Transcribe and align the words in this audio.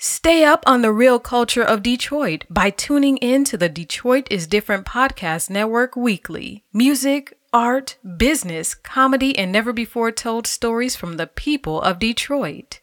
Stay 0.00 0.44
up 0.44 0.62
on 0.64 0.80
the 0.82 0.92
real 0.92 1.18
culture 1.18 1.64
of 1.64 1.82
Detroit 1.82 2.44
by 2.48 2.70
tuning 2.70 3.16
in 3.16 3.42
to 3.42 3.56
the 3.56 3.68
Detroit 3.68 4.28
is 4.30 4.46
Different 4.46 4.86
podcast 4.86 5.50
network 5.50 5.96
weekly. 5.96 6.62
Music, 6.72 7.36
art, 7.52 7.96
business, 8.16 8.76
comedy, 8.76 9.36
and 9.36 9.50
never 9.50 9.72
before 9.72 10.12
told 10.12 10.46
stories 10.46 10.94
from 10.94 11.16
the 11.16 11.26
people 11.26 11.82
of 11.82 11.98
Detroit. 11.98 12.78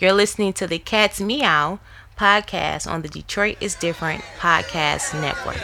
You're 0.00 0.12
listening 0.12 0.52
to 0.54 0.66
the 0.66 0.80
Cats 0.80 1.20
Meow 1.20 1.78
podcast 2.18 2.90
on 2.90 3.02
the 3.02 3.08
Detroit 3.08 3.58
is 3.60 3.76
Different 3.76 4.24
podcast 4.40 5.14
network. 5.20 5.62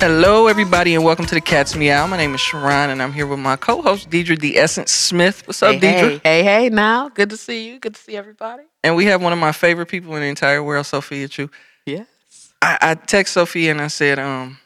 Hello, 0.00 0.46
everybody, 0.46 0.94
and 0.94 1.02
welcome 1.02 1.26
to 1.26 1.34
the 1.34 1.40
Cats 1.40 1.74
Meow. 1.74 2.06
My 2.06 2.16
name 2.16 2.32
is 2.32 2.40
Sharon, 2.40 2.90
and 2.90 3.02
I'm 3.02 3.12
here 3.12 3.26
with 3.26 3.40
my 3.40 3.56
co-host 3.56 4.08
Deidre 4.08 4.38
the 4.38 4.56
Essence 4.56 4.92
Smith. 4.92 5.44
What's 5.44 5.60
up, 5.60 5.74
hey, 5.74 5.80
Deidre? 5.80 6.20
Hey, 6.22 6.44
hey, 6.44 6.62
hey, 6.62 6.68
now. 6.68 7.08
Good 7.08 7.30
to 7.30 7.36
see 7.36 7.68
you. 7.68 7.80
Good 7.80 7.96
to 7.96 8.00
see 8.00 8.16
everybody. 8.16 8.62
And 8.84 8.94
we 8.94 9.06
have 9.06 9.20
one 9.20 9.32
of 9.32 9.40
my 9.40 9.50
favorite 9.50 9.86
people 9.86 10.14
in 10.14 10.20
the 10.20 10.28
entire 10.28 10.62
world, 10.62 10.86
Sophia 10.86 11.26
Chue. 11.26 11.50
Yes. 11.84 12.06
I, 12.62 12.78
I 12.80 12.94
text 12.94 13.34
Sophia 13.34 13.72
and 13.72 13.80
I 13.80 13.88
said, 13.88 14.20
um, 14.20 14.58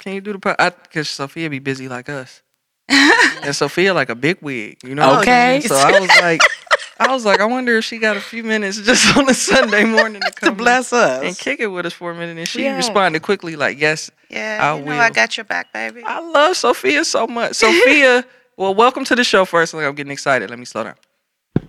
"Can 0.00 0.14
you 0.14 0.20
do 0.20 0.32
the 0.32 0.40
podcast?" 0.40 0.82
Because 0.82 1.08
Sophia 1.10 1.48
be 1.48 1.60
busy 1.60 1.88
like 1.88 2.08
us, 2.08 2.42
and 2.88 3.54
Sophia 3.54 3.94
like 3.94 4.08
a 4.08 4.16
big 4.16 4.38
wig, 4.42 4.78
you 4.82 4.96
know. 4.96 5.20
Okay. 5.20 5.60
So 5.64 5.76
I 5.76 6.00
was 6.00 6.10
like, 6.20 6.40
I 6.98 7.12
was 7.12 7.24
like, 7.26 7.40
I 7.40 7.44
wonder 7.44 7.76
if 7.76 7.84
she 7.84 7.98
got 7.98 8.16
a 8.16 8.20
few 8.20 8.42
minutes 8.42 8.80
just 8.80 9.16
on 9.18 9.28
a 9.28 9.34
Sunday 9.34 9.84
morning 9.84 10.22
to 10.22 10.30
To 10.36 10.40
come 10.40 10.56
bless 10.56 10.92
us. 10.92 11.22
and 11.22 11.36
kick 11.38 11.60
it 11.60 11.66
with 11.66 11.86
us 11.86 11.92
for 11.92 12.10
a 12.10 12.14
minute. 12.14 12.38
And 12.38 12.48
she 12.48 12.64
Yeah. 12.64 12.76
responded 12.76 13.22
quickly, 13.22 13.54
like, 13.56 13.78
"Yes, 13.78 14.10
Yeah, 14.30 14.58
I 14.62 14.78
you 14.78 14.84
know 14.84 14.98
I 14.98 15.10
got 15.10 15.36
your 15.36 15.44
back, 15.44 15.72
baby. 15.72 16.02
I 16.04 16.20
love 16.20 16.56
Sophia 16.56 17.04
so 17.04 17.26
much. 17.26 17.54
Sophia, 17.56 18.24
well, 18.56 18.74
welcome 18.74 19.04
to 19.04 19.14
the 19.14 19.24
show 19.24 19.44
first. 19.44 19.74
Like, 19.74 19.84
I'm 19.86 19.94
getting 19.94 20.12
excited. 20.12 20.48
Let 20.48 20.58
me 20.58 20.64
slow 20.64 20.84
down. 20.84 20.94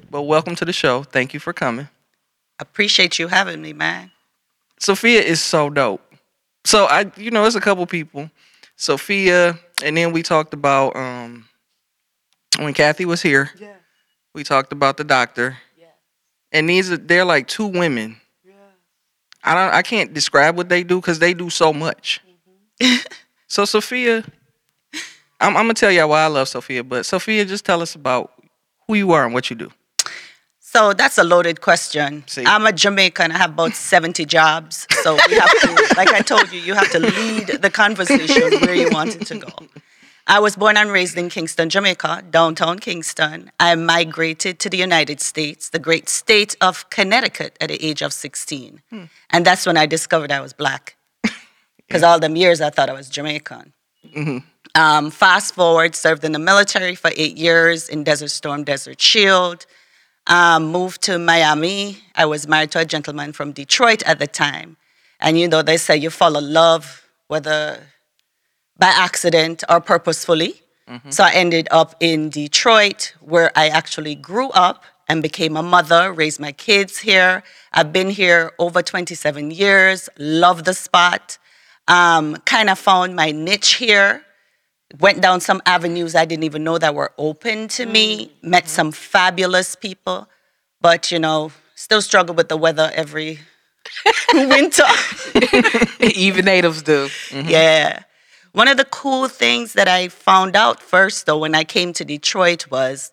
But 0.09 0.23
welcome 0.23 0.55
to 0.55 0.65
the 0.65 0.73
show. 0.73 1.03
Thank 1.03 1.33
you 1.33 1.39
for 1.39 1.51
coming. 1.53 1.89
Appreciate 2.59 3.19
you 3.19 3.27
having 3.27 3.61
me, 3.61 3.73
man. 3.73 4.11
Sophia 4.79 5.21
is 5.21 5.41
so 5.41 5.69
dope. 5.69 6.01
So 6.65 6.85
I, 6.85 7.11
you 7.17 7.31
know, 7.31 7.43
it's 7.45 7.55
a 7.55 7.61
couple 7.61 7.85
people. 7.85 8.29
Sophia, 8.77 9.59
and 9.83 9.97
then 9.97 10.11
we 10.13 10.23
talked 10.23 10.53
about 10.53 10.95
um 10.95 11.45
when 12.59 12.73
Kathy 12.73 13.05
was 13.05 13.21
here. 13.21 13.51
Yeah. 13.59 13.73
We 14.37 14.43
talked 14.43 14.71
about 14.71 14.97
the 14.97 15.03
doctor. 15.03 15.57
And 16.51 16.69
these 16.69 16.91
are 16.91 16.97
they're 16.97 17.25
like 17.25 17.47
two 17.47 17.65
women. 17.65 18.17
I 19.43 19.55
don't 19.55 19.73
I 19.73 19.81
can't 19.81 20.13
describe 20.13 20.55
what 20.55 20.69
they 20.69 20.83
do 20.83 21.01
because 21.01 21.17
they 21.17 21.33
do 21.33 21.49
so 21.49 21.73
much. 21.73 22.21
Mm-hmm. 22.79 22.97
so 23.47 23.65
Sophia, 23.65 24.23
I'm, 25.41 25.57
I'm 25.57 25.63
gonna 25.63 25.73
tell 25.73 25.91
y'all 25.91 26.09
why 26.09 26.21
I 26.21 26.27
love 26.27 26.47
Sophia, 26.49 26.83
but 26.83 27.07
Sophia, 27.07 27.45
just 27.45 27.65
tell 27.65 27.81
us 27.81 27.95
about 27.95 28.31
who 28.85 28.93
you 28.93 29.11
are 29.11 29.25
and 29.25 29.33
what 29.33 29.49
you 29.49 29.55
do. 29.55 29.71
So 30.59 30.93
that's 30.93 31.17
a 31.17 31.23
loaded 31.23 31.61
question. 31.61 32.23
See. 32.27 32.45
I'm 32.45 32.67
a 32.67 32.71
Jamaican. 32.71 33.31
I 33.31 33.37
have 33.39 33.53
about 33.53 33.73
70 33.93 34.23
jobs. 34.25 34.85
So 35.01 35.17
we 35.27 35.33
have 35.33 35.59
to, 35.61 35.93
like 35.97 36.09
I 36.09 36.19
told 36.19 36.51
you, 36.51 36.59
you 36.59 36.75
have 36.75 36.91
to 36.91 36.99
lead 36.99 37.47
the 37.63 37.71
conversation 37.71 38.59
where 38.61 38.75
you 38.75 38.89
want 38.91 39.15
it 39.15 39.25
to 39.27 39.39
go. 39.39 39.49
I 40.29 40.39
was 40.39 40.57
born 40.57 40.75
and 40.75 40.91
raised 40.91 41.17
in 41.17 41.29
Kingston, 41.29 41.69
Jamaica, 41.69 42.25
downtown 42.29 42.79
Kingston. 42.79 43.49
I 43.61 43.73
migrated 43.75 44.59
to 44.59 44.69
the 44.69 44.75
United 44.75 45.21
States, 45.21 45.69
the 45.69 45.79
great 45.79 46.09
state 46.09 46.57
of 46.59 46.89
Connecticut, 46.89 47.57
at 47.61 47.69
the 47.69 47.83
age 47.83 48.01
of 48.01 48.11
16. 48.11 48.81
And 49.29 49.45
that's 49.45 49.65
when 49.65 49.77
I 49.77 49.85
discovered 49.85 50.31
I 50.31 50.41
was 50.41 50.53
black. 50.53 50.97
Because 51.87 52.03
all 52.03 52.19
them 52.19 52.35
years 52.35 52.59
I 52.59 52.69
thought 52.69 52.89
I 52.89 52.93
was 52.93 53.07
Jamaican. 53.07 53.71
Um, 54.75 55.09
fast 55.09 55.55
forward, 55.55 55.95
served 55.95 56.25
in 56.25 56.33
the 56.33 56.39
military 56.39 56.95
for 56.95 57.11
eight 57.15 57.37
years 57.37 57.87
in 57.87 58.03
Desert 58.03 58.27
Storm, 58.29 58.65
Desert 58.65 58.99
Shield. 59.01 59.65
Um, 60.27 60.67
moved 60.67 61.01
to 61.03 61.17
Miami. 61.17 61.99
I 62.13 62.25
was 62.25 62.45
married 62.45 62.71
to 62.71 62.79
a 62.79 62.85
gentleman 62.85 63.31
from 63.31 63.53
Detroit 63.53 64.03
at 64.03 64.19
the 64.19 64.27
time. 64.27 64.75
And 65.21 65.39
you 65.39 65.47
know, 65.47 65.61
they 65.61 65.77
say 65.77 65.95
you 65.95 66.09
follow 66.09 66.41
love, 66.41 67.07
whether 67.27 67.79
by 68.77 68.87
accident 68.87 69.63
or 69.69 69.79
purposefully. 69.81 70.61
Mm-hmm. 70.87 71.09
So 71.09 71.23
I 71.23 71.31
ended 71.31 71.67
up 71.71 71.95
in 71.99 72.29
Detroit, 72.29 73.13
where 73.19 73.51
I 73.55 73.67
actually 73.67 74.15
grew 74.15 74.49
up 74.49 74.83
and 75.09 75.21
became 75.21 75.57
a 75.57 75.63
mother, 75.63 76.11
raised 76.13 76.39
my 76.39 76.51
kids 76.51 76.97
here. 76.97 77.43
I've 77.73 77.91
been 77.91 78.09
here 78.09 78.51
over 78.59 78.81
27 78.81 79.51
years, 79.51 80.09
love 80.17 80.63
the 80.63 80.73
spot. 80.73 81.37
Um, 81.87 82.35
kind 82.45 82.69
of 82.69 82.77
found 82.77 83.15
my 83.15 83.31
niche 83.31 83.75
here 83.75 84.23
went 84.99 85.21
down 85.21 85.41
some 85.41 85.61
avenues 85.65 86.15
I 86.15 86.25
didn't 86.25 86.43
even 86.43 86.63
know 86.63 86.77
that 86.77 86.95
were 86.95 87.11
open 87.17 87.67
to 87.69 87.85
me, 87.85 88.27
mm-hmm. 88.27 88.49
met 88.49 88.67
some 88.67 88.91
fabulous 88.91 89.75
people, 89.75 90.27
but 90.81 91.11
you 91.11 91.19
know, 91.19 91.51
still 91.75 92.01
struggle 92.01 92.35
with 92.35 92.49
the 92.49 92.57
weather 92.57 92.91
every 92.93 93.39
winter. 94.33 94.83
Even 96.01 96.45
natives 96.45 96.81
do. 96.81 97.07
Mm-hmm. 97.29 97.49
Yeah. 97.49 98.03
One 98.57 98.67
of 98.67 98.77
the 98.77 98.85
cool 98.85 99.27
things 99.27 99.73
that 99.73 99.87
I 99.87 100.07
found 100.07 100.55
out 100.55 100.81
first, 100.81 101.27
though, 101.27 101.37
when 101.37 101.53
I 101.53 101.63
came 101.63 101.93
to 101.93 102.03
Detroit 102.03 102.65
was 102.71 103.11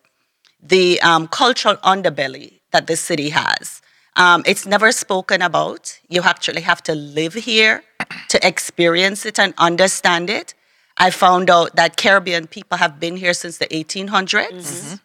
the 0.59 0.99
um, 1.01 1.27
cultural 1.27 1.75
underbelly 1.83 2.61
that 2.71 2.87
the 2.87 2.95
city 2.95 3.29
has. 3.29 3.83
Um, 4.15 4.41
it's 4.47 4.65
never 4.65 4.91
spoken 4.91 5.43
about. 5.43 5.99
You 6.09 6.23
actually 6.23 6.61
have 6.61 6.81
to 6.89 6.95
live 6.95 7.35
here 7.35 7.83
to 8.29 8.39
experience 8.41 9.23
it 9.23 9.37
and 9.37 9.53
understand 9.59 10.31
it. 10.31 10.55
I 10.97 11.11
found 11.11 11.51
out 11.51 11.75
that 11.75 11.95
Caribbean 11.95 12.47
people 12.47 12.79
have 12.79 12.99
been 12.99 13.15
here 13.15 13.35
since 13.35 13.59
the 13.59 13.67
1800s. 13.67 14.99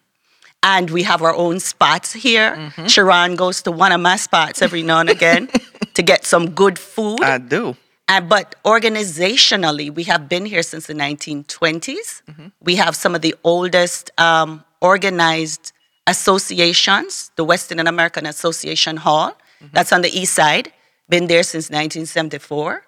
And 0.63 0.89
we 0.89 1.03
have 1.03 1.21
our 1.21 1.35
own 1.35 1.59
spots 1.59 2.13
here. 2.13 2.71
Sharon 2.87 3.35
goes 3.35 3.61
to 3.61 3.71
one 3.71 3.91
of 3.91 4.01
my 4.01 4.15
spots 4.15 4.63
every 4.63 4.81
now 4.81 5.01
and 5.01 5.09
again 5.11 5.49
to 5.93 6.01
get 6.01 6.25
some 6.25 6.49
good 6.49 6.79
food. 6.79 7.21
I 7.21 7.37
do. 7.37 7.75
Uh, 8.11 8.19
but 8.19 8.55
organizationally, 8.65 9.87
we 9.93 10.03
have 10.03 10.27
been 10.27 10.45
here 10.45 10.63
since 10.71 10.83
the 10.87 10.93
1920s. 10.93 12.21
We 12.61 12.75
have 12.75 12.93
some 13.03 13.15
of 13.15 13.21
the 13.21 13.35
oldest 13.43 14.11
um, 14.19 14.49
organized 14.81 15.71
associations, 16.07 17.31
the 17.37 17.45
West 17.45 17.71
Indian 17.71 17.87
American 17.87 18.25
Association 18.25 18.97
Hall, 18.97 19.29
that's 19.75 19.93
on 19.93 20.01
the 20.01 20.09
east 20.21 20.33
side, 20.33 20.65
been 21.07 21.27
there 21.27 21.43
since 21.43 21.65
1974. 21.69 22.83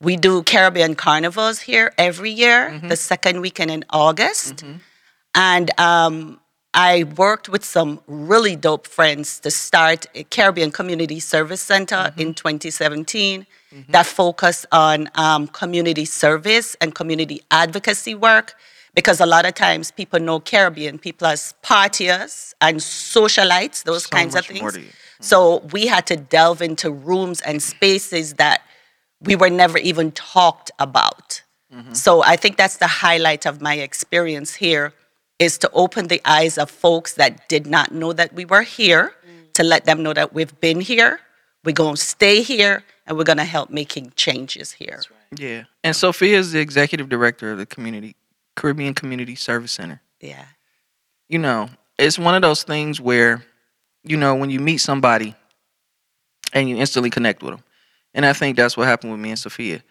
We 0.00 0.16
do 0.16 0.42
Caribbean 0.42 0.94
carnivals 0.96 1.60
here 1.60 1.86
every 1.96 2.30
year, 2.30 2.78
the 2.88 2.96
second 2.96 3.40
weekend 3.40 3.70
in 3.70 3.84
August. 3.90 4.64
And 5.34 5.70
um, 5.80 6.40
I 6.74 7.04
worked 7.04 7.48
with 7.48 7.64
some 7.64 8.00
really 8.06 8.56
dope 8.56 8.86
friends 8.86 9.38
to 9.40 9.50
start 9.50 10.06
a 10.14 10.24
Caribbean 10.24 10.70
Community 10.70 11.20
Service 11.20 11.60
Center 11.60 12.12
in 12.16 12.32
2017 12.34 13.46
that 13.88 14.06
focused 14.06 14.66
on 14.72 15.10
um, 15.14 15.48
community 15.48 16.04
service 16.04 16.74
and 16.80 16.94
community 16.94 17.40
advocacy 17.50 18.14
work. 18.14 18.54
Because 18.94 19.20
a 19.20 19.26
lot 19.26 19.46
of 19.46 19.54
times 19.54 19.90
people 19.90 20.20
know 20.20 20.38
Caribbean 20.38 20.98
people 20.98 21.26
as 21.26 21.54
partiers 21.62 22.52
and 22.60 22.76
socialites, 22.78 23.84
those 23.84 24.04
So 24.04 24.10
kinds 24.10 24.34
of 24.34 24.44
things. 24.44 24.76
you. 24.76 24.84
So 25.20 25.58
we 25.72 25.86
had 25.86 26.06
to 26.08 26.16
delve 26.16 26.60
into 26.60 26.90
rooms 26.90 27.40
and 27.40 27.62
spaces 27.62 28.34
that 28.34 28.60
we 29.22 29.34
were 29.34 29.48
never 29.48 29.78
even 29.78 30.12
talked 30.12 30.70
about. 30.78 31.42
So 31.92 32.22
I 32.22 32.36
think 32.36 32.58
that's 32.58 32.76
the 32.76 32.86
highlight 32.86 33.46
of 33.46 33.62
my 33.62 33.76
experience 33.76 34.54
here 34.54 34.92
is 35.38 35.58
to 35.58 35.70
open 35.72 36.08
the 36.08 36.20
eyes 36.24 36.58
of 36.58 36.70
folks 36.70 37.14
that 37.14 37.48
did 37.48 37.66
not 37.66 37.92
know 37.92 38.12
that 38.12 38.32
we 38.32 38.44
were 38.44 38.62
here, 38.62 39.14
mm. 39.26 39.52
to 39.54 39.62
let 39.62 39.84
them 39.84 40.02
know 40.02 40.12
that 40.12 40.32
we've 40.32 40.58
been 40.60 40.80
here, 40.80 41.20
we're 41.64 41.72
going 41.72 41.94
to 41.94 42.00
stay 42.00 42.42
here, 42.42 42.84
and 43.06 43.16
we're 43.16 43.24
going 43.24 43.38
to 43.38 43.44
help 43.44 43.70
making 43.70 44.12
changes 44.16 44.72
here. 44.72 45.00
Yeah. 45.36 45.64
And 45.82 45.94
Sophia 45.94 46.38
is 46.38 46.52
the 46.52 46.60
executive 46.60 47.08
director 47.08 47.52
of 47.52 47.58
the 47.58 47.66
community 47.66 48.16
Caribbean 48.54 48.94
Community 48.94 49.34
Service 49.34 49.72
Center. 49.72 50.02
Yeah. 50.20 50.44
You 51.28 51.38
know, 51.38 51.70
it's 51.98 52.18
one 52.18 52.34
of 52.34 52.42
those 52.42 52.64
things 52.64 53.00
where, 53.00 53.42
you 54.04 54.16
know, 54.16 54.34
when 54.34 54.50
you 54.50 54.60
meet 54.60 54.78
somebody 54.78 55.34
and 56.52 56.68
you 56.68 56.76
instantly 56.76 57.10
connect 57.10 57.42
with 57.42 57.54
them. 57.54 57.64
And 58.14 58.26
I 58.26 58.34
think 58.34 58.56
that's 58.56 58.76
what 58.76 58.86
happened 58.86 59.12
with 59.12 59.20
me 59.20 59.30
and 59.30 59.38
Sophia. 59.38 59.82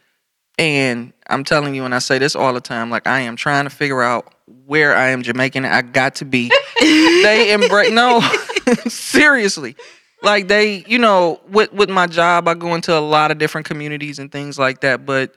And 0.57 1.13
I'm 1.27 1.44
telling 1.44 1.74
you, 1.75 1.86
and 1.86 1.95
I 1.95 2.00
say 2.00 2.19
this 2.19 2.36
all 2.36 2.53
the 2.53 2.62
time, 2.62 2.89
like 2.89 3.07
I 3.07 3.21
am 3.21 3.36
trying 3.36 3.63
to 3.63 3.69
figure 3.69 4.01
out 4.01 4.33
where 4.65 4.95
I 4.95 5.09
am 5.09 5.24
Jamaican. 5.24 5.65
I 5.65 5.81
got 5.81 6.15
to 6.15 6.25
be. 6.25 6.51
they 6.80 7.53
embrace 7.53 7.92
no, 7.92 8.19
seriously. 8.88 9.75
Like 10.24 10.48
they, 10.48 10.83
you 10.88 11.00
know, 11.00 11.42
with 11.50 11.74
with 11.74 11.89
my 11.89 12.07
job, 12.07 12.48
I 12.48 12.53
go 12.53 12.75
into 12.75 12.98
a 12.98 13.00
lot 13.00 13.31
of 13.31 13.38
different 13.38 13.65
communities 13.65 14.19
and 14.19 14.31
things 14.31 14.59
like 14.59 14.81
that. 14.81 15.06
But 15.06 15.33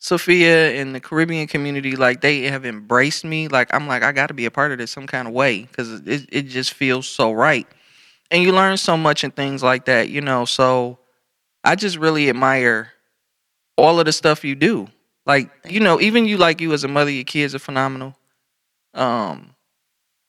Sophia 0.00 0.72
and 0.80 0.94
the 0.94 1.00
Caribbean 1.00 1.46
community, 1.46 1.96
like 1.96 2.20
they 2.20 2.42
have 2.42 2.66
embraced 2.66 3.24
me. 3.24 3.48
Like 3.48 3.72
I'm 3.72 3.86
like 3.88 4.02
I 4.02 4.12
got 4.12 4.26
to 4.26 4.34
be 4.34 4.44
a 4.44 4.50
part 4.50 4.72
of 4.72 4.78
this 4.78 4.90
some 4.90 5.06
kind 5.06 5.26
of 5.26 5.32
way 5.32 5.62
because 5.62 6.00
it 6.06 6.28
it 6.30 6.42
just 6.42 6.74
feels 6.74 7.08
so 7.08 7.32
right. 7.32 7.66
and 8.30 8.42
you 8.42 8.52
learn 8.52 8.76
so 8.76 8.96
much 8.96 9.24
and 9.24 9.34
things 9.34 9.62
like 9.62 9.86
that, 9.86 10.10
you 10.10 10.20
know. 10.20 10.44
So 10.44 10.98
I 11.64 11.74
just 11.74 11.96
really 11.96 12.28
admire 12.28 12.92
all 13.76 13.98
of 14.00 14.06
the 14.06 14.12
stuff 14.12 14.44
you 14.44 14.54
do. 14.54 14.88
Like, 15.26 15.50
you 15.68 15.80
know, 15.80 16.00
even 16.00 16.26
you 16.26 16.36
like 16.36 16.60
you 16.60 16.72
as 16.72 16.84
a 16.84 16.88
mother, 16.88 17.10
your 17.10 17.24
kids 17.24 17.54
are 17.54 17.58
phenomenal. 17.58 18.16
Um, 18.94 19.54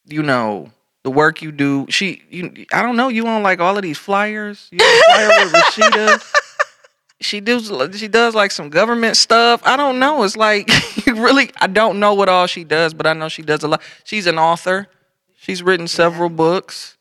you 0.05 0.23
know, 0.23 0.71
the 1.03 1.11
work 1.11 1.41
you 1.41 1.51
do. 1.51 1.85
She 1.89 2.23
you 2.29 2.65
I 2.73 2.81
don't 2.81 2.97
know, 2.97 3.07
you 3.07 3.27
on 3.27 3.43
like 3.43 3.59
all 3.59 3.77
of 3.77 3.83
these 3.83 3.97
flyers. 3.97 4.67
You 4.71 4.79
on 4.83 5.03
flyer 5.15 5.45
with 5.45 5.53
Rashida. 5.53 6.33
She 7.19 7.39
does 7.39 7.71
she 7.95 8.07
does 8.07 8.35
like 8.35 8.51
some 8.51 8.69
government 8.69 9.17
stuff. 9.17 9.63
I 9.65 9.75
don't 9.75 9.97
know. 9.97 10.21
It's 10.21 10.37
like 10.37 10.69
really 11.07 11.49
I 11.59 11.65
don't 11.65 11.99
know 11.99 12.13
what 12.13 12.29
all 12.29 12.45
she 12.45 12.63
does, 12.63 12.93
but 12.93 13.07
I 13.07 13.13
know 13.13 13.27
she 13.27 13.41
does 13.41 13.63
a 13.63 13.67
lot. 13.67 13.81
She's 14.03 14.27
an 14.27 14.37
author. 14.37 14.87
She's 15.35 15.63
written 15.63 15.87
several 15.87 16.29
books. 16.29 16.95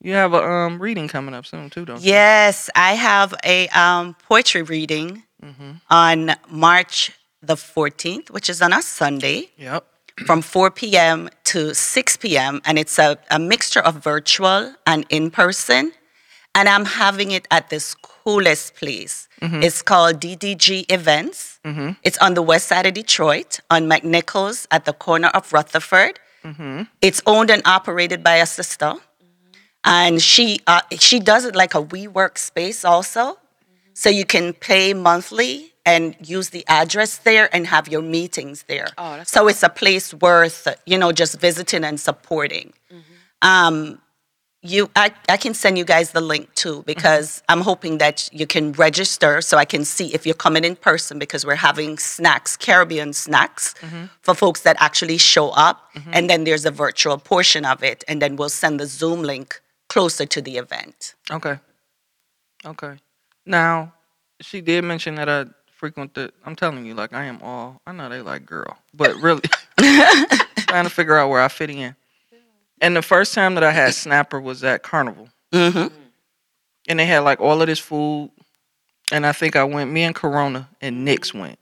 You 0.00 0.14
have 0.14 0.34
a 0.34 0.42
um 0.42 0.82
reading 0.82 1.06
coming 1.06 1.34
up 1.34 1.46
soon 1.46 1.70
too, 1.70 1.84
don't 1.84 2.02
you? 2.02 2.10
Yes, 2.10 2.68
I 2.74 2.94
have 2.94 3.32
a 3.44 3.68
um, 3.68 4.16
poetry 4.28 4.62
reading 4.62 5.22
Mm-hmm. 5.44 5.70
on 5.90 6.34
March 6.50 7.12
the 7.42 7.54
14th, 7.54 8.30
which 8.30 8.50
is 8.50 8.60
on 8.60 8.72
a 8.72 8.82
Sunday. 8.82 9.50
Yep. 9.56 9.84
from 10.26 10.42
4 10.42 10.70
p.m. 10.72 11.30
to 11.44 11.72
6 11.74 12.16
p.m. 12.16 12.60
And 12.64 12.76
it's 12.76 12.98
a, 12.98 13.16
a 13.30 13.38
mixture 13.38 13.78
of 13.80 14.02
virtual 14.02 14.74
and 14.84 15.06
in 15.10 15.30
person. 15.30 15.92
And 16.56 16.68
I'm 16.68 16.84
having 16.86 17.30
it 17.30 17.46
at 17.52 17.70
this 17.70 17.94
coolest 17.94 18.74
place. 18.74 19.28
It's 19.40 19.80
called 19.80 20.18
DDG 20.20 20.90
Events. 20.90 21.60
It's 22.02 22.18
on 22.18 22.34
the 22.34 22.42
west 22.42 22.66
side 22.66 22.86
of 22.86 22.94
Detroit, 22.94 23.60
on 23.70 23.82
McNichols 23.88 24.66
at 24.72 24.84
the 24.86 24.92
corner 24.92 25.28
of 25.28 25.52
Rutherford. 25.52 26.18
It's 27.00 27.22
owned 27.26 27.50
and 27.52 27.62
operated 27.64 28.24
by 28.24 28.36
a 28.36 28.46
sister. 28.46 28.94
And 29.84 30.20
she 30.20 30.58
uh, 30.66 30.80
she 30.98 31.20
does 31.20 31.44
it 31.44 31.54
like 31.54 31.74
a 31.76 31.82
WeWork 31.82 32.36
space 32.38 32.84
also. 32.84 33.38
So 33.98 34.08
you 34.10 34.24
can 34.24 34.52
pay 34.52 34.94
monthly 34.94 35.72
and 35.84 36.14
use 36.22 36.50
the 36.50 36.64
address 36.68 37.18
there 37.18 37.52
and 37.52 37.66
have 37.66 37.88
your 37.88 38.00
meetings 38.00 38.62
there. 38.68 38.86
Oh, 38.96 39.16
that's 39.16 39.32
so 39.32 39.48
it's 39.48 39.64
a 39.64 39.68
place 39.68 40.14
worth, 40.14 40.68
you 40.86 40.96
know, 40.96 41.10
just 41.10 41.40
visiting 41.40 41.82
and 41.82 41.98
supporting. 41.98 42.74
Mm-hmm. 42.92 43.48
Um, 43.48 44.00
you, 44.62 44.88
I, 44.94 45.12
I 45.28 45.36
can 45.36 45.52
send 45.52 45.78
you 45.78 45.84
guys 45.84 46.12
the 46.12 46.20
link 46.20 46.54
too 46.54 46.74
mm-hmm. 46.74 46.82
because 46.82 47.42
I'm 47.48 47.60
hoping 47.60 47.98
that 47.98 48.28
you 48.32 48.46
can 48.46 48.70
register 48.70 49.40
so 49.40 49.58
I 49.58 49.64
can 49.64 49.84
see 49.84 50.14
if 50.14 50.24
you're 50.24 50.42
coming 50.46 50.62
in 50.62 50.76
person 50.76 51.18
because 51.18 51.44
we're 51.44 51.56
having 51.56 51.98
snacks, 51.98 52.56
Caribbean 52.56 53.12
snacks 53.12 53.74
mm-hmm. 53.80 54.04
for 54.22 54.32
folks 54.32 54.60
that 54.60 54.76
actually 54.78 55.18
show 55.18 55.48
up. 55.50 55.90
And 56.12 56.30
then 56.30 56.44
there's 56.44 56.64
a 56.64 56.70
virtual 56.70 57.18
portion 57.18 57.64
of 57.64 57.82
it. 57.82 58.04
And 58.06 58.22
then 58.22 58.36
we'll 58.36 58.48
send 58.48 58.78
the 58.78 58.86
Zoom 58.86 59.22
link 59.24 59.60
closer 59.88 60.24
to 60.24 60.40
the 60.40 60.56
event. 60.56 61.16
Okay. 61.32 61.58
Okay. 62.64 62.98
Now, 63.48 63.92
she 64.40 64.60
did 64.60 64.84
mention 64.84 65.14
that 65.16 65.28
I 65.28 65.46
frequent 65.72 66.14
the. 66.14 66.30
I'm 66.44 66.54
telling 66.54 66.84
you, 66.86 66.94
like 66.94 67.12
I 67.12 67.24
am 67.24 67.40
all. 67.42 67.80
I 67.86 67.92
know 67.92 68.08
they 68.08 68.20
like 68.20 68.44
girl, 68.46 68.76
but 68.94 69.14
really 69.16 69.42
trying 69.78 70.84
to 70.84 70.90
figure 70.90 71.16
out 71.16 71.30
where 71.30 71.40
I 71.40 71.48
fit 71.48 71.70
in. 71.70 71.96
And 72.80 72.94
the 72.94 73.02
first 73.02 73.34
time 73.34 73.54
that 73.56 73.64
I 73.64 73.72
had 73.72 73.94
snapper 73.94 74.40
was 74.40 74.62
at 74.62 74.82
Carnival, 74.82 75.28
Mm-hmm. 75.52 75.92
and 76.88 76.98
they 77.00 77.06
had 77.06 77.20
like 77.20 77.40
all 77.40 77.60
of 77.60 77.66
this 77.66 77.78
food. 77.78 78.30
And 79.10 79.24
I 79.24 79.32
think 79.32 79.56
I 79.56 79.64
went. 79.64 79.90
Me 79.90 80.02
and 80.02 80.14
Corona 80.14 80.68
and 80.82 81.04
Nix 81.04 81.32
went, 81.32 81.58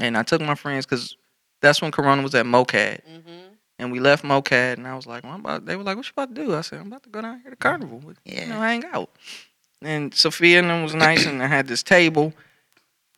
and 0.00 0.16
I 0.16 0.22
took 0.22 0.40
my 0.40 0.54
friends 0.54 0.86
because 0.86 1.16
that's 1.60 1.82
when 1.82 1.90
Corona 1.90 2.22
was 2.22 2.34
at 2.36 2.46
MoCAD. 2.46 3.00
And 3.78 3.90
we 3.90 3.98
left 3.98 4.22
MoCAD, 4.22 4.74
and 4.74 4.86
I 4.86 4.94
was 4.94 5.06
like, 5.08 5.24
well, 5.24 5.32
I'm 5.32 5.40
about, 5.40 5.66
they 5.66 5.74
were 5.74 5.82
like, 5.82 5.96
what 5.96 6.06
you 6.06 6.12
about 6.14 6.32
to 6.36 6.40
do? 6.44 6.54
I 6.54 6.60
said, 6.60 6.78
I'm 6.78 6.86
about 6.86 7.02
to 7.02 7.08
go 7.08 7.20
down 7.20 7.40
here 7.40 7.50
to 7.50 7.56
Carnival, 7.56 8.00
Yeah. 8.24 8.42
you 8.42 8.48
know, 8.50 8.60
hang 8.60 8.84
out. 8.92 9.10
And 9.84 10.14
Sophia 10.14 10.58
and 10.60 10.70
them 10.70 10.82
was 10.82 10.94
nice, 10.94 11.26
and 11.26 11.42
I 11.42 11.46
had 11.46 11.66
this 11.66 11.82
table, 11.82 12.32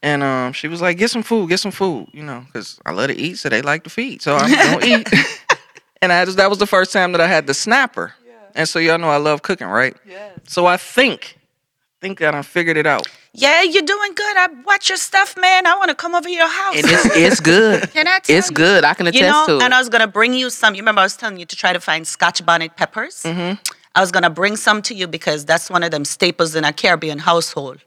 and 0.03 0.23
um, 0.23 0.53
she 0.53 0.69
was 0.69 0.81
like, 0.81 0.99
get 0.99 1.11
some 1.11 1.23
food, 1.23 1.49
get 1.49 1.61
some 1.61 1.73
food, 1.73 2.09
you 2.13 2.23
know, 2.23 2.45
because 2.47 2.79
I 2.87 2.93
love 2.93 3.09
to 3.09 3.17
eat, 3.17 3.39
so 3.39 3.49
they 3.49 3.63
like 3.63 3.85
to 3.85 3.91
feed, 3.91 4.23
so 4.23 4.37
I'm 4.37 4.51
gonna 4.53 4.87
eat. 5.01 5.09
and 6.03 6.13
I 6.13 6.25
just, 6.25 6.37
that 6.39 6.49
was 6.51 6.59
the 6.59 6.67
first 6.67 6.93
time 6.93 7.13
that 7.13 7.21
I 7.21 7.27
had 7.27 7.47
the 7.47 7.55
snapper, 7.55 8.15
and 8.55 8.69
so 8.69 8.79
y'all 8.79 8.99
know 8.99 9.09
I 9.11 9.17
love 9.19 9.43
cooking, 9.43 9.67
right? 9.69 9.97
Yes. 10.09 10.39
So 10.45 10.67
I 10.67 10.77
think, 10.77 11.39
think 12.01 12.19
that 12.21 12.35
I 12.35 12.43
figured 12.43 12.77
it 12.77 12.87
out. 12.87 13.07
Yeah, 13.37 13.63
you're 13.63 13.83
doing 13.83 14.15
good. 14.15 14.37
I 14.37 14.47
watch 14.65 14.89
your 14.89 14.97
stuff, 14.99 15.37
man. 15.37 15.67
I 15.67 15.75
want 15.77 15.89
to 15.89 15.95
come 15.97 16.15
over 16.15 16.25
to 16.29 16.31
your 16.33 16.47
house. 16.49 16.77
And 16.77 16.85
it's, 16.87 17.17
it's 17.17 17.41
good. 17.53 17.91
Can 17.93 18.07
I 18.07 18.21
tell 18.21 18.37
It's 18.39 18.49
you? 18.49 18.55
good. 18.55 18.85
I 18.85 18.95
can 18.95 19.09
attest 19.09 19.21
You 19.25 19.29
know, 19.29 19.47
to 19.49 19.57
it. 19.57 19.63
and 19.65 19.75
I 19.75 19.79
was 19.81 19.89
gonna 19.89 20.07
bring 20.07 20.35
you 20.35 20.51
some. 20.51 20.77
You 20.77 20.83
remember 20.83 21.01
I 21.01 21.05
was 21.05 21.17
telling 21.17 21.39
you 21.41 21.45
to 21.47 21.57
try 21.57 21.73
to 21.73 21.81
find 21.81 22.07
Scotch 22.07 22.47
bonnet 22.47 22.77
peppers. 22.77 23.25
Mm-hmm. 23.25 23.55
I 23.95 24.01
was 24.01 24.11
gonna 24.11 24.31
bring 24.31 24.57
some 24.57 24.83
to 24.83 24.95
you 24.95 25.07
because 25.07 25.45
that's 25.45 25.71
one 25.71 25.83
of 25.83 25.91
them 25.91 26.05
staples 26.05 26.55
in 26.55 26.65
a 26.65 26.73
Caribbean 26.73 27.19
household. 27.19 27.81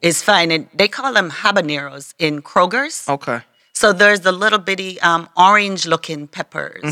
Is 0.00 0.22
finding 0.22 0.68
they 0.74 0.88
call 0.88 1.12
them 1.12 1.30
habaneros 1.30 2.14
in 2.18 2.42
Kroger's. 2.42 3.08
Okay. 3.08 3.40
So 3.72 3.92
there's 3.92 4.20
the 4.20 4.32
little 4.32 4.58
bitty 4.58 5.00
um, 5.00 5.28
orange 5.36 5.86
looking 5.86 6.26
peppers. 6.26 6.82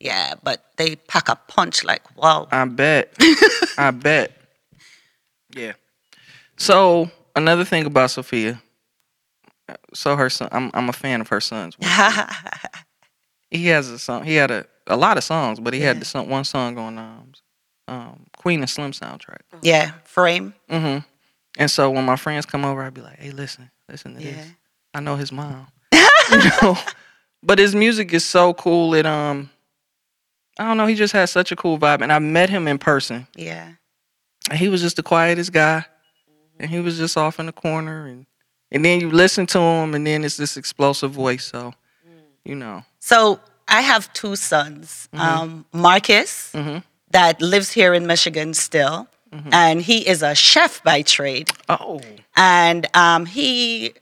Yeah, 0.00 0.34
but 0.42 0.64
they 0.76 0.96
pack 0.96 1.28
a 1.28 1.36
punch 1.36 1.84
like 1.84 2.02
wow. 2.16 2.48
I 2.50 2.64
bet. 2.66 3.14
I 3.78 3.90
bet. 3.92 4.32
Yeah. 5.54 5.72
So 6.56 7.10
another 7.36 7.64
thing 7.64 7.86
about 7.86 8.10
Sophia. 8.10 8.60
So 9.94 10.16
her 10.16 10.28
son, 10.28 10.48
I'm 10.52 10.70
I'm 10.74 10.88
a 10.88 10.92
fan 10.92 11.20
of 11.20 11.28
her 11.28 11.40
son's. 11.40 11.76
he 13.50 13.66
has 13.68 13.88
a 13.88 13.98
song. 13.98 14.24
He 14.24 14.34
had 14.34 14.50
a 14.50 14.66
a 14.86 14.96
lot 14.96 15.16
of 15.16 15.24
songs, 15.24 15.60
but 15.60 15.72
he 15.72 15.80
had 15.80 16.00
the 16.00 16.04
song, 16.04 16.28
one 16.28 16.44
song 16.44 16.76
on 16.78 16.98
um, 16.98 17.32
um 17.92 18.26
Queen 18.36 18.60
and 18.60 18.70
Slim 18.70 18.92
soundtrack. 18.92 19.40
yeah, 19.62 19.92
frame. 20.04 20.54
Mm-hmm. 20.70 20.98
And 21.58 21.70
so 21.70 21.90
when 21.90 22.04
my 22.04 22.16
friends 22.16 22.46
come 22.46 22.64
over, 22.64 22.82
I'd 22.82 22.94
be 22.94 23.02
like, 23.02 23.18
"Hey, 23.18 23.30
listen, 23.30 23.70
listen 23.88 24.14
to 24.16 24.22
Yeah. 24.22 24.32
this. 24.32 24.46
I 24.94 25.00
know 25.00 25.16
his 25.16 25.32
mom, 25.32 25.66
you 25.92 26.38
know, 26.62 26.76
but 27.42 27.58
his 27.58 27.74
music 27.74 28.12
is 28.12 28.24
so 28.24 28.54
cool. 28.54 28.94
It 28.94 29.06
um, 29.06 29.50
I 30.58 30.64
don't 30.64 30.76
know. 30.76 30.86
He 30.86 30.94
just 30.94 31.12
has 31.14 31.30
such 31.30 31.50
a 31.52 31.56
cool 31.56 31.78
vibe, 31.78 32.02
and 32.02 32.12
I 32.12 32.18
met 32.18 32.50
him 32.50 32.68
in 32.68 32.78
person. 32.78 33.26
Yeah. 33.36 33.72
And 34.50 34.58
he 34.58 34.68
was 34.68 34.80
just 34.82 34.96
the 34.96 35.02
quietest 35.02 35.52
guy, 35.52 35.84
and 36.58 36.70
he 36.70 36.80
was 36.80 36.98
just 36.98 37.16
off 37.16 37.38
in 37.40 37.46
the 37.46 37.52
corner, 37.52 38.06
and 38.06 38.26
and 38.70 38.84
then 38.84 39.00
you 39.00 39.10
listen 39.10 39.46
to 39.46 39.58
him, 39.60 39.94
and 39.94 40.06
then 40.06 40.24
it's 40.24 40.36
this 40.36 40.56
explosive 40.56 41.12
voice. 41.12 41.44
So, 41.44 41.72
you 42.44 42.54
know, 42.54 42.84
So 42.98 43.40
I 43.68 43.80
have 43.82 44.12
two 44.12 44.36
sons. 44.36 45.08
Um, 45.12 45.64
Marcus, 45.72 46.50
Mhm. 46.54 46.82
That 47.12 47.40
lives 47.40 47.72
here 47.72 47.94
in 47.94 48.06
Michigan 48.06 48.54
still, 48.54 49.08
and 49.50 49.80
he 49.80 50.06
is 50.06 50.22
a 50.22 50.34
chef 50.34 50.82
by 50.82 51.02
trade. 51.02 51.48
oh, 51.68 52.00
And 52.36 52.86
um, 52.94 53.24
he 53.26 53.92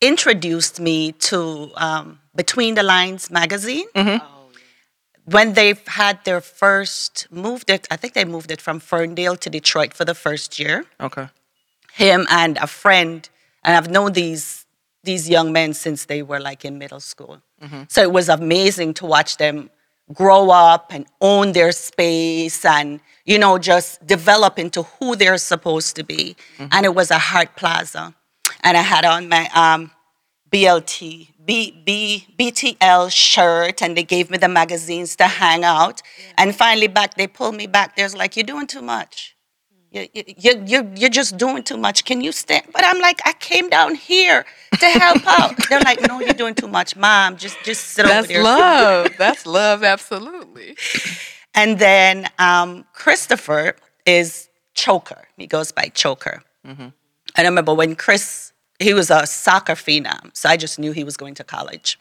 introduced 0.00 0.78
me 0.80 1.12
to 1.30 1.70
um, 1.76 2.18
Between 2.34 2.74
the 2.74 2.82
Lines 2.82 3.30
magazine. 3.30 3.86
When 5.26 5.54
they 5.54 5.74
had 5.86 6.22
their 6.24 6.42
first 6.42 7.28
moved 7.30 7.70
it, 7.70 7.86
I 7.90 7.96
think 7.96 8.12
they 8.12 8.26
moved 8.26 8.50
it 8.50 8.60
from 8.60 8.78
Ferndale 8.78 9.36
to 9.36 9.48
Detroit 9.48 9.94
for 9.94 10.04
the 10.04 10.14
first 10.14 10.58
year. 10.58 10.84
okay, 11.00 11.28
Him 11.94 12.26
and 12.28 12.58
a 12.58 12.66
friend, 12.66 13.26
and 13.64 13.74
I've 13.76 13.90
known 13.90 14.12
these 14.12 14.66
these 15.02 15.28
young 15.30 15.52
men 15.52 15.72
since 15.74 16.06
they 16.06 16.22
were 16.22 16.40
like 16.40 16.64
in 16.64 16.78
middle 16.78 17.00
school. 17.00 17.40
So 17.88 18.02
it 18.02 18.12
was 18.12 18.28
amazing 18.28 18.92
to 18.94 19.06
watch 19.06 19.38
them 19.38 19.70
grow 20.12 20.50
up 20.50 20.92
and 20.92 21.06
own 21.20 21.52
their 21.52 21.72
space 21.72 22.64
and 22.64 23.00
you 23.24 23.38
know 23.38 23.58
just 23.58 24.06
develop 24.06 24.58
into 24.58 24.82
who 24.82 25.16
they're 25.16 25.38
supposed 25.38 25.96
to 25.96 26.04
be. 26.04 26.36
And 26.72 26.84
it 26.84 26.94
was 26.94 27.10
a 27.10 27.18
Hart 27.18 27.56
Plaza, 27.56 28.14
and 28.62 28.76
I 28.76 28.82
had 28.82 29.04
on 29.04 29.28
my 29.28 29.48
um, 29.54 29.90
BLT, 30.54 31.30
B, 31.44 31.82
B, 31.84 32.26
BTL 32.38 33.10
shirt, 33.10 33.82
and 33.82 33.96
they 33.96 34.04
gave 34.04 34.30
me 34.30 34.38
the 34.38 34.48
magazines 34.48 35.16
to 35.16 35.24
hang 35.24 35.64
out. 35.64 36.00
And 36.38 36.54
finally, 36.54 36.86
back 36.86 37.14
they 37.14 37.26
pulled 37.26 37.56
me 37.56 37.66
back. 37.66 37.96
There's 37.96 38.14
like, 38.14 38.36
you're 38.36 38.44
doing 38.44 38.68
too 38.68 38.82
much. 38.82 39.34
You, 39.94 40.08
you, 40.12 40.24
you, 40.36 40.62
you're, 40.66 40.86
you're 40.96 41.08
just 41.08 41.36
doing 41.36 41.62
too 41.62 41.76
much. 41.76 42.04
Can 42.04 42.20
you 42.20 42.32
stand? 42.32 42.66
But 42.72 42.82
I'm 42.84 43.00
like, 43.00 43.20
I 43.24 43.32
came 43.34 43.68
down 43.70 43.94
here 43.94 44.44
to 44.80 44.86
help 44.86 45.24
out. 45.40 45.54
They're 45.68 45.80
like, 45.80 46.00
no, 46.08 46.18
you're 46.18 46.34
doing 46.34 46.56
too 46.56 46.66
much, 46.66 46.96
mom. 46.96 47.36
Just, 47.36 47.62
just 47.62 47.84
sit 47.92 48.04
over 48.04 48.26
there. 48.26 48.42
That's 48.42 48.44
love. 48.44 49.12
That's 49.18 49.46
love, 49.46 49.84
absolutely. 49.84 50.76
And 51.54 51.78
then 51.78 52.28
um, 52.40 52.84
Christopher 52.92 53.76
is 54.04 54.48
Choker. 54.74 55.28
He 55.36 55.46
goes 55.46 55.70
by 55.70 55.92
Choker. 55.94 56.42
And 57.36 57.46
I 57.46 57.48
remember 57.48 57.72
when 57.72 57.94
Chris, 57.94 58.52
he 58.80 58.94
was 58.94 59.10
a 59.10 59.26
soccer 59.28 59.74
phenom, 59.74 60.36
so 60.36 60.48
I 60.48 60.56
just 60.56 60.78
knew 60.80 60.90
he 60.90 61.04
was 61.04 61.16
going 61.16 61.34
to 61.34 61.44
college. 61.44 62.00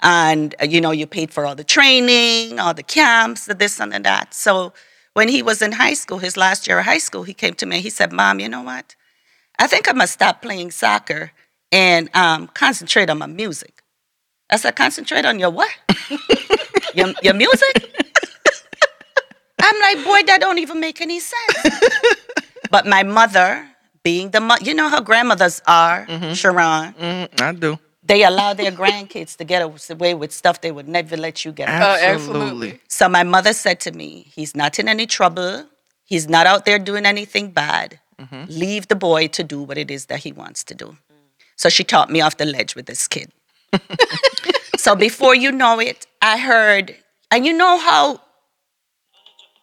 And 0.00 0.54
uh, 0.60 0.66
you 0.66 0.80
know, 0.80 0.92
you 0.92 1.06
paid 1.08 1.32
for 1.32 1.44
all 1.46 1.56
the 1.56 1.64
training, 1.64 2.60
all 2.60 2.74
the 2.74 2.82
camps, 2.82 3.46
the 3.46 3.54
this 3.54 3.80
and 3.80 3.92
the 3.92 4.00
that. 4.00 4.34
So 4.34 4.72
when 5.14 5.28
he 5.28 5.42
was 5.42 5.62
in 5.62 5.72
high 5.72 5.94
school, 5.94 6.18
his 6.18 6.36
last 6.36 6.66
year 6.66 6.78
of 6.78 6.84
high 6.84 6.98
school, 6.98 7.22
he 7.22 7.34
came 7.34 7.54
to 7.54 7.66
me. 7.66 7.80
He 7.80 7.90
said, 7.90 8.12
"Mom, 8.12 8.40
you 8.40 8.48
know 8.48 8.62
what? 8.62 8.94
I 9.58 9.66
think 9.66 9.88
I 9.88 9.92
must 9.92 10.12
stop 10.14 10.42
playing 10.42 10.70
soccer 10.70 11.32
and 11.70 12.08
um, 12.14 12.48
concentrate 12.48 13.10
on 13.10 13.18
my 13.18 13.26
music." 13.26 13.82
I 14.50 14.56
said, 14.56 14.76
"Concentrate 14.76 15.24
on 15.24 15.38
your 15.38 15.50
what? 15.50 15.70
your, 16.94 17.14
your 17.22 17.34
music?" 17.34 17.88
I'm 19.64 19.80
like, 19.80 20.04
boy, 20.04 20.22
that 20.26 20.38
don't 20.40 20.58
even 20.58 20.80
make 20.80 21.00
any 21.00 21.20
sense. 21.20 21.80
but 22.70 22.84
my 22.84 23.04
mother, 23.04 23.64
being 24.02 24.30
the 24.30 24.40
mo- 24.40 24.56
you 24.60 24.74
know 24.74 24.88
how 24.88 25.00
grandmothers 25.00 25.62
are, 25.68 26.06
Sharon, 26.34 26.94
Mm, 26.94 27.40
I 27.40 27.52
do. 27.52 27.78
They 28.12 28.24
allow 28.24 28.52
their 28.52 28.70
grandkids 28.70 29.36
to 29.38 29.44
get 29.44 29.62
away 29.62 30.12
with 30.12 30.32
stuff 30.32 30.60
they 30.60 30.70
would 30.70 30.86
never 30.86 31.16
let 31.16 31.46
you 31.46 31.50
get 31.50 31.66
away 31.70 31.78
Oh, 31.78 31.96
Absolutely. 32.12 32.42
absolutely. 32.42 32.80
So 32.88 33.08
my 33.08 33.22
mother 33.22 33.54
said 33.54 33.80
to 33.86 33.92
me, 33.92 34.26
he's 34.36 34.54
not 34.54 34.78
in 34.78 34.86
any 34.86 35.06
trouble. 35.06 35.64
He's 36.04 36.28
not 36.28 36.46
out 36.46 36.66
there 36.66 36.78
doing 36.78 37.06
anything 37.06 37.52
bad. 37.52 38.00
Mm-hmm. 38.20 38.44
Leave 38.48 38.88
the 38.88 38.96
boy 38.96 39.28
to 39.28 39.42
do 39.42 39.62
what 39.62 39.78
it 39.78 39.90
is 39.90 40.06
that 40.06 40.18
he 40.18 40.30
wants 40.30 40.62
to 40.64 40.74
do. 40.74 40.98
So 41.56 41.70
she 41.70 41.84
taught 41.84 42.10
me 42.10 42.20
off 42.20 42.36
the 42.36 42.44
ledge 42.44 42.74
with 42.74 42.84
this 42.84 43.08
kid. 43.08 43.32
so 44.76 44.94
before 44.94 45.34
you 45.34 45.50
know 45.50 45.80
it, 45.80 46.06
I 46.20 46.36
heard, 46.36 46.94
and 47.30 47.46
you 47.46 47.54
know 47.54 47.78
how 47.78 48.20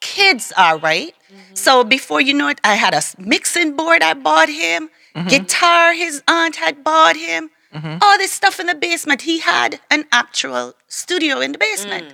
kids 0.01 0.51
are, 0.57 0.79
right? 0.79 1.13
Mm-hmm. 1.13 1.53
So 1.53 1.83
before 1.83 2.19
you 2.19 2.33
know 2.33 2.47
it, 2.47 2.59
I 2.63 2.73
had 2.73 2.95
a 2.95 3.03
mixing 3.19 3.75
board 3.75 4.01
I 4.01 4.15
bought 4.15 4.49
him, 4.49 4.89
mm-hmm. 5.15 5.27
guitar 5.27 5.93
his 5.93 6.23
aunt 6.27 6.55
had 6.55 6.83
bought 6.83 7.15
him, 7.15 7.51
Mm-hmm. 7.73 7.97
all 8.01 8.17
this 8.17 8.31
stuff 8.31 8.59
in 8.59 8.65
the 8.67 8.73
basement. 8.75 9.21
He 9.21 9.39
had 9.39 9.79
an 9.91 10.05
actual 10.11 10.73
studio 10.87 11.39
in 11.39 11.51
the 11.51 11.57
basement. 11.59 12.13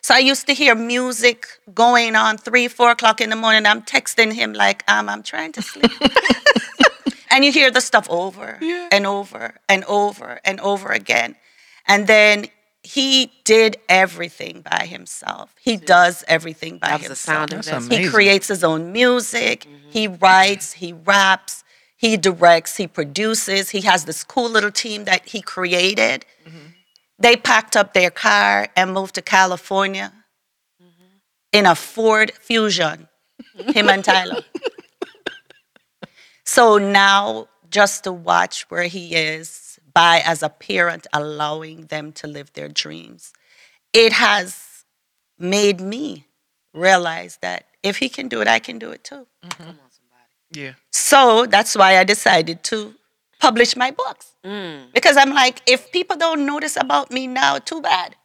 So 0.00 0.14
I 0.14 0.18
used 0.18 0.46
to 0.46 0.54
hear 0.54 0.74
music 0.74 1.46
going 1.74 2.16
on 2.16 2.36
three, 2.38 2.68
four 2.68 2.90
o'clock 2.90 3.20
in 3.20 3.30
the 3.30 3.36
morning. 3.36 3.66
I'm 3.66 3.82
texting 3.82 4.32
him 4.32 4.52
like, 4.52 4.84
um, 4.88 5.08
I'm 5.08 5.22
trying 5.22 5.52
to 5.52 5.62
sleep. 5.62 5.90
and 7.30 7.44
you 7.44 7.52
hear 7.52 7.70
the 7.70 7.80
stuff 7.80 8.08
over 8.10 8.58
and 8.90 9.06
over 9.06 9.54
and 9.68 9.84
over 9.84 10.40
and 10.44 10.60
over 10.60 10.88
again. 10.90 11.36
And 11.86 12.06
then 12.06 12.46
he 12.82 13.32
did 13.44 13.76
everything 13.88 14.62
by 14.62 14.86
himself. 14.86 15.54
He 15.60 15.76
does 15.76 16.24
everything 16.26 16.78
by 16.78 16.88
That 16.88 16.98
was 16.98 17.06
a 17.06 17.08
himself. 17.10 17.36
sound 17.36 17.50
That's 17.50 17.66
investment. 17.68 17.92
amazing. 17.92 18.04
He 18.04 18.10
creates 18.10 18.48
his 18.48 18.64
own 18.64 18.92
music. 18.92 19.66
He 19.90 20.08
writes. 20.08 20.72
He 20.74 20.92
raps. 20.92 21.62
He 22.02 22.16
directs. 22.16 22.76
He 22.76 22.88
produces. 22.88 23.70
He 23.70 23.82
has 23.82 24.06
this 24.06 24.24
cool 24.24 24.50
little 24.50 24.72
team 24.72 25.04
that 25.04 25.28
he 25.28 25.40
created. 25.40 26.26
Mm-hmm. 26.44 26.66
They 27.20 27.36
packed 27.36 27.76
up 27.76 27.94
their 27.94 28.10
car 28.10 28.66
and 28.74 28.92
moved 28.92 29.14
to 29.14 29.22
California 29.22 30.12
mm-hmm. 30.82 31.16
in 31.52 31.64
a 31.64 31.76
Ford 31.76 32.32
Fusion. 32.32 33.08
Him 33.54 33.88
and 33.88 34.04
Tyler. 34.04 34.42
so 36.44 36.76
now, 36.76 37.46
just 37.70 38.02
to 38.02 38.12
watch 38.12 38.68
where 38.68 38.88
he 38.88 39.14
is 39.14 39.78
by 39.94 40.22
as 40.24 40.42
a 40.42 40.48
parent 40.48 41.06
allowing 41.12 41.86
them 41.86 42.10
to 42.14 42.26
live 42.26 42.52
their 42.54 42.68
dreams, 42.68 43.32
it 43.92 44.12
has 44.12 44.84
made 45.38 45.80
me 45.80 46.26
realize 46.74 47.38
that 47.42 47.66
if 47.84 47.98
he 47.98 48.08
can 48.08 48.26
do 48.26 48.40
it, 48.40 48.48
I 48.48 48.58
can 48.58 48.80
do 48.80 48.90
it 48.90 49.04
too. 49.04 49.28
Mm-hmm. 49.44 49.70
Yeah. 50.52 50.72
So 50.90 51.46
that's 51.46 51.76
why 51.76 51.98
I 51.98 52.04
decided 52.04 52.62
to 52.64 52.94
publish 53.40 53.76
my 53.76 53.90
books. 53.90 54.32
Mm. 54.44 54.92
Because 54.92 55.16
I'm 55.16 55.30
like, 55.34 55.62
if 55.66 55.90
people 55.92 56.16
don't 56.16 56.44
notice 56.46 56.76
about 56.76 57.10
me 57.10 57.26
now, 57.26 57.58
too 57.58 57.80
bad. 57.80 58.16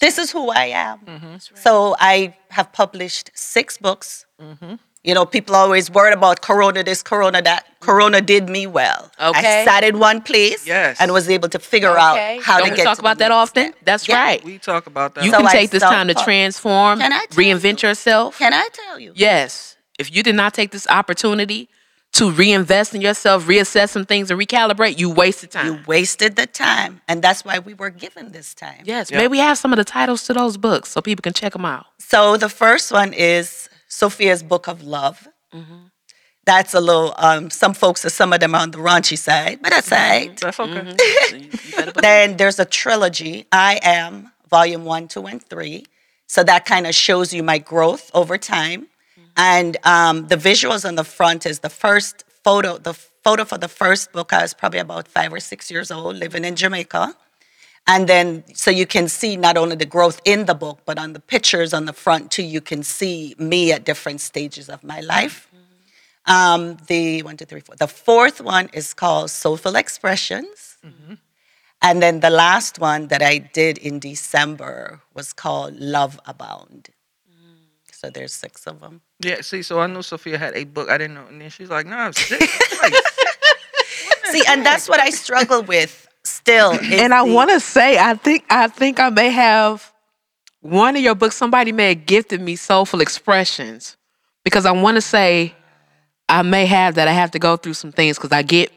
This 0.00 0.18
is 0.18 0.30
who 0.32 0.50
I 0.50 0.66
am. 0.66 0.98
Mm-hmm. 1.00 1.36
So 1.54 1.94
I 2.00 2.34
have 2.50 2.72
published 2.72 3.30
six 3.34 3.78
books. 3.78 4.26
Mm-hmm. 4.40 4.74
You 5.04 5.12
know, 5.14 5.26
people 5.26 5.54
always 5.54 5.90
worried 5.90 6.14
about 6.14 6.40
Corona 6.40 6.82
this, 6.82 7.02
Corona 7.02 7.42
that. 7.42 7.66
Corona 7.80 8.20
did 8.22 8.48
me 8.48 8.66
well. 8.66 9.10
Okay. 9.20 9.62
I 9.62 9.64
sat 9.64 9.84
in 9.84 9.98
one 9.98 10.22
place 10.22 10.66
Yes. 10.66 10.96
and 10.98 11.12
was 11.12 11.28
able 11.28 11.48
to 11.50 11.58
figure 11.58 11.90
Okay. 11.90 12.38
out 12.38 12.42
how 12.42 12.56
Don't 12.58 12.68
to 12.68 12.70
we 12.72 12.76
get 12.78 12.84
talk 12.84 12.96
to 12.96 13.02
about 13.02 13.18
that 13.18 13.30
often? 13.30 13.72
step. 13.72 13.84
That's 13.84 14.08
Yeah. 14.08 14.22
right. 14.22 14.42
We 14.42 14.58
talk 14.58 14.86
about 14.86 15.14
that. 15.14 15.24
You 15.24 15.30
So 15.30 15.36
can 15.38 15.46
I 15.46 15.52
take 15.52 15.70
this 15.70 15.82
time 15.82 16.08
to 16.08 16.14
transform, 16.14 16.98
Can 17.00 17.12
I 17.12 17.26
reinvent 17.32 17.82
you? 17.82 17.88
yourself. 17.90 18.38
Can 18.38 18.54
I 18.54 18.66
tell 18.72 18.98
you? 18.98 19.12
Yes. 19.14 19.76
If 19.98 20.14
you 20.14 20.22
did 20.22 20.34
not 20.34 20.54
take 20.54 20.70
this 20.70 20.86
opportunity 20.88 21.68
to 22.12 22.30
reinvest 22.30 22.94
in 22.94 23.00
yourself, 23.00 23.44
reassess 23.46 23.90
some 23.90 24.04
things, 24.04 24.30
and 24.30 24.40
recalibrate, 24.40 24.98
you 24.98 25.10
wasted 25.10 25.50
time. 25.50 25.66
You 25.66 25.80
wasted 25.86 26.36
the 26.36 26.46
time. 26.46 27.00
And 27.08 27.22
that's 27.22 27.44
why 27.44 27.58
we 27.58 27.74
were 27.74 27.90
given 27.90 28.30
this 28.30 28.54
time. 28.54 28.82
yes. 28.84 29.10
Yeah. 29.10 29.18
Maybe 29.18 29.28
we 29.32 29.38
have 29.38 29.58
some 29.58 29.72
of 29.72 29.78
the 29.78 29.84
titles 29.84 30.24
to 30.24 30.32
those 30.32 30.56
books 30.56 30.90
so 30.90 31.00
people 31.00 31.22
can 31.22 31.32
check 31.32 31.52
them 31.52 31.64
out. 31.64 31.86
So 31.98 32.36
the 32.36 32.48
first 32.48 32.92
one 32.92 33.12
is 33.12 33.68
Sophia's 33.88 34.42
Book 34.44 34.68
of 34.68 34.84
Love. 34.84 35.26
Mm-hmm. 35.52 35.74
That's 36.44 36.74
a 36.74 36.80
little, 36.80 37.14
um, 37.16 37.50
some 37.50 37.74
folks, 37.74 38.02
some 38.02 38.32
of 38.32 38.38
them 38.38 38.54
are 38.54 38.60
on 38.60 38.70
the 38.70 38.78
raunchy 38.78 39.18
side, 39.18 39.60
but 39.62 39.70
that's 39.70 39.88
mm-hmm. 39.90 40.02
all 40.02 40.10
right. 40.28 40.36
That's 40.36 40.60
okay. 40.60 40.72
Mm-hmm. 40.72 41.30
So 41.30 41.36
you- 41.36 41.42
you 41.42 41.76
better 41.76 41.92
believe 41.92 42.02
Then 42.02 42.36
there's 42.36 42.58
a 42.60 42.64
trilogy, 42.64 43.46
I 43.50 43.80
Am, 43.82 44.30
Volume 44.48 44.84
1, 44.84 45.08
2, 45.08 45.26
and 45.26 45.42
3. 45.42 45.84
So 46.28 46.44
that 46.44 46.64
kind 46.64 46.86
of 46.86 46.94
shows 46.94 47.32
you 47.34 47.42
my 47.42 47.58
growth 47.58 48.10
over 48.14 48.38
time. 48.38 48.86
And 49.36 49.76
um, 49.84 50.28
the 50.28 50.36
visuals 50.36 50.86
on 50.86 50.94
the 50.94 51.04
front 51.04 51.44
is 51.46 51.60
the 51.60 51.70
first 51.70 52.24
photo, 52.44 52.78
the 52.78 52.94
photo 52.94 53.44
for 53.44 53.58
the 53.58 53.68
first 53.68 54.12
book, 54.12 54.32
I 54.32 54.42
was 54.42 54.54
probably 54.54 54.80
about 54.80 55.08
five 55.08 55.32
or 55.32 55.40
six 55.40 55.70
years 55.70 55.90
old, 55.90 56.16
living 56.16 56.44
in 56.44 56.56
Jamaica. 56.56 57.14
And 57.86 58.08
then, 58.08 58.44
so 58.54 58.70
you 58.70 58.86
can 58.86 59.08
see 59.08 59.36
not 59.36 59.56
only 59.56 59.76
the 59.76 59.86
growth 59.86 60.20
in 60.24 60.46
the 60.46 60.54
book, 60.54 60.80
but 60.86 60.98
on 60.98 61.12
the 61.12 61.20
pictures 61.20 61.74
on 61.74 61.84
the 61.84 61.92
front 61.92 62.30
too, 62.30 62.42
you 62.42 62.60
can 62.60 62.82
see 62.82 63.34
me 63.38 63.72
at 63.72 63.84
different 63.84 64.20
stages 64.20 64.68
of 64.68 64.82
my 64.84 65.00
life. 65.00 65.48
Um, 66.26 66.78
the 66.86 67.22
one, 67.22 67.36
two, 67.36 67.44
three, 67.44 67.60
four. 67.60 67.76
The 67.76 67.86
fourth 67.86 68.40
one 68.40 68.70
is 68.72 68.94
called 68.94 69.30
Soulful 69.30 69.76
Expressions. 69.76 70.78
And 71.82 72.00
then 72.02 72.20
the 72.20 72.30
last 72.30 72.78
one 72.78 73.08
that 73.08 73.22
I 73.22 73.36
did 73.38 73.76
in 73.76 73.98
December 73.98 75.02
was 75.12 75.34
called 75.34 75.74
Love 75.78 76.18
Abound. 76.24 76.88
So 77.92 78.08
there's 78.08 78.32
six 78.32 78.66
of 78.66 78.80
them. 78.80 79.02
Yeah. 79.20 79.40
See, 79.42 79.62
so 79.62 79.80
I 79.80 79.86
knew 79.86 80.02
Sophia 80.02 80.38
had 80.38 80.54
a 80.54 80.64
book. 80.64 80.90
I 80.90 80.98
didn't 80.98 81.14
know, 81.14 81.26
and 81.26 81.40
then 81.40 81.50
she's 81.50 81.70
like, 81.70 81.86
"No, 81.86 82.10
six. 82.12 82.40
Like, 82.82 82.92
See, 84.32 84.42
and 84.48 84.64
that's 84.66 84.88
what 84.88 85.00
I 85.00 85.10
struggle 85.10 85.62
with 85.62 86.08
still. 86.24 86.72
And 86.82 87.14
I 87.14 87.24
the- 87.26 87.32
want 87.32 87.50
to 87.50 87.60
say, 87.60 87.98
I 87.98 88.14
think 88.14 88.44
I 88.50 88.68
think 88.68 88.98
I 89.00 89.10
may 89.10 89.30
have 89.30 89.92
one 90.60 90.96
of 90.96 91.02
your 91.02 91.14
books. 91.14 91.36
Somebody 91.36 91.72
may 91.72 91.90
have 91.94 92.06
gifted 92.06 92.40
me 92.40 92.56
soulful 92.56 93.00
expressions 93.00 93.96
because 94.44 94.66
I 94.66 94.72
want 94.72 94.96
to 94.96 95.00
say 95.00 95.54
I 96.28 96.42
may 96.42 96.66
have 96.66 96.96
that. 96.96 97.06
I 97.08 97.12
have 97.12 97.30
to 97.32 97.38
go 97.38 97.56
through 97.56 97.74
some 97.74 97.92
things 97.92 98.16
because 98.18 98.32
I 98.32 98.42
get 98.42 98.72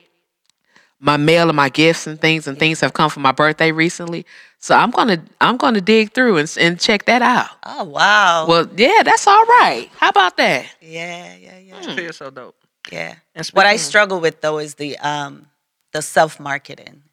my 0.99 1.17
mail 1.17 1.47
and 1.49 1.55
my 1.55 1.69
gifts 1.69 2.07
and 2.07 2.19
things, 2.19 2.47
and 2.47 2.57
things 2.57 2.81
have 2.81 2.93
come 2.93 3.09
for 3.09 3.19
my 3.19 3.31
birthday 3.31 3.71
recently. 3.71 4.25
So 4.59 4.75
I'm 4.75 4.91
gonna 4.91 5.23
I'm 5.39 5.57
gonna 5.57 5.81
dig 5.81 6.13
through 6.13 6.37
and 6.37 6.57
and 6.59 6.79
check 6.79 7.05
that 7.05 7.21
out. 7.21 7.49
Oh, 7.63 7.83
wow. 7.83 8.47
Well, 8.47 8.67
yeah, 8.75 9.03
that's 9.03 9.27
all 9.27 9.45
right. 9.45 9.89
How 9.97 10.09
about 10.09 10.37
that? 10.37 10.65
yeah, 10.81 11.35
yeah, 11.35 11.59
yeah. 11.59 11.81
Sophia's 11.81 12.17
so 12.17 12.29
dope. 12.31 12.55
Yeah. 12.91 13.15
And 13.35 13.45
What 13.47 13.65
I 13.65 13.75
struggle 13.77 14.19
with 14.19 14.41
though 14.41 14.57
is 14.57 14.75
the 14.75 14.97
um 14.99 15.47
the 15.93 16.01
self 16.01 16.39
marketing. 16.39 17.03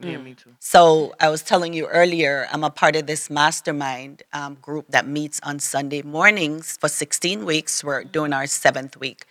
Yeah, 0.00 0.16
me 0.18 0.34
too. 0.34 0.50
So 0.58 1.14
I 1.20 1.28
was 1.28 1.42
telling 1.42 1.74
you 1.74 1.86
earlier, 1.86 2.48
I'm 2.52 2.64
a 2.64 2.70
part 2.70 2.96
of 2.96 3.06
this 3.06 3.30
mastermind 3.30 4.24
um, 4.32 4.56
group 4.60 4.86
that 4.88 5.06
meets 5.06 5.38
on 5.44 5.60
Sunday 5.60 6.02
mornings 6.02 6.76
for 6.76 6.88
16 6.88 7.44
weeks. 7.44 7.84
We're 7.84 8.02
doing 8.02 8.32
our 8.32 8.48
seventh 8.48 8.96
week, 8.96 9.26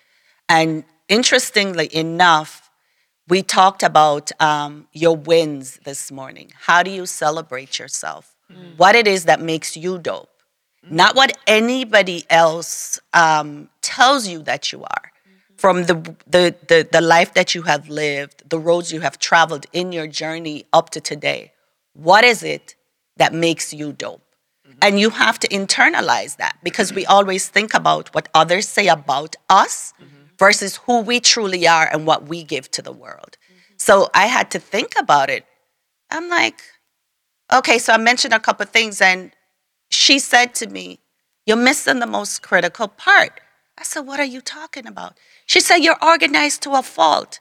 and 0.48 0.86
interestingly 1.10 1.94
enough, 1.94 2.71
we 3.28 3.42
talked 3.42 3.84
about 3.84 4.32
um, 4.42 4.88
your 4.94 5.16
wins 5.16 5.80
this 5.86 6.12
morning. 6.12 6.52
How 6.56 6.84
do 6.84 6.92
you 6.92 7.06
celebrate 7.06 7.80
yourself? 7.80 8.36
Mm. 8.52 8.78
What 8.78 8.96
it 8.96 9.08
is 9.08 9.26
that 9.26 9.42
makes 9.42 9.78
you 9.78 9.98
dope, 10.00 10.30
mm. 10.86 10.92
not 10.92 11.16
what 11.16 11.38
anybody 11.48 12.26
else 12.30 13.00
um, 13.14 13.70
tells 13.82 14.28
you 14.28 14.44
that 14.44 14.72
you 14.72 14.84
are 14.84 15.12
mm-hmm. 15.12 15.56
from 15.58 15.86
the, 15.86 15.96
the 16.28 16.56
the 16.68 16.88
the 16.92 17.02
life 17.02 17.34
that 17.34 17.56
you 17.56 17.62
have 17.64 17.88
lived, 17.90 18.50
the 18.50 18.60
roads 18.60 18.92
you 18.92 19.02
have 19.02 19.18
traveled 19.20 19.66
in 19.72 19.92
your 19.92 20.08
journey 20.08 20.66
up 20.74 20.90
to 20.92 21.00
today. 21.00 21.54
What 21.94 22.24
is 22.24 22.44
it 22.44 22.76
that 23.18 23.34
makes 23.34 23.74
you 23.74 23.94
dope? 23.94 24.22
Mm-hmm. 24.68 24.80
And 24.82 25.00
you 25.00 25.10
have 25.12 25.40
to 25.40 25.48
internalize 25.48 26.38
that 26.38 26.58
because 26.64 26.94
we 26.94 27.06
always 27.06 27.48
think 27.48 27.74
about 27.74 28.14
what 28.16 28.28
others 28.34 28.68
say 28.68 28.88
about 28.88 29.36
us 29.50 29.94
mm-hmm. 30.02 30.21
Versus 30.42 30.78
who 30.88 31.02
we 31.02 31.20
truly 31.20 31.68
are 31.68 31.88
and 31.94 32.08
what 32.08 32.28
we 32.28 32.44
give 32.44 32.70
to 32.72 32.82
the 32.82 32.92
world. 32.92 33.38
Mm-hmm. 33.38 33.74
So 33.78 34.10
I 34.16 34.26
had 34.26 34.50
to 34.52 34.60
think 34.60 34.94
about 34.98 35.30
it. 35.30 35.46
I'm 36.10 36.30
like, 36.30 36.60
okay, 37.54 37.78
so 37.78 37.94
I 37.94 37.98
mentioned 37.98 38.34
a 38.34 38.40
couple 38.40 38.66
things 38.66 39.02
and 39.02 39.32
she 39.90 40.18
said 40.18 40.56
to 40.56 40.66
me, 40.68 41.00
You're 41.46 41.66
missing 41.70 42.00
the 42.00 42.08
most 42.08 42.42
critical 42.42 42.88
part. 42.88 43.40
I 43.78 43.84
said, 43.84 44.02
What 44.02 44.20
are 44.20 44.32
you 44.36 44.42
talking 44.42 44.88
about? 44.88 45.12
She 45.46 45.60
said, 45.60 45.78
You're 45.78 46.04
organized 46.04 46.64
to 46.64 46.72
a 46.72 46.82
fault. 46.82 47.40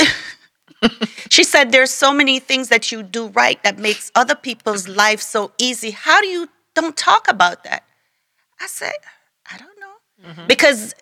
she 1.30 1.44
said, 1.44 1.70
There's 1.70 1.92
so 1.92 2.12
many 2.12 2.40
things 2.40 2.68
that 2.68 2.90
you 2.90 3.04
do 3.04 3.28
right 3.28 3.62
that 3.62 3.78
makes 3.78 4.10
other 4.16 4.34
people's 4.34 4.88
life 4.88 5.20
so 5.20 5.52
easy. 5.56 5.92
How 5.92 6.20
do 6.20 6.26
you 6.26 6.48
don't 6.74 6.96
talk 6.96 7.30
about 7.30 7.62
that? 7.62 7.84
I 8.60 8.66
said, 8.66 8.98
I 9.52 9.56
don't 9.62 9.78
know. 9.84 9.96
Mm-hmm. 10.30 10.46
Because 10.48 10.94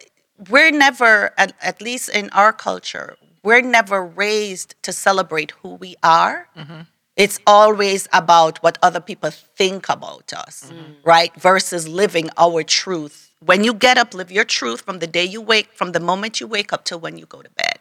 we're 0.51 0.71
never, 0.71 1.33
at, 1.39 1.55
at 1.63 1.81
least 1.81 2.09
in 2.09 2.31
our 2.31 2.53
culture, 2.53 3.17
we're 3.43 3.63
never 3.63 4.05
raised 4.05 4.75
to 4.83 4.93
celebrate 4.93 5.53
who 5.63 5.75
we 5.75 5.97
are. 6.03 6.49
Mm-hmm. 6.57 6.81
It's 7.17 7.39
always 7.47 8.09
about 8.13 8.63
what 8.63 8.79
other 8.83 9.01
people 9.01 9.31
think 9.31 9.89
about 9.89 10.33
us, 10.33 10.71
mm-hmm. 10.71 10.93
right? 11.05 11.35
Versus 11.41 11.89
living 11.89 12.29
our 12.37 12.63
truth 12.63 13.31
When 13.41 13.65
you 13.65 13.75
get 13.75 13.99
up, 13.99 14.15
live 14.15 14.33
your 14.33 14.45
truth 14.45 14.81
from 14.81 14.99
the 14.99 15.07
day 15.07 15.25
you 15.25 15.41
wake, 15.41 15.73
from 15.73 15.93
the 15.93 16.01
moment 16.01 16.41
you 16.41 16.47
wake 16.47 16.73
up 16.73 16.85
till 16.85 16.99
when 16.99 17.19
you 17.19 17.27
go 17.27 17.43
to 17.43 17.51
bed. 17.51 17.79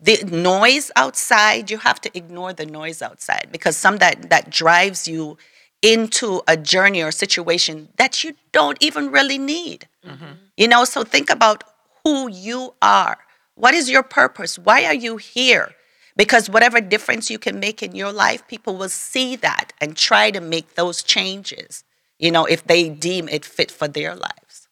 The 0.00 0.24
noise 0.24 0.90
outside, 0.96 1.70
you 1.70 1.78
have 1.78 2.00
to 2.02 2.10
ignore 2.16 2.52
the 2.52 2.66
noise 2.66 3.00
outside 3.02 3.48
because 3.50 3.76
some 3.76 3.96
that 3.98 4.30
that 4.30 4.50
drives 4.50 5.08
you 5.08 5.38
into 5.82 6.42
a 6.48 6.56
journey 6.56 7.02
or 7.02 7.12
situation 7.12 7.88
that 7.96 8.24
you 8.24 8.34
don't 8.52 8.78
even 8.80 9.10
really 9.10 9.38
need. 9.38 9.86
Mm-hmm. 10.04 10.32
You 10.56 10.68
know, 10.68 10.84
so 10.84 11.04
think 11.04 11.30
about 11.30 11.62
who 12.04 12.30
you 12.30 12.74
are. 12.82 13.18
What 13.54 13.74
is 13.74 13.90
your 13.90 14.02
purpose? 14.02 14.58
Why 14.58 14.84
are 14.84 14.94
you 14.94 15.16
here? 15.16 15.74
Because 16.16 16.50
whatever 16.50 16.80
difference 16.80 17.30
you 17.30 17.38
can 17.38 17.60
make 17.60 17.82
in 17.82 17.94
your 17.94 18.12
life, 18.12 18.46
people 18.48 18.76
will 18.76 18.88
see 18.88 19.36
that 19.36 19.72
and 19.80 19.96
try 19.96 20.30
to 20.30 20.40
make 20.40 20.74
those 20.74 21.02
changes, 21.02 21.84
you 22.18 22.30
know, 22.30 22.44
if 22.44 22.64
they 22.64 22.88
deem 22.88 23.28
it 23.28 23.44
fit 23.44 23.70
for 23.70 23.86
their 23.86 24.14
lives. 24.14 24.68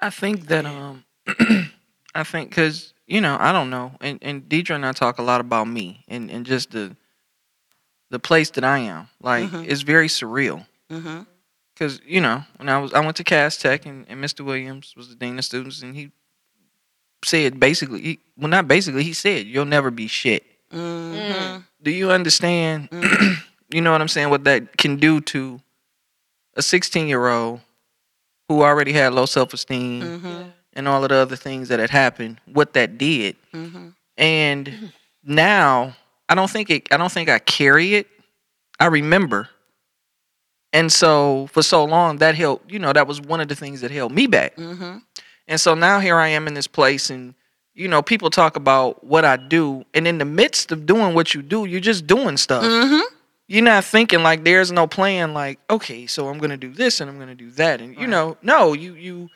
I 0.00 0.10
think 0.10 0.46
that 0.48 0.64
um, 0.66 1.04
I 2.14 2.24
think 2.24 2.50
because 2.50 2.92
you 3.06 3.20
know 3.20 3.36
I 3.38 3.52
don't 3.52 3.70
know, 3.70 3.92
and 4.00 4.18
and 4.20 4.42
Deidre 4.48 4.74
and 4.74 4.84
I 4.84 4.92
talk 4.92 5.18
a 5.18 5.22
lot 5.22 5.40
about 5.40 5.68
me 5.68 6.04
and 6.08 6.30
and 6.30 6.44
just 6.44 6.72
the 6.72 6.96
the 8.10 8.18
place 8.18 8.50
that 8.50 8.64
I 8.64 8.78
am. 8.78 9.08
Like 9.20 9.52
it's 9.52 9.82
very 9.82 10.08
surreal. 10.08 10.66
Mm-hmm. 10.90 11.22
Cause 11.76 12.00
you 12.04 12.20
know 12.20 12.44
when 12.56 12.68
I 12.68 12.78
was 12.78 12.92
I 12.92 13.00
went 13.00 13.16
to 13.16 13.24
Cass 13.24 13.56
Tech 13.56 13.86
and, 13.86 14.04
and 14.08 14.22
Mr. 14.22 14.44
Williams 14.44 14.94
was 14.96 15.08
the 15.08 15.14
dean 15.14 15.38
of 15.38 15.44
students 15.44 15.82
and 15.82 15.96
he 15.96 16.10
said 17.24 17.58
basically 17.60 18.00
he, 18.02 18.18
well 18.36 18.48
not 18.48 18.66
basically 18.68 19.02
he 19.04 19.12
said 19.12 19.46
you'll 19.46 19.64
never 19.64 19.90
be 19.90 20.06
shit. 20.06 20.44
Mm-hmm. 20.72 21.60
Do 21.82 21.90
you 21.90 22.10
understand? 22.10 22.88
you 23.72 23.80
know 23.80 23.92
what 23.92 24.00
I'm 24.00 24.08
saying? 24.08 24.30
What 24.30 24.44
that 24.44 24.76
can 24.76 24.96
do 24.96 25.20
to 25.22 25.60
a 26.56 26.62
16 26.62 27.08
year 27.08 27.28
old 27.28 27.60
who 28.48 28.62
already 28.62 28.92
had 28.92 29.12
low 29.14 29.26
self 29.26 29.52
esteem 29.54 30.02
Mm-hmm. 30.02 30.42
and 30.74 30.88
all 30.88 31.02
of 31.02 31.08
the 31.10 31.16
other 31.16 31.36
things 31.36 31.68
that 31.68 31.78
had 31.78 31.90
happened. 31.90 32.40
What 32.46 32.72
that 32.74 32.98
did, 32.98 33.36
Mm-hmm. 33.52 33.88
and 34.16 34.92
now 35.24 35.96
I 36.28 36.34
don't 36.34 36.50
think 36.50 36.70
it. 36.70 36.92
I 36.92 36.96
don't 36.96 37.12
think 37.12 37.28
I 37.28 37.38
carry 37.38 37.94
it. 37.94 38.06
I 38.80 38.86
remember. 38.86 39.48
And 40.72 40.90
so 40.90 41.48
for 41.52 41.62
so 41.62 41.84
long 41.84 42.16
that 42.18 42.34
helped, 42.34 42.72
you 42.72 42.78
know, 42.78 42.94
that 42.94 43.06
was 43.06 43.20
one 43.20 43.40
of 43.42 43.48
the 43.48 43.54
things 43.54 43.82
that 43.82 43.90
held 43.90 44.10
me 44.12 44.26
back. 44.26 44.56
Mm-hmm. 45.52 45.54
And 45.54 45.60
so 45.60 45.74
now 45.74 46.00
here 46.00 46.16
I 46.16 46.28
am 46.28 46.48
in 46.48 46.54
this 46.54 46.66
place 46.66 47.10
and 47.10 47.34
you 47.74 47.88
know, 47.88 48.02
people 48.02 48.28
talk 48.28 48.56
about 48.56 49.02
what 49.02 49.24
I 49.24 49.36
do 49.36 49.84
and 49.94 50.06
in 50.06 50.18
the 50.18 50.24
midst 50.26 50.72
of 50.72 50.84
doing 50.84 51.14
what 51.14 51.32
you 51.34 51.40
do, 51.42 51.64
you're 51.64 51.80
just 51.80 52.06
doing 52.06 52.36
stuff. 52.36 52.64
Mm-hmm. 52.64 53.00
You're 53.48 53.62
not 53.64 53.84
thinking 53.84 54.22
like 54.22 54.44
there's 54.44 54.70
no 54.72 54.86
plan 54.86 55.32
like, 55.34 55.58
okay, 55.70 56.06
so 56.06 56.28
I'm 56.28 56.38
going 56.38 56.50
to 56.50 56.56
do 56.56 56.72
this 56.72 57.00
and 57.00 57.10
I'm 57.10 57.16
going 57.16 57.28
to 57.28 57.34
do 57.34 57.50
that 57.52 57.80
and 57.80 57.96
you 57.98 58.06
know, 58.06 58.36
no, 58.42 58.72
you 58.72 58.94
you 58.94 59.28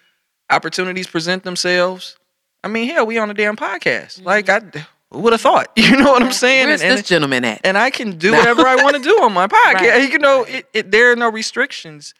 opportunities 0.50 1.06
present 1.06 1.44
themselves. 1.44 2.16
I 2.64 2.68
mean, 2.68 2.88
hell, 2.88 3.06
we 3.06 3.18
on 3.18 3.30
a 3.30 3.34
damn 3.34 3.56
podcast. 3.56 4.24
Like 4.24 4.48
I 4.48 4.60
who 5.10 5.20
would 5.20 5.32
have 5.32 5.40
thought? 5.40 5.68
You 5.76 5.96
know 5.96 6.10
what 6.12 6.22
I'm 6.22 6.32
saying? 6.32 6.66
Where's 6.68 6.82
And- 6.82 6.90
and- 6.90 6.98
this 6.98 7.06
gentleman 7.08 7.44
at? 7.44 7.60
and 7.64 7.78
I 7.78 7.90
can 7.90 8.18
do 8.18 8.32
whatever 8.32 8.66
I 8.66 8.76
want 8.76 8.96
to 8.96 9.02
do 9.02 9.22
on 9.22 9.32
my 9.32 9.46
podcast. 9.58 9.90
Right, 9.90 10.10
You 10.12 10.18
know, 10.18 10.44
it, 10.44 10.66
it, 10.72 10.90
there 10.90 11.12
are 11.12 11.16
no 11.16 11.30
restrictions. 11.30 12.12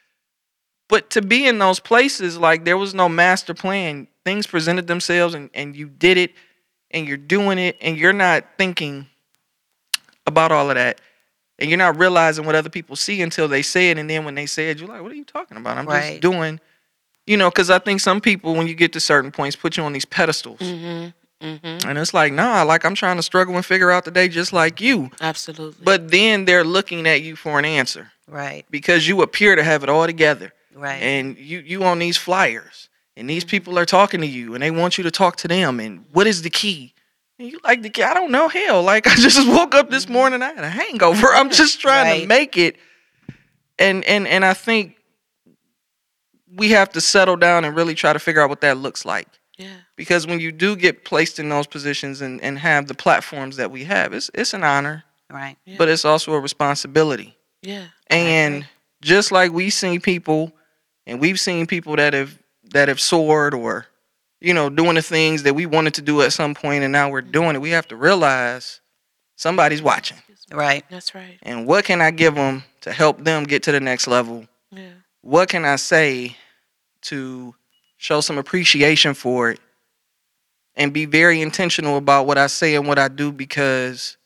But 0.89 1.11
to 1.11 1.23
be 1.23 1.47
in 1.47 1.59
those 1.59 1.81
places, 1.81 2.39
like 2.39 2.65
there 2.65 2.77
was 2.79 2.95
no 2.95 3.09
master 3.09 3.55
plan. 3.55 4.07
Things 4.25 4.47
presented 4.47 4.87
themselves, 4.87 5.35
and, 5.35 5.51
and 5.55 5.75
you 5.77 5.89
did 5.89 6.17
it, 6.17 6.33
and 6.91 7.07
you're 7.07 7.17
doing 7.17 7.59
it, 7.59 7.77
and 7.81 7.97
you're 7.97 8.13
not 8.13 8.45
thinking 8.59 9.07
about 10.27 10.53
all 10.53 10.69
of 10.71 10.77
that, 10.77 11.01
and 11.59 11.71
you're 11.71 11.79
not 11.79 11.97
realizing 11.99 12.45
what 12.45 12.55
other 12.55 12.69
people 12.71 12.97
see 12.97 13.23
until 13.23 13.49
they 13.49 13.63
say 13.63 13.91
it, 13.91 13.99
and 13.99 14.09
then 14.11 14.25
when 14.25 14.35
they 14.35 14.47
say 14.47 14.71
it, 14.71 14.79
you're 14.79 14.89
like, 14.89 15.03
"What 15.03 15.13
are 15.13 15.17
you 15.17 15.25
talking 15.25 15.57
about? 15.57 15.79
I'm 15.79 15.87
Right. 15.87 16.11
just 16.11 16.21
doing." 16.23 16.61
You 17.27 17.37
know, 17.37 17.51
because 17.51 17.71
I 17.71 17.79
think 17.81 18.01
some 18.01 18.21
people, 18.21 18.55
when 18.55 18.69
you 18.69 18.75
get 18.75 18.93
to 18.93 19.01
certain 19.01 19.33
points, 19.33 19.57
put 19.57 19.77
you 19.77 19.83
on 19.83 19.93
these 19.93 20.05
pedestals, 20.05 20.61
Mm-hmm. 20.61 21.47
Mm-hmm. 21.47 21.89
and 21.89 21.99
it's 21.99 22.15
like, 22.15 22.33
nah, 22.33 22.63
like 22.63 22.85
I'm 22.85 22.95
trying 22.95 23.17
to 23.17 23.23
struggle 23.23 23.57
and 23.57 23.67
figure 23.67 23.91
out 23.91 24.05
the 24.07 24.11
day 24.11 24.27
just 24.29 24.53
like 24.53 24.81
you. 24.81 25.11
Absolutely. 25.21 25.85
But 25.85 26.11
then 26.11 26.45
they're 26.47 26.65
looking 26.65 27.07
at 27.07 27.21
you 27.23 27.37
for 27.37 27.59
an 27.59 27.65
answer 27.67 28.11
Right. 28.27 28.65
because 28.71 29.07
you 29.07 29.21
appear 29.23 29.55
to 29.55 29.63
have 29.63 29.83
it 29.83 29.89
all 29.91 30.07
together. 30.07 30.53
Right. 30.77 31.03
And 31.03 31.39
you 31.39 31.61
you 31.61 31.85
on 31.85 31.99
these 31.99 32.19
flyers 32.19 32.91
and 33.17 33.29
these 33.31 33.45
people 33.45 33.79
are 33.79 33.87
talking 33.87 34.21
to 34.21 34.27
you 34.27 34.55
and 34.55 34.63
they 34.63 34.71
want 34.71 34.99
you 34.99 35.05
to 35.05 35.11
talk 35.11 35.37
to 35.37 35.49
them 35.49 35.81
and 35.81 36.05
what 36.13 36.27
is 36.27 36.43
the 36.43 36.51
key? 36.51 36.93
And 37.39 37.51
you 37.51 37.59
like 37.65 37.83
the 37.83 37.89
key? 37.89 38.03
I 38.03 38.13
don't 38.13 38.31
know. 38.31 38.49
Hell, 38.49 38.83
like 38.85 39.07
I 39.07 39.15
just 39.15 39.49
woke 39.49 39.75
up 39.75 39.91
this 39.91 40.05
mm-hmm. 40.05 40.13
morning, 40.13 40.43
I 40.43 40.53
had 40.53 40.65
a 40.65 40.71
hangover. 40.71 41.29
I'm 41.29 41.51
just 41.51 41.81
trying 41.81 42.21
to 42.21 42.27
make 42.27 42.59
it. 42.59 42.77
And 43.79 44.05
and 44.05 44.29
and 44.29 44.45
I 44.45 44.53
think 44.53 44.97
we 46.55 46.71
have 46.71 46.91
to 46.91 47.01
settle 47.01 47.37
down 47.37 47.65
and 47.65 47.75
really 47.75 47.95
try 47.95 48.13
to 48.13 48.19
figure 48.19 48.43
out 48.43 48.49
what 48.49 48.61
that 48.61 48.79
looks 48.79 49.05
like. 49.05 49.29
yeah. 49.57 49.77
Because 49.97 50.27
when 50.27 50.41
you 50.41 50.53
do 50.53 50.77
get 50.77 51.05
placed 51.05 51.39
in 51.39 51.49
those 51.49 51.67
positions 51.67 52.21
and, 52.21 52.41
and 52.43 52.59
have 52.59 52.87
the 52.87 52.95
platforms 52.95 53.57
that 53.57 53.71
we 53.71 53.85
have, 53.85 54.13
it's 54.13 54.31
it's 54.35 54.53
an 54.53 54.63
honor, 54.63 55.05
right. 55.31 55.57
Yeah. 55.65 55.77
but 55.79 55.89
it's 55.89 56.05
also 56.05 56.35
a 56.35 56.41
responsibility. 56.41 57.37
Yeah. 57.63 57.87
And 58.09 58.67
just 59.03 59.33
like 59.33 59.53
we 59.53 59.71
see 59.71 59.99
people, 59.99 60.53
and 61.07 61.21
we've 61.21 61.39
seen 61.41 61.67
people 61.67 61.97
that 61.97 62.15
have 62.15 62.39
that 62.73 62.89
have 62.89 63.01
soared 63.01 63.55
or, 63.55 63.87
you 64.41 64.53
know, 64.53 64.69
doing 64.69 64.95
the 64.97 65.03
things 65.03 65.45
that 65.45 65.55
we 65.55 65.67
wanted 65.67 65.95
to 65.95 66.03
do 66.03 66.21
at 66.23 66.33
some 66.33 66.55
point, 66.55 66.83
and 66.83 66.93
now 66.93 67.09
we're 67.09 67.23
doing 67.23 67.55
it. 67.55 67.61
We 67.61 67.71
have 67.71 67.87
to 67.89 67.97
realize 67.97 68.81
somebody's 69.37 69.83
watching, 69.83 70.19
Right. 70.51 70.85
That's 70.91 71.15
right. 71.15 71.39
and 71.43 71.67
what 71.67 71.85
can 71.85 72.01
I 72.03 72.11
give 72.11 72.35
them 72.35 72.65
to 72.83 72.93
help 72.93 73.23
them 73.23 73.45
get 73.45 73.63
to 73.65 73.73
the 73.73 73.81
next 73.81 74.07
level? 74.07 74.47
Yeah. 74.71 74.91
What 75.23 75.49
can 75.49 75.65
I 75.65 75.77
say 75.77 76.37
to 77.03 77.55
show 77.99 78.21
some 78.21 78.37
appreciation 78.39 79.15
for 79.15 79.51
it, 79.51 79.61
and 80.75 80.93
be 80.93 81.05
very 81.07 81.41
intentional 81.41 81.97
about 81.97 82.27
what 82.27 82.37
I 82.37 82.49
say 82.49 82.75
and 82.75 82.87
what 82.87 82.99
I 82.99 83.09
do 83.09 83.33
because. 83.33 84.17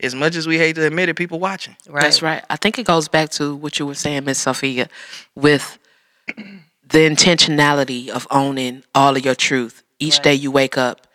As 0.00 0.12
much 0.12 0.34
as 0.34 0.46
we 0.46 0.58
hate 0.58 0.74
to 0.74 0.84
admit 0.84 1.08
it, 1.08 1.14
people 1.14 1.38
watching. 1.38 1.76
Right. 1.88 2.02
That's 2.02 2.20
right. 2.20 2.44
I 2.50 2.56
think 2.56 2.80
it 2.80 2.84
goes 2.84 3.06
back 3.06 3.30
to 3.30 3.54
what 3.54 3.78
you 3.78 3.86
were 3.86 3.94
saying, 3.94 4.24
Miss 4.24 4.40
Sophia, 4.40 4.88
with 5.36 5.78
the 6.26 6.98
intentionality 6.98 8.08
of 8.08 8.26
owning 8.30 8.82
all 8.94 9.16
of 9.16 9.24
your 9.24 9.34
truth 9.34 9.82
each 9.98 10.20
day 10.20 10.34
you 10.34 10.50
wake 10.50 10.76
up. 10.76 11.06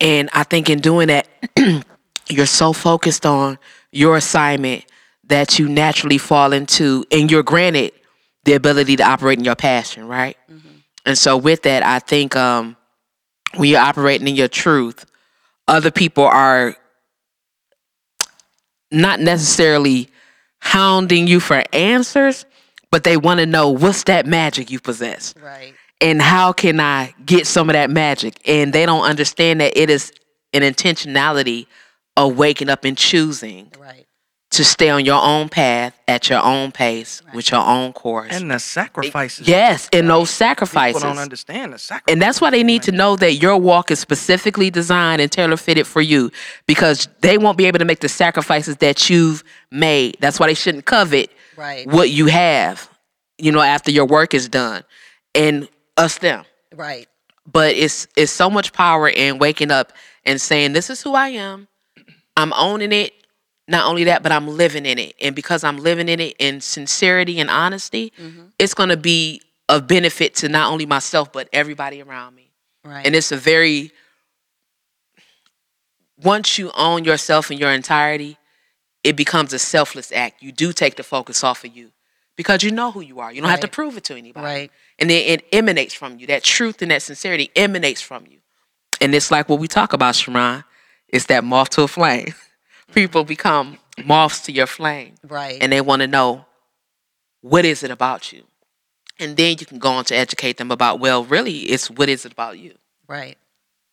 And 0.00 0.28
I 0.32 0.44
think 0.44 0.70
in 0.70 0.80
doing 0.80 1.08
that, 1.08 1.28
you're 2.28 2.46
so 2.46 2.72
focused 2.72 3.26
on 3.26 3.58
your 3.90 4.16
assignment 4.16 4.84
that 5.24 5.58
you 5.58 5.68
naturally 5.68 6.18
fall 6.18 6.52
into, 6.52 7.04
and 7.10 7.30
you're 7.30 7.42
granted 7.42 7.92
the 8.44 8.54
ability 8.54 8.96
to 8.96 9.02
operate 9.02 9.38
in 9.38 9.44
your 9.44 9.56
passion, 9.56 10.06
right? 10.08 10.36
And 11.04 11.18
so, 11.18 11.36
with 11.36 11.62
that, 11.62 11.84
I 11.84 11.98
think 11.98 12.36
um, 12.36 12.76
when 13.56 13.68
you're 13.70 13.80
operating 13.80 14.28
in 14.28 14.36
your 14.36 14.48
truth, 14.48 15.04
other 15.66 15.90
people 15.90 16.24
are 16.24 16.76
not 18.90 19.20
necessarily 19.20 20.08
hounding 20.60 21.26
you 21.26 21.40
for 21.40 21.62
answers, 21.72 22.46
but 22.90 23.04
they 23.04 23.16
want 23.16 23.40
to 23.40 23.46
know 23.46 23.68
what's 23.70 24.04
that 24.04 24.26
magic 24.26 24.70
you 24.70 24.80
possess 24.80 25.34
Right. 25.42 25.74
and 26.00 26.20
how 26.22 26.52
can 26.52 26.80
I 26.80 27.14
get 27.24 27.46
some 27.46 27.68
of 27.68 27.74
that 27.74 27.90
magic? 27.90 28.38
And 28.46 28.72
they 28.72 28.86
don't 28.86 29.02
understand 29.04 29.60
that 29.60 29.76
it 29.76 29.90
is 29.90 30.12
an 30.52 30.62
intentionality 30.62 31.66
of 32.16 32.36
waking 32.36 32.68
up 32.70 32.84
and 32.84 32.96
choosing 32.96 33.70
Right. 33.78 34.06
to 34.52 34.64
stay 34.64 34.88
on 34.88 35.04
your 35.04 35.20
own 35.22 35.50
path 35.50 35.92
at 36.08 36.30
your 36.30 36.42
own 36.42 36.72
pace 36.72 37.20
with 37.34 37.50
your 37.50 37.60
own 37.60 37.92
course. 37.92 38.32
And 38.32 38.50
the 38.50 38.58
sacrifices. 38.58 39.46
yes, 39.46 39.88
and 39.92 40.08
those 40.08 40.30
People 40.30 40.46
sacrifices. 40.46 41.02
don't 41.02 41.18
understand 41.18 41.74
the 41.74 41.78
sacrifice. 41.78 42.10
And 42.12 42.22
that's 42.22 42.40
why 42.40 42.48
they 42.50 42.62
need 42.62 42.82
to 42.84 42.92
know 42.92 43.14
that 43.16 43.34
your 43.34 43.58
walk 43.58 43.90
is 43.90 43.98
specifically 43.98 44.70
designed 44.70 45.20
and 45.20 45.30
tailor 45.30 45.58
fitted 45.58 45.86
for 45.86 46.00
you 46.00 46.30
because 46.66 47.08
they 47.20 47.36
won't 47.36 47.58
be 47.58 47.66
able 47.66 47.78
to 47.78 47.84
make 47.84 48.00
the 48.00 48.08
sacrifices 48.08 48.78
that 48.78 49.10
you've 49.10 49.44
made. 49.70 50.16
That's 50.20 50.40
why 50.40 50.46
they 50.46 50.54
shouldn't 50.54 50.86
covet 50.86 51.30
Right. 51.58 51.86
what 51.86 52.08
you 52.10 52.26
have, 52.26 52.88
you 53.36 53.50
know, 53.52 53.60
after 53.60 53.90
your 53.90 54.06
work 54.06 54.32
is 54.32 54.48
done. 54.48 54.84
And 55.34 55.68
us 55.96 56.18
them. 56.18 56.44
Right. 56.74 57.08
But 57.50 57.74
it's 57.74 58.06
it's 58.16 58.32
so 58.32 58.48
much 58.48 58.72
power 58.72 59.08
in 59.08 59.38
waking 59.38 59.70
up 59.70 59.92
and 60.24 60.40
saying, 60.40 60.72
This 60.72 60.90
is 60.90 61.02
who 61.02 61.14
I 61.14 61.28
am. 61.30 61.68
I'm 62.36 62.52
owning 62.52 62.92
it. 62.92 63.12
Not 63.66 63.86
only 63.86 64.04
that, 64.04 64.22
but 64.22 64.32
I'm 64.32 64.48
living 64.48 64.86
in 64.86 64.98
it. 64.98 65.14
And 65.20 65.34
because 65.34 65.64
I'm 65.64 65.78
living 65.78 66.08
in 66.08 66.20
it 66.20 66.36
in 66.38 66.60
sincerity 66.60 67.38
and 67.40 67.50
honesty, 67.50 68.12
mm-hmm. 68.18 68.46
it's 68.58 68.74
gonna 68.74 68.96
be 68.96 69.42
of 69.68 69.86
benefit 69.86 70.34
to 70.36 70.48
not 70.48 70.70
only 70.72 70.86
myself, 70.86 71.32
but 71.32 71.48
everybody 71.52 72.00
around 72.00 72.34
me. 72.34 72.50
Right. 72.84 73.04
And 73.04 73.14
it's 73.14 73.32
a 73.32 73.36
very 73.36 73.92
once 76.22 76.58
you 76.58 76.70
own 76.76 77.04
yourself 77.04 77.50
in 77.50 77.58
your 77.58 77.70
entirety, 77.70 78.38
it 79.04 79.16
becomes 79.16 79.52
a 79.52 79.58
selfless 79.58 80.12
act. 80.12 80.42
You 80.42 80.52
do 80.52 80.72
take 80.72 80.96
the 80.96 81.02
focus 81.02 81.44
off 81.44 81.64
of 81.64 81.76
you 81.76 81.90
because 82.36 82.62
you 82.62 82.70
know 82.70 82.90
who 82.90 83.00
you 83.00 83.20
are. 83.20 83.32
You 83.32 83.40
don't 83.40 83.50
have 83.50 83.60
to 83.60 83.68
prove 83.68 83.96
it 83.96 84.04
to 84.04 84.16
anybody. 84.16 84.44
Right. 84.44 84.70
And 84.98 85.08
then 85.08 85.22
it 85.26 85.44
emanates 85.52 85.94
from 85.94 86.18
you. 86.18 86.26
That 86.26 86.42
truth 86.42 86.82
and 86.82 86.90
that 86.90 87.02
sincerity 87.02 87.50
emanates 87.56 88.00
from 88.02 88.26
you. 88.26 88.38
And 89.00 89.14
it's 89.14 89.30
like 89.30 89.48
what 89.48 89.60
we 89.60 89.68
talk 89.68 89.92
about, 89.92 90.14
Sharon. 90.16 90.64
It's 91.08 91.26
that 91.26 91.44
moth 91.44 91.70
to 91.70 91.82
a 91.82 91.88
flame. 91.88 92.34
People 92.94 93.24
become 93.24 93.78
moths 94.04 94.40
to 94.42 94.52
your 94.52 94.66
flame 94.66 95.14
right. 95.26 95.58
and 95.60 95.72
they 95.72 95.80
want 95.80 96.00
to 96.02 96.06
know 96.06 96.44
what 97.40 97.64
is 97.64 97.82
it 97.82 97.90
about 97.90 98.32
you 98.32 98.44
And 99.20 99.36
then 99.36 99.56
you 99.58 99.66
can 99.66 99.78
go 99.78 99.90
on 99.90 100.04
to 100.06 100.14
educate 100.16 100.56
them 100.56 100.70
about, 100.70 101.00
well, 101.00 101.24
really, 101.24 101.58
it's 101.72 101.90
what 101.90 102.08
is 102.08 102.24
it 102.24 102.32
about 102.32 102.58
you? 102.58 102.74
Right. 103.08 103.36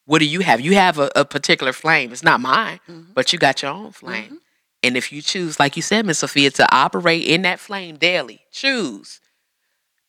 What 0.06 0.20
do 0.20 0.26
you 0.26 0.42
have? 0.42 0.62
You 0.62 0.76
have 0.76 1.00
a, 1.00 1.10
a 1.16 1.26
particular 1.26 1.74
flame. 1.74 2.12
It's 2.12 2.24
not 2.24 2.40
mine, 2.40 2.80
Mm-hmm. 2.88 3.14
but 3.14 3.34
you 3.34 3.40
got 3.40 3.62
your 3.64 3.72
own 3.72 3.92
flame. 3.92 4.40
And 4.86 4.96
if 4.96 5.12
you 5.12 5.24
choose, 5.24 5.60
like 5.60 5.76
you 5.76 5.82
said, 5.82 6.06
Miss 6.06 6.20
Sophia, 6.20 6.52
to 6.52 6.76
operate 6.76 7.24
in 7.24 7.42
that 7.42 7.60
flame 7.60 7.98
daily, 7.98 8.42
choose 8.52 9.20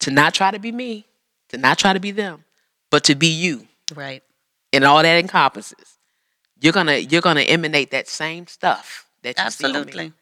to 0.00 0.10
not 0.10 0.34
try 0.34 0.50
to 0.50 0.58
be 0.58 0.70
me, 0.70 1.06
to 1.48 1.56
not 1.56 1.78
try 1.78 1.94
to 1.94 1.98
be 1.98 2.10
them, 2.10 2.44
but 2.90 3.02
to 3.04 3.14
be 3.14 3.28
you. 3.28 3.66
Right. 3.94 4.22
And 4.74 4.84
all 4.84 5.02
that 5.02 5.18
encompasses. 5.18 5.98
You're 6.60 6.74
gonna 6.74 6.96
you're 6.96 7.22
gonna 7.22 7.40
emanate 7.40 7.90
that 7.92 8.06
same 8.06 8.46
stuff 8.46 9.06
that 9.22 9.38
you 9.38 9.50
see. 9.50 9.64
Absolutely. 9.64 10.12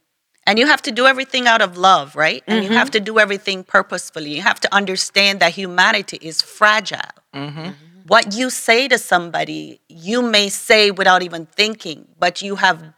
And 0.47 0.59
you 0.59 0.67
have 0.69 0.83
to 0.83 0.93
do 0.93 1.07
everything 1.07 1.49
out 1.49 1.61
of 1.61 1.77
love, 1.77 2.15
right? 2.15 2.45
And 2.47 2.65
you 2.65 2.71
have 2.71 2.91
to 2.93 3.01
do 3.01 3.19
everything 3.19 3.65
purposefully. 3.65 4.35
You 4.37 4.43
have 4.43 4.61
to 4.61 4.73
understand 4.75 5.41
that 5.41 5.53
humanity 5.53 6.19
is 6.21 6.43
fragile. 6.43 7.01
Mm-hmm. 7.35 7.71
What 8.07 8.35
you 8.35 8.51
say 8.51 8.87
to 8.89 8.99
somebody, 8.99 9.81
you 9.89 10.21
may 10.21 10.51
say 10.51 10.91
without 10.91 11.23
even 11.23 11.47
thinking, 11.47 12.07
but 12.19 12.43
you 12.43 12.57
have 12.57 12.93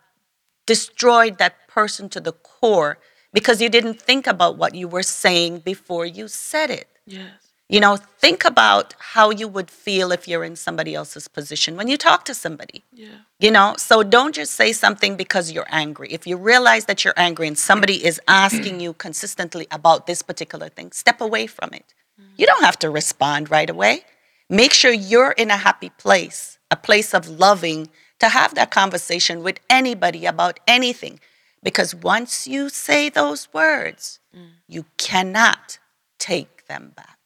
destroyed 0.67 1.39
that 1.39 1.67
person 1.69 2.09
to 2.11 2.21
the 2.21 2.33
core 2.33 2.99
because 3.33 3.61
you 3.61 3.69
didn't 3.69 4.01
think 4.01 4.27
about 4.27 4.57
what 4.57 4.75
you 4.75 4.89
were 4.89 5.03
saying 5.03 5.61
before 5.61 6.07
you 6.07 6.29
said 6.29 6.71
it. 6.71 6.89
Yes. 7.07 7.47
You 7.69 7.81
know, 7.81 7.97
think 7.97 8.45
about 8.45 8.95
how 8.99 9.31
you 9.31 9.49
would 9.49 9.71
feel 9.71 10.13
if 10.13 10.29
you're 10.29 10.45
in 10.45 10.55
somebody 10.55 10.95
else's 10.95 11.27
position 11.27 11.77
when 11.77 11.89
you 11.89 11.97
talk 11.97 12.25
to 12.27 12.35
somebody. 12.35 12.85
Yeah. 12.93 13.09
You 13.41 13.51
know, 13.51 13.75
so 13.77 14.05
don't 14.05 14.35
just 14.35 14.53
say 14.53 14.73
something 14.73 15.17
because 15.17 15.51
you're 15.51 15.67
angry. 15.71 16.09
If 16.13 16.29
you 16.29 16.37
realize 16.37 16.85
that 16.85 17.05
you're 17.05 17.15
angry 17.17 17.49
and 17.49 17.59
somebody 17.59 18.07
is 18.07 18.21
asking 18.29 18.79
you 18.79 18.93
consistently 18.93 19.67
about 19.73 20.07
this 20.07 20.23
particular 20.23 20.69
thing, 20.69 20.93
step 20.93 21.21
away 21.21 21.49
from 21.49 21.71
it. 21.73 21.93
Mm. 22.21 22.25
You 22.37 22.47
don't 22.47 22.63
have 22.63 22.79
to 22.81 22.91
respond 22.91 23.51
right 23.51 23.69
away. 23.69 24.05
Make 24.49 24.73
sure 24.73 24.93
you're 24.93 25.33
in 25.33 25.51
a 25.51 25.57
happy 25.57 25.91
place, 25.91 26.59
a 26.71 26.77
place 26.77 27.15
of 27.15 27.29
loving 27.29 27.89
to 28.21 28.29
have 28.29 28.55
that 28.55 28.71
conversation 28.71 29.43
with 29.43 29.61
anybody 29.69 30.27
about 30.27 30.61
anything. 30.67 31.21
Because 31.63 31.95
once 31.95 32.47
you 32.47 32.69
say 32.69 33.09
those 33.09 33.49
words, 33.53 34.21
mm. 34.37 34.51
you 34.69 34.85
cannot 34.99 35.79
take 36.19 36.67
them 36.67 36.93
back. 36.97 37.19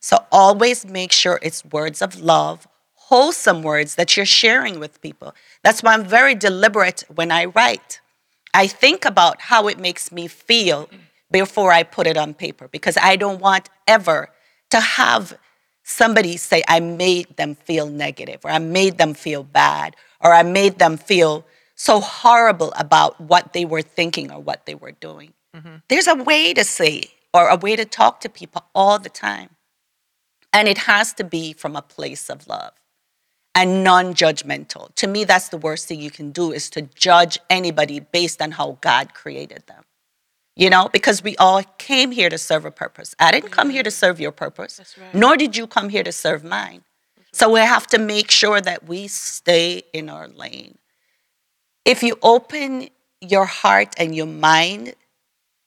So 0.00 0.24
always 0.30 0.86
make 0.86 1.12
sure 1.12 1.38
it's 1.42 1.64
words 1.64 2.02
of 2.02 2.20
love, 2.20 2.68
wholesome 2.94 3.62
words 3.62 3.94
that 3.94 4.16
you're 4.16 4.26
sharing 4.26 4.78
with 4.78 5.00
people. 5.00 5.34
That's 5.62 5.82
why 5.82 5.94
I'm 5.94 6.04
very 6.04 6.34
deliberate 6.34 7.04
when 7.14 7.30
I 7.30 7.46
write. 7.46 8.00
I 8.52 8.66
think 8.66 9.04
about 9.04 9.40
how 9.42 9.68
it 9.68 9.78
makes 9.78 10.10
me 10.10 10.28
feel 10.28 10.88
before 11.30 11.72
I 11.72 11.82
put 11.82 12.06
it 12.06 12.16
on 12.16 12.34
paper 12.34 12.68
because 12.68 12.96
I 13.00 13.16
don't 13.16 13.40
want 13.40 13.68
ever 13.86 14.30
to 14.70 14.80
have 14.80 15.36
somebody 15.82 16.36
say 16.36 16.62
I 16.66 16.80
made 16.80 17.36
them 17.36 17.54
feel 17.54 17.88
negative 17.88 18.40
or 18.44 18.50
I 18.50 18.58
made 18.58 18.98
them 18.98 19.14
feel 19.14 19.44
bad 19.44 19.94
or 20.20 20.32
I 20.32 20.42
made 20.42 20.78
them 20.78 20.96
feel 20.96 21.44
so 21.74 22.00
horrible 22.00 22.72
about 22.76 23.20
what 23.20 23.52
they 23.52 23.64
were 23.64 23.82
thinking 23.82 24.32
or 24.32 24.40
what 24.40 24.66
they 24.66 24.74
were 24.74 24.92
doing. 24.92 25.34
Mm-hmm. 25.54 25.76
There's 25.88 26.06
a 26.06 26.14
way 26.14 26.54
to 26.54 26.64
say 26.64 27.04
or 27.32 27.48
a 27.48 27.56
way 27.56 27.76
to 27.76 27.84
talk 27.84 28.20
to 28.20 28.28
people 28.28 28.64
all 28.74 28.98
the 28.98 29.08
time. 29.08 29.50
And 30.52 30.68
it 30.68 30.78
has 30.78 31.12
to 31.14 31.24
be 31.24 31.52
from 31.52 31.76
a 31.76 31.82
place 31.82 32.30
of 32.30 32.46
love 32.46 32.72
and 33.54 33.84
non-judgmental. 33.84 34.94
To 34.94 35.06
me, 35.06 35.24
that's 35.24 35.50
the 35.50 35.58
worst 35.58 35.86
thing 35.86 36.00
you 36.00 36.10
can 36.10 36.30
do 36.30 36.52
is 36.52 36.70
to 36.70 36.82
judge 36.82 37.38
anybody 37.50 38.00
based 38.00 38.40
on 38.40 38.52
how 38.52 38.78
God 38.80 39.12
created 39.12 39.64
them. 39.66 39.82
You 40.58 40.70
know, 40.70 40.88
because 40.90 41.22
we 41.22 41.36
all 41.36 41.62
came 41.76 42.10
here 42.10 42.30
to 42.30 42.38
serve 42.38 42.64
a 42.64 42.70
purpose. 42.70 43.14
I 43.18 43.30
didn't 43.30 43.50
come 43.50 43.68
here 43.68 43.82
to 43.82 43.90
mm-hmm. 43.90 43.94
serve 43.94 44.18
your 44.18 44.32
purpose, 44.32 44.96
nor 45.12 45.36
did 45.36 45.54
you 45.54 45.66
come 45.66 45.90
here 45.90 46.02
to 46.02 46.12
serve 46.12 46.42
mine. 46.42 46.82
So 47.36 47.50
we 47.50 47.60
have 47.60 47.86
to 47.88 47.98
make 47.98 48.30
sure 48.30 48.62
that 48.62 48.88
we 48.88 49.08
stay 49.08 49.82
in 49.92 50.08
our 50.08 50.26
lane. 50.26 50.78
If 51.84 52.02
you 52.02 52.16
open 52.22 52.88
your 53.20 53.44
heart 53.44 53.94
and 53.98 54.16
your 54.16 54.24
mind 54.24 54.94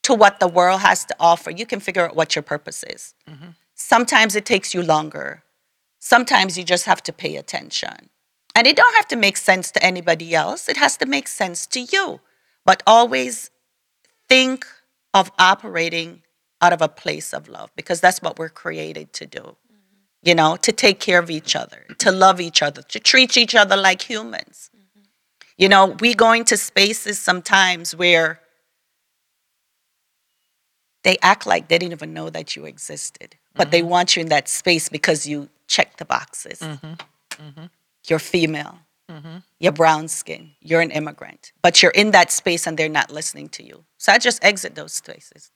to 0.01 0.15
what 0.15 0.39
the 0.39 0.47
world 0.47 0.81
has 0.81 1.05
to 1.05 1.15
offer, 1.19 1.51
you 1.51 1.67
can 1.67 1.79
figure 1.79 2.07
out 2.07 2.15
what 2.15 2.35
your 2.35 2.41
purpose 2.41 2.83
is. 2.83 3.13
Mm-hmm. 3.29 3.49
Sometimes 3.75 4.35
it 4.35 4.47
takes 4.47 4.73
you 4.73 4.81
longer. 4.81 5.43
Sometimes 5.99 6.57
you 6.57 6.63
just 6.63 6.85
have 6.85 7.03
to 7.03 7.13
pay 7.13 7.35
attention. 7.35 8.09
And 8.55 8.65
it 8.65 8.75
don't 8.75 8.95
have 8.95 9.07
to 9.09 9.15
make 9.15 9.37
sense 9.37 9.69
to 9.73 9.83
anybody 9.83 10.33
else. 10.33 10.69
It 10.69 10.77
has 10.77 10.97
to 10.97 11.05
make 11.05 11.27
sense 11.27 11.67
to 11.67 11.81
you. 11.81 12.19
But 12.65 12.81
always 12.87 13.51
think 14.27 14.65
of 15.13 15.31
operating 15.37 16.23
out 16.63 16.73
of 16.73 16.81
a 16.81 16.89
place 16.89 17.31
of 17.31 17.47
love 17.47 17.69
because 17.75 18.01
that's 18.01 18.23
what 18.23 18.39
we're 18.39 18.49
created 18.49 19.13
to 19.13 19.27
do. 19.27 19.55
You 20.21 20.35
know, 20.35 20.57
to 20.57 20.71
take 20.71 20.99
care 20.99 21.19
of 21.19 21.29
each 21.29 21.55
other, 21.55 21.85
to 21.99 22.11
love 22.11 22.41
each 22.41 22.61
other, 22.61 22.81
to 22.81 22.99
treat 22.99 23.37
each 23.37 23.55
other 23.55 23.77
like 23.77 24.01
humans. 24.01 24.69
You 25.57 25.69
know, 25.69 25.97
we 25.99 26.13
go 26.13 26.31
into 26.33 26.57
spaces 26.57 27.19
sometimes 27.19 27.95
where 27.95 28.39
they 31.03 31.17
act 31.21 31.45
like 31.45 31.67
they 31.67 31.77
didn't 31.77 31.93
even 31.93 32.13
know 32.13 32.29
that 32.29 32.55
you 32.55 32.65
existed, 32.65 33.35
but 33.55 33.71
they 33.71 33.81
mm-hmm. 33.81 33.89
want 33.89 34.15
you 34.15 34.21
in 34.21 34.29
that 34.29 34.47
space 34.49 34.89
because 34.89 35.25
you 35.25 35.49
check 35.67 35.97
the 35.97 36.05
boxes. 36.05 36.59
Mm-hmm. 36.59 36.93
Mm-hmm. 37.41 37.65
You're 38.07 38.19
female, 38.19 38.79
you're 39.59 39.71
brown 39.71 40.07
skin, 40.07 40.51
you're 40.61 40.81
an 40.81 40.91
immigrant, 40.91 41.51
but 41.61 41.81
you're 41.81 41.91
in 41.91 42.11
that 42.11 42.31
space 42.31 42.67
and 42.67 42.77
they're 42.77 42.89
not 42.89 43.11
listening 43.11 43.49
to 43.49 43.63
you. 43.63 43.83
So 43.97 44.11
I 44.11 44.17
just 44.17 44.43
exit 44.43 44.75
those 44.75 44.93
spaces. 44.93 45.51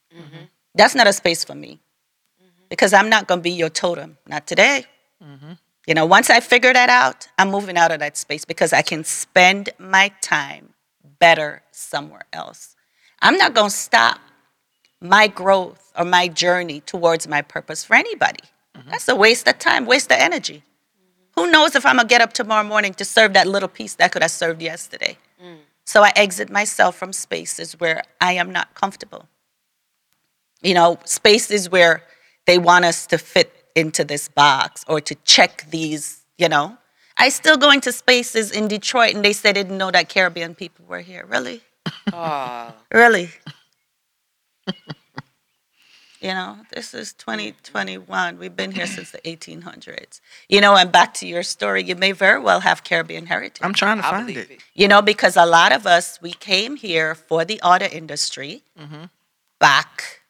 That's 0.76 0.96
not 0.96 1.08
a 1.08 1.14
space 1.14 1.44
for 1.44 1.56
me 1.56 1.80
because 2.74 2.92
I'm 2.92 3.08
not 3.08 3.28
going 3.28 3.38
to 3.38 3.44
be 3.44 3.52
your 3.52 3.70
totem, 3.70 4.18
not 4.28 4.48
today. 4.48 4.86
Mm-hmm. 5.24 5.52
You 5.86 5.94
know, 5.94 6.08
once 6.08 6.32
I 6.32 6.40
figure 6.40 6.74
that 6.74 6.90
out, 6.90 7.28
I'm 7.38 7.52
moving 7.52 7.78
out 7.78 7.92
of 7.92 8.00
that 8.00 8.18
space 8.18 8.46
because 8.46 8.74
I 8.74 8.82
can 8.82 9.04
spend 9.04 9.70
my 9.78 10.12
time 10.22 10.74
better 11.20 11.62
somewhere 11.70 12.26
else. 12.34 12.76
I'm 13.22 13.38
not 13.38 13.54
going 13.54 13.70
to 13.70 13.76
stop 13.76 14.20
my 15.00 15.28
growth 15.28 15.94
or 15.96 16.04
my 16.04 16.28
journey 16.28 16.80
towards 16.80 17.28
my 17.28 17.44
purpose 17.44 17.84
for 17.84 17.96
anybody. 17.96 18.40
Mm-hmm. 18.76 18.90
That's 18.90 19.08
a 19.08 19.16
waste 19.16 19.48
of 19.48 19.60
time, 19.60 19.86
waste 19.86 20.12
of 20.12 20.18
energy. 20.18 20.64
Mm-hmm. 20.64 21.42
Who 21.42 21.52
knows 21.52 21.76
if 21.76 21.86
I'm 21.86 21.98
gonna 21.98 22.08
get 22.08 22.22
up 22.22 22.34
tomorrow 22.34 22.64
morning 22.64 22.96
to 22.96 23.06
serve 23.06 23.34
that 23.34 23.46
little 23.46 23.70
piece 23.70 23.94
that 23.96 24.12
could 24.12 24.24
have 24.24 24.32
served 24.32 24.64
yesterday? 24.64 25.18
Mm. 25.40 25.58
So 25.86 26.02
I 26.02 26.12
exit 26.16 26.50
myself 26.50 26.96
from 26.96 27.14
spaces 27.14 27.80
where 27.80 28.02
I 28.20 28.34
am 28.34 28.52
not 28.52 28.74
comfortable. 28.74 29.28
You 30.64 30.74
know, 30.74 30.98
spaces 31.06 31.70
where 31.70 32.02
they 32.46 32.58
want 32.58 32.86
us 32.86 33.08
to 33.08 33.18
fit 33.18 33.64
into 33.76 34.04
this 34.04 34.28
box 34.28 34.84
or 34.88 35.02
to 35.02 35.16
check 35.24 35.66
these, 35.70 36.24
you 36.38 36.50
know. 36.50 36.78
I 37.18 37.30
still 37.30 37.58
go 37.58 37.72
into 37.72 37.92
spaces 37.92 38.52
in 38.52 38.68
Detroit 38.68 39.14
and 39.14 39.24
they 39.24 39.34
said 39.34 39.56
they 39.56 39.64
didn't 39.64 39.78
know 39.78 39.92
that 39.92 40.10
Caribbean 40.10 40.56
people 40.56 40.86
were 40.88 41.02
here. 41.02 41.26
Really? 41.28 41.62
Really? 42.92 43.30
you 46.22 46.30
know, 46.30 46.58
this 46.74 46.94
is 46.94 47.14
2021. 47.14 48.40
We've 48.40 48.56
been 48.56 48.72
here 48.72 48.88
since 48.88 49.12
the 49.12 49.20
1800s. 49.20 50.22
You 50.50 50.62
know, 50.62 50.76
and 50.76 50.92
back 50.92 51.14
to 51.16 51.28
your 51.28 51.44
story, 51.44 51.84
you 51.84 51.96
may 51.96 52.14
very 52.14 52.40
well 52.40 52.62
have 52.62 52.84
Caribbean 52.84 53.28
heritage. 53.28 53.62
I'm 53.62 53.74
trying 53.74 54.00
to 54.00 54.08
I 54.08 54.12
find 54.12 54.30
it. 54.30 54.50
it. 54.50 54.60
You 54.74 54.88
know, 54.88 55.02
because 55.02 55.36
a 55.38 55.46
lot 55.46 55.72
of 55.72 55.86
us, 55.86 56.20
we 56.22 56.32
came 56.32 56.78
here 56.78 57.14
for 57.14 57.46
the 57.46 57.62
auto 57.62 57.86
industry 57.86 58.64
mm-hmm. 58.80 59.06
back 59.60 60.23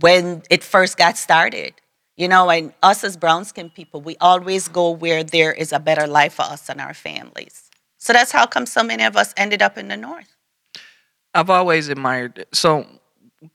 when 0.00 0.42
it 0.50 0.62
first 0.64 0.96
got 0.96 1.16
started. 1.16 1.74
You 2.16 2.28
know, 2.28 2.48
and 2.48 2.72
us 2.80 3.02
as 3.02 3.16
brown 3.16 3.44
skinned 3.44 3.74
people, 3.74 4.00
we 4.00 4.16
always 4.20 4.68
go 4.68 4.90
where 4.92 5.24
there 5.24 5.52
is 5.52 5.72
a 5.72 5.80
better 5.80 6.06
life 6.06 6.34
for 6.34 6.42
us 6.42 6.68
and 6.68 6.80
our 6.80 6.94
families. 6.94 7.68
So 7.98 8.12
that's 8.12 8.30
how 8.30 8.46
come 8.46 8.66
so 8.66 8.84
many 8.84 9.02
of 9.02 9.16
us 9.16 9.34
ended 9.36 9.62
up 9.62 9.76
in 9.76 9.88
the 9.88 9.96
North. 9.96 10.28
I've 11.34 11.50
always 11.50 11.88
admired 11.88 12.38
it. 12.38 12.54
So 12.54 12.86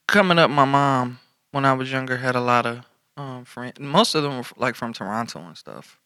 coming 0.10 0.38
up, 0.40 0.50
my 0.52 0.66
mom 0.66 1.20
when 1.52 1.64
I 1.64 1.72
was 1.72 1.90
younger 1.90 2.18
had 2.18 2.36
a 2.36 2.42
lot 2.42 2.66
of 2.66 2.82
um, 3.16 3.46
friends. 3.46 3.80
Most 3.80 4.14
of 4.14 4.24
them 4.24 4.38
were 4.38 4.44
like 4.58 4.76
from 4.76 4.92
Toronto 4.92 5.40
and 5.40 5.58
stuff, 5.58 5.98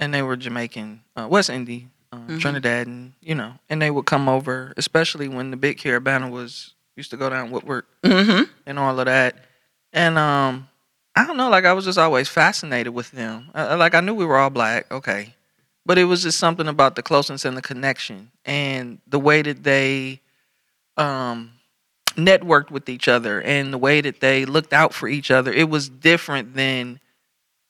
and 0.00 0.12
they 0.12 0.22
were 0.22 0.36
Jamaican, 0.36 1.02
uh, 1.16 1.28
West 1.30 1.48
Indian, 1.48 1.90
um, 2.12 2.38
Trinidad, 2.40 2.88
and 2.88 3.12
you 3.20 3.34
know, 3.36 3.52
and 3.68 3.80
they 3.80 3.90
would 3.92 4.06
come 4.06 4.28
over, 4.28 4.72
especially 4.76 5.28
when 5.28 5.52
the 5.52 5.56
big 5.56 5.78
Caribana 5.78 6.28
was 6.28 6.74
used 6.96 7.10
to 7.12 7.16
go 7.16 7.30
down 7.30 7.50
Woodward 7.52 7.84
Mm-hmm. 8.02 8.50
and 8.66 8.78
all 8.80 8.98
of 8.98 9.06
that. 9.06 9.36
And 9.92 10.18
um, 10.18 10.68
I 11.16 11.26
don't 11.26 11.36
know, 11.36 11.48
like 11.50 11.64
I 11.64 11.72
was 11.72 11.84
just 11.84 11.98
always 11.98 12.28
fascinated 12.28 12.92
with 12.94 13.10
them. 13.10 13.50
Uh, 13.54 13.76
like 13.78 13.94
I 13.94 14.00
knew 14.00 14.14
we 14.14 14.24
were 14.24 14.36
all 14.38 14.50
black, 14.50 14.90
okay, 14.92 15.34
but 15.86 15.98
it 15.98 16.04
was 16.04 16.22
just 16.22 16.38
something 16.38 16.68
about 16.68 16.94
the 16.96 17.02
closeness 17.02 17.44
and 17.44 17.56
the 17.56 17.62
connection 17.62 18.30
and 18.44 18.98
the 19.06 19.18
way 19.18 19.42
that 19.42 19.64
they 19.64 20.20
um, 20.96 21.52
networked 22.16 22.70
with 22.70 22.88
each 22.88 23.08
other 23.08 23.40
and 23.42 23.72
the 23.72 23.78
way 23.78 24.00
that 24.00 24.20
they 24.20 24.44
looked 24.44 24.72
out 24.72 24.92
for 24.92 25.08
each 25.08 25.30
other. 25.30 25.52
It 25.52 25.68
was 25.70 25.88
different 25.88 26.54
than 26.54 27.00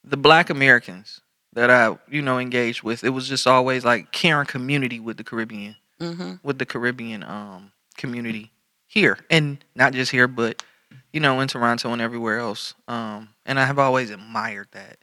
the 0.05 0.17
Black 0.17 0.51
Americans 0.51 1.21
that 1.53 1.71
I, 1.71 1.97
you 2.11 2.23
know, 2.23 2.39
engaged 2.39 2.83
with. 2.83 3.05
It 3.05 3.11
was 3.11 3.29
just 3.29 3.47
always 3.47 3.85
like 3.85 4.13
caring 4.13 4.47
community 4.47 5.01
with 5.01 5.17
the 5.17 5.25
Caribbean, 5.25 5.77
Mm-hmm. 6.01 6.35
with 6.45 6.59
the 6.59 6.67
Caribbean 6.67 7.25
um, 7.25 7.73
community 7.97 8.53
here, 8.87 9.19
and 9.31 9.59
not 9.75 9.93
just 9.93 10.13
here, 10.13 10.29
but 10.29 10.63
you 11.13 11.21
know, 11.21 11.41
in 11.41 11.49
Toronto 11.49 11.93
and 11.93 12.03
everywhere 12.03 12.39
else. 12.39 12.75
Um, 12.87 13.31
and 13.47 13.59
I 13.59 13.65
have 13.65 13.79
always 13.79 14.11
admired 14.11 14.69
that. 14.73 14.99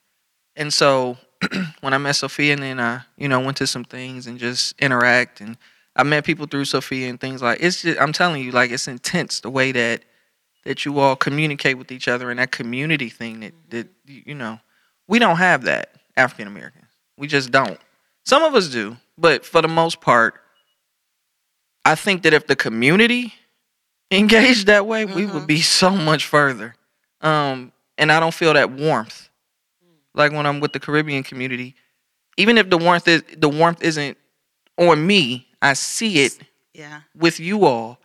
And 0.56 0.74
so 0.74 1.18
when 1.82 1.94
I 1.94 1.98
met 1.98 2.14
Sophia, 2.14 2.54
and 2.54 2.62
then 2.62 2.80
I, 2.80 3.02
you 3.18 3.28
know, 3.28 3.40
went 3.40 3.58
to 3.58 3.68
some 3.68 3.84
things 3.84 4.28
and 4.28 4.40
just 4.40 4.80
interact, 4.80 5.42
and 5.42 5.58
I 5.96 6.04
met 6.04 6.26
people 6.26 6.46
through 6.46 6.66
Sophia 6.66 7.10
and 7.10 7.20
things 7.20 7.42
like 7.42 7.60
it's. 7.62 7.82
Just, 7.82 8.00
I'm 8.00 8.14
telling 8.14 8.44
you, 8.44 8.52
like 8.52 8.72
it's 8.72 8.88
intense 8.88 9.40
the 9.40 9.50
way 9.50 9.72
that 9.72 10.04
that 10.66 10.86
you 10.86 11.00
all 11.00 11.16
communicate 11.16 11.78
with 11.78 11.92
each 11.92 12.08
other 12.08 12.30
and 12.30 12.40
that 12.40 12.52
community 12.52 13.10
thing 13.10 13.42
that 13.42 13.54
that 13.70 13.88
you 14.06 14.36
know 14.36 14.60
we 15.08 15.20
don't 15.20 15.38
have 15.38 15.64
that 15.64 15.92
African 16.18 16.48
Americans. 16.48 16.88
We 17.18 17.28
just 17.28 17.52
don't. 17.52 17.80
Some 18.26 18.44
of 18.44 18.56
us 18.56 18.70
do, 18.70 18.98
but 19.18 19.46
for 19.46 19.62
the 19.62 19.68
most 19.68 20.02
part, 20.02 20.42
I 21.86 21.96
think 21.96 22.24
that 22.24 22.34
if 22.34 22.48
the 22.48 22.56
community 22.56 23.34
engaged 24.12 24.68
that 24.68 24.86
way, 24.88 25.06
we 25.06 25.26
would 25.26 25.48
be 25.48 25.62
so 25.62 25.90
much 25.92 26.26
further. 26.26 26.76
Um, 27.22 27.72
and 27.98 28.12
I 28.12 28.20
don't 28.20 28.34
feel 28.34 28.54
that 28.54 28.72
warmth. 28.72 29.30
Like 30.14 30.32
when 30.32 30.46
I'm 30.46 30.60
with 30.60 30.74
the 30.74 30.80
Caribbean 30.80 31.24
community, 31.24 31.76
even 32.38 32.58
if 32.58 32.70
the 32.70 32.78
warmth 32.78 33.08
is 33.08 33.24
the 33.38 33.50
warmth 33.50 33.82
isn't 33.84 34.18
on 34.78 35.06
me, 35.06 35.48
I 35.62 35.74
see 35.74 36.20
it 36.24 36.38
Yeah. 36.74 37.02
with 37.16 37.40
you 37.40 37.66
all. 37.66 38.00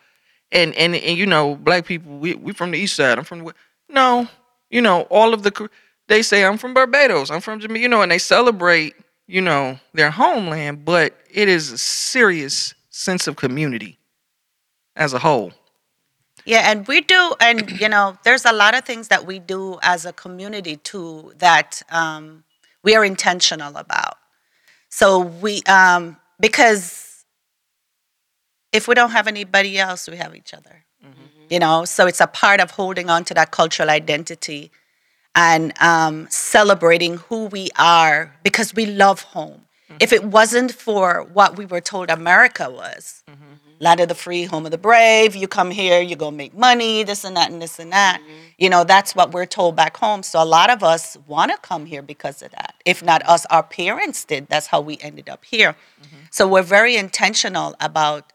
And 0.53 0.75
and 0.75 0.95
and 0.97 1.17
you 1.17 1.27
know, 1.27 1.55
black 1.55 1.85
people, 1.87 2.19
we 2.19 2.35
we 2.35 2.53
from 2.53 2.73
the 2.73 2.79
east 2.79 2.97
side. 2.97 3.19
I'm 3.19 3.25
from 3.25 3.39
the 3.39 3.45
west. 3.45 3.57
No, 3.89 4.29
you 4.71 4.81
know, 4.81 5.03
all 5.03 5.33
of 5.35 5.43
the 5.45 5.69
they 6.09 6.23
say 6.23 6.45
I'm 6.45 6.59
from 6.59 6.75
Barbados. 6.75 7.31
I'm 7.31 7.41
from 7.41 7.61
Jamaica. 7.61 7.81
You 7.83 7.89
know, 7.89 8.03
and 8.03 8.11
they 8.11 8.19
celebrate, 8.19 8.95
you 9.29 9.41
know, 9.41 9.79
their 9.93 10.11
homeland, 10.11 10.85
but 10.85 11.17
it 11.33 11.49
is 11.49 11.71
a 11.71 11.79
serious 11.79 12.75
sense 12.91 13.29
of 13.29 13.37
community 13.37 13.99
as 14.97 15.13
a 15.13 15.19
whole. 15.21 15.53
Yeah, 16.45 16.71
and 16.71 16.87
we 16.89 17.01
do, 17.03 17.35
and 17.41 17.81
you 17.81 17.89
know, 17.89 18.17
there's 18.25 18.45
a 18.45 18.53
lot 18.53 18.75
of 18.75 18.85
things 18.85 19.09
that 19.09 19.27
we 19.27 19.39
do 19.39 19.79
as 19.83 20.05
a 20.07 20.13
community 20.13 20.77
too 20.77 21.33
that 21.39 21.83
um, 21.91 22.45
we 22.83 22.95
are 22.97 23.05
intentional 23.05 23.77
about. 23.77 24.17
So 24.89 25.19
we, 25.21 25.63
um, 25.65 26.17
because 26.41 27.25
if 28.73 28.89
we 28.89 28.95
don't 28.95 29.11
have 29.11 29.27
anybody 29.29 29.79
else, 29.79 30.09
we 30.09 30.17
have 30.17 30.35
each 30.35 30.55
other. 30.55 30.85
You 31.51 31.59
know, 31.59 31.85
so 31.85 32.07
it's 32.07 32.21
a 32.21 32.27
part 32.27 32.61
of 32.61 32.71
holding 32.73 33.11
on 33.11 33.25
to 33.25 33.35
that 33.35 33.51
cultural 33.51 33.91
identity 33.91 34.71
and 35.35 35.73
um, 35.81 36.27
celebrating 36.31 37.17
who 37.17 37.47
we 37.47 37.71
are 37.79 38.35
because 38.43 38.75
we 38.75 38.87
love 38.87 39.23
home. 39.23 39.63
If 39.99 40.13
it 40.13 40.25
wasn't 40.25 40.73
for 40.73 41.27
what 41.33 41.57
we 41.59 41.67
were 41.67 41.81
told 41.81 42.11
America 42.11 42.71
was, 42.71 43.23
land 43.81 43.99
of 44.01 44.09
the 44.09 44.15
free, 44.15 44.45
home 44.45 44.67
of 44.67 44.71
the 44.71 44.79
brave, 44.79 45.35
you 45.35 45.49
come 45.49 45.71
here, 45.71 46.01
you 46.01 46.15
go 46.15 46.31
make 46.31 46.55
money, 46.55 47.03
this 47.03 47.25
and 47.25 47.37
that 47.37 47.51
and 47.51 47.61
this 47.61 47.79
and 47.79 47.91
that. 47.93 48.21
You 48.59 48.69
know, 48.69 48.85
that's 48.85 49.15
what 49.17 49.33
we're 49.33 49.47
told 49.47 49.75
back 49.75 49.97
home. 49.97 50.23
So 50.23 50.43
a 50.43 50.45
lot 50.45 50.69
of 50.71 50.83
us 50.83 51.17
want 51.27 51.51
to 51.51 51.57
come 51.59 51.87
here 51.87 52.03
because 52.03 52.43
of 52.43 52.51
that. 52.53 52.75
If 52.85 53.03
not 53.03 53.27
us, 53.27 53.47
our 53.47 53.63
parents 53.63 54.25
did. 54.25 54.49
That's 54.49 54.67
how 54.67 54.83
we 54.83 54.99
ended 55.01 55.29
up 55.31 55.45
here. 55.45 55.75
So 56.31 56.47
we're 56.47 56.63
very 56.63 56.97
intentional 56.97 57.75
about 57.81 58.33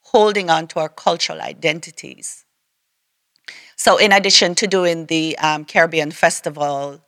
holding 0.00 0.48
on 0.50 0.66
to 0.68 0.80
our 0.80 0.88
cultural 0.88 1.40
identities. 1.42 2.44
So, 3.76 3.98
in 3.98 4.10
addition 4.12 4.54
to 4.56 4.66
doing 4.66 5.06
the 5.06 5.36
um, 5.38 5.66
Caribbean 5.66 6.10
Festival 6.10 7.02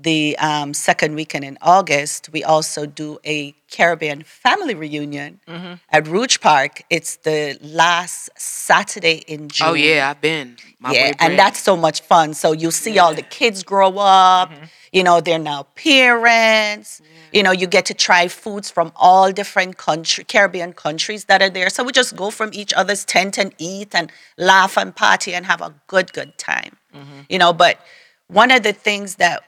the 0.00 0.38
um, 0.38 0.72
second 0.74 1.16
weekend 1.16 1.44
in 1.44 1.58
August, 1.60 2.30
we 2.32 2.44
also 2.44 2.86
do 2.86 3.18
a 3.26 3.52
Caribbean 3.70 4.22
family 4.22 4.74
reunion 4.74 5.40
mm-hmm. 5.46 5.74
at 5.90 6.06
Rouge 6.06 6.38
Park. 6.40 6.84
It's 6.88 7.16
the 7.16 7.58
last 7.60 8.30
Saturday 8.36 9.24
in 9.26 9.48
June. 9.48 9.68
Oh 9.68 9.74
yeah, 9.74 10.08
I've 10.08 10.20
been. 10.20 10.56
My 10.78 10.92
yeah, 10.92 11.12
and 11.18 11.36
that's 11.36 11.60
so 11.60 11.76
much 11.76 12.02
fun. 12.02 12.34
So 12.34 12.52
you 12.52 12.70
see 12.70 12.98
all 12.98 13.12
the 13.12 13.22
kids 13.22 13.64
grow 13.64 13.98
up. 13.98 14.50
Mm-hmm. 14.50 14.64
You 14.92 15.02
know, 15.02 15.20
they're 15.20 15.38
now 15.38 15.64
parents. 15.74 17.02
You 17.32 17.42
know, 17.42 17.50
you 17.50 17.66
get 17.66 17.84
to 17.86 17.94
try 17.94 18.28
foods 18.28 18.70
from 18.70 18.92
all 18.96 19.32
different 19.32 19.76
country, 19.76 20.24
Caribbean 20.24 20.72
countries 20.72 21.26
that 21.26 21.42
are 21.42 21.50
there. 21.50 21.68
So 21.68 21.82
we 21.84 21.92
just 21.92 22.16
go 22.16 22.30
from 22.30 22.50
each 22.54 22.72
other's 22.72 23.04
tent 23.04 23.36
and 23.36 23.52
eat 23.58 23.94
and 23.94 24.10
laugh 24.38 24.78
and 24.78 24.94
party 24.96 25.34
and 25.34 25.44
have 25.44 25.60
a 25.60 25.74
good, 25.88 26.12
good 26.12 26.38
time. 26.38 26.76
Mm-hmm. 26.94 27.20
You 27.28 27.38
know, 27.38 27.52
but 27.52 27.80
one 28.28 28.50
of 28.50 28.62
the 28.62 28.72
things 28.72 29.16
that 29.16 29.42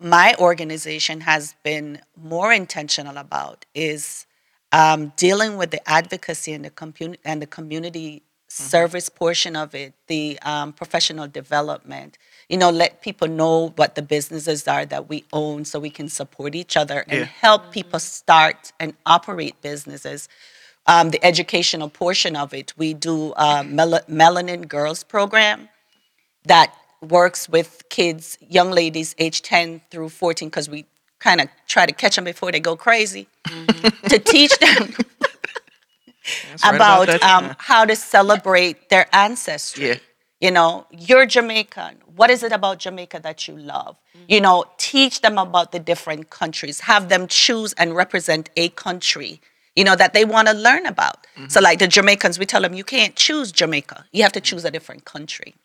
my 0.00 0.34
organization 0.38 1.20
has 1.22 1.54
been 1.62 2.00
more 2.16 2.52
intentional 2.52 3.16
about 3.16 3.64
is 3.74 4.26
um, 4.72 5.12
dealing 5.16 5.56
with 5.56 5.70
the 5.70 5.88
advocacy 5.88 6.52
and 6.52 6.64
the 6.64 6.70
compu- 6.70 7.16
and 7.24 7.42
the 7.42 7.46
community 7.46 8.22
service 8.50 9.08
portion 9.08 9.54
of 9.56 9.74
it, 9.74 9.92
the 10.06 10.38
um, 10.42 10.72
professional 10.72 11.26
development. 11.28 12.16
You 12.48 12.56
know, 12.56 12.70
let 12.70 13.02
people 13.02 13.28
know 13.28 13.72
what 13.76 13.94
the 13.94 14.02
businesses 14.02 14.66
are 14.66 14.86
that 14.86 15.08
we 15.08 15.24
own, 15.32 15.64
so 15.64 15.78
we 15.78 15.90
can 15.90 16.08
support 16.08 16.54
each 16.54 16.76
other 16.76 17.04
and 17.08 17.20
Yeah. 17.20 17.24
help 17.26 17.72
people 17.72 17.98
start 18.00 18.72
and 18.80 18.94
operate 19.04 19.60
businesses. 19.60 20.28
Um, 20.86 21.10
the 21.10 21.22
educational 21.24 21.90
portion 21.90 22.36
of 22.36 22.54
it, 22.54 22.72
we 22.78 22.94
do 22.94 23.34
a 23.36 23.62
mel- 23.64 24.00
Melanin 24.08 24.66
Girls 24.66 25.04
program 25.04 25.68
that 26.44 26.72
works 27.00 27.48
with 27.48 27.82
kids, 27.88 28.38
young 28.40 28.70
ladies 28.70 29.14
aged 29.18 29.44
10 29.44 29.82
through 29.90 30.08
14, 30.08 30.48
because 30.48 30.68
we 30.68 30.86
kind 31.18 31.40
of 31.40 31.48
try 31.66 31.86
to 31.86 31.92
catch 31.92 32.16
them 32.16 32.24
before 32.24 32.52
they 32.52 32.60
go 32.60 32.76
crazy, 32.76 33.28
mm-hmm. 33.46 34.06
to 34.08 34.18
teach 34.18 34.56
them 34.58 34.94
That's 36.50 36.64
right 36.64 36.74
about, 36.74 37.06
that 37.06 37.22
um, 37.22 37.56
how 37.58 37.84
to 37.84 37.96
celebrate 37.96 38.88
their 38.88 39.06
ancestry. 39.12 39.88
Yeah. 39.88 39.94
You 40.40 40.52
know, 40.52 40.86
you're 40.92 41.26
Jamaican. 41.26 41.96
What 42.14 42.30
is 42.30 42.44
it 42.44 42.52
about 42.52 42.78
Jamaica 42.78 43.20
that 43.24 43.48
you 43.48 43.56
love? 43.56 43.96
Mm-hmm. 44.16 44.24
You 44.28 44.40
know, 44.40 44.66
teach 44.76 45.20
them 45.20 45.36
about 45.36 45.72
the 45.72 45.80
different 45.80 46.30
countries. 46.30 46.80
Have 46.80 47.08
them 47.08 47.26
choose 47.26 47.72
and 47.72 47.96
represent 47.96 48.48
a 48.56 48.68
country, 48.70 49.40
you 49.74 49.82
know, 49.82 49.96
that 49.96 50.12
they 50.12 50.24
want 50.24 50.46
to 50.46 50.54
learn 50.54 50.86
about. 50.86 51.26
So, 51.34 51.42
mm-hmm. 51.42 51.64
like 51.64 51.78
the 51.80 51.88
Jamaicans, 51.88 52.38
we 52.38 52.46
tell 52.46 52.62
them, 52.62 52.74
you 52.74 52.84
can't 52.84 53.16
choose 53.16 53.50
Jamaica. 53.50 54.04
You 54.12 54.22
have 54.22 54.32
to 54.32 54.40
choose 54.40 54.64
a 54.64 54.70
different 54.70 55.04
country. 55.04 55.56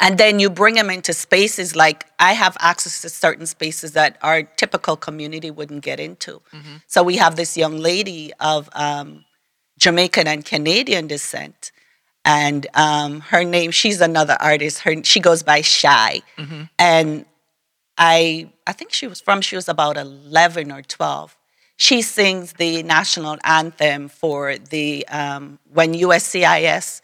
And 0.00 0.16
then 0.16 0.38
you 0.38 0.48
bring 0.48 0.74
them 0.74 0.90
into 0.90 1.12
spaces 1.12 1.74
like 1.74 2.06
I 2.20 2.32
have 2.32 2.56
access 2.60 3.00
to 3.02 3.08
certain 3.08 3.46
spaces 3.46 3.92
that 3.92 4.16
our 4.22 4.42
typical 4.44 4.96
community 4.96 5.50
wouldn't 5.50 5.82
get 5.82 5.98
into. 5.98 6.40
So 6.86 7.02
we 7.02 7.16
have 7.16 7.34
this 7.34 7.56
young 7.56 7.78
lady 7.78 8.32
of 8.38 8.68
um, 8.74 9.24
Jamaican 9.78 10.26
and 10.28 10.44
Canadian 10.44 11.08
descent, 11.08 11.72
and 12.24 12.66
um, 12.74 13.20
her 13.20 13.42
name 13.42 13.70
she's 13.72 14.00
another 14.00 14.36
artist. 14.40 14.80
Her 14.80 15.02
she 15.02 15.18
goes 15.20 15.42
by 15.42 15.62
Shy, 15.62 16.22
and 16.78 17.24
I 17.96 18.50
I 18.66 18.72
think 18.72 18.92
she 18.92 19.06
was 19.08 19.20
from 19.20 19.40
she 19.40 19.56
was 19.56 19.68
about 19.68 19.96
eleven 19.96 20.70
or 20.70 20.82
twelve. 20.82 21.36
She 21.76 22.02
sings 22.02 22.54
the 22.54 22.82
national 22.82 23.38
anthem 23.44 24.08
for 24.08 24.56
the 24.58 25.06
um, 25.08 25.58
when 25.72 25.94
USCIS 25.94 27.00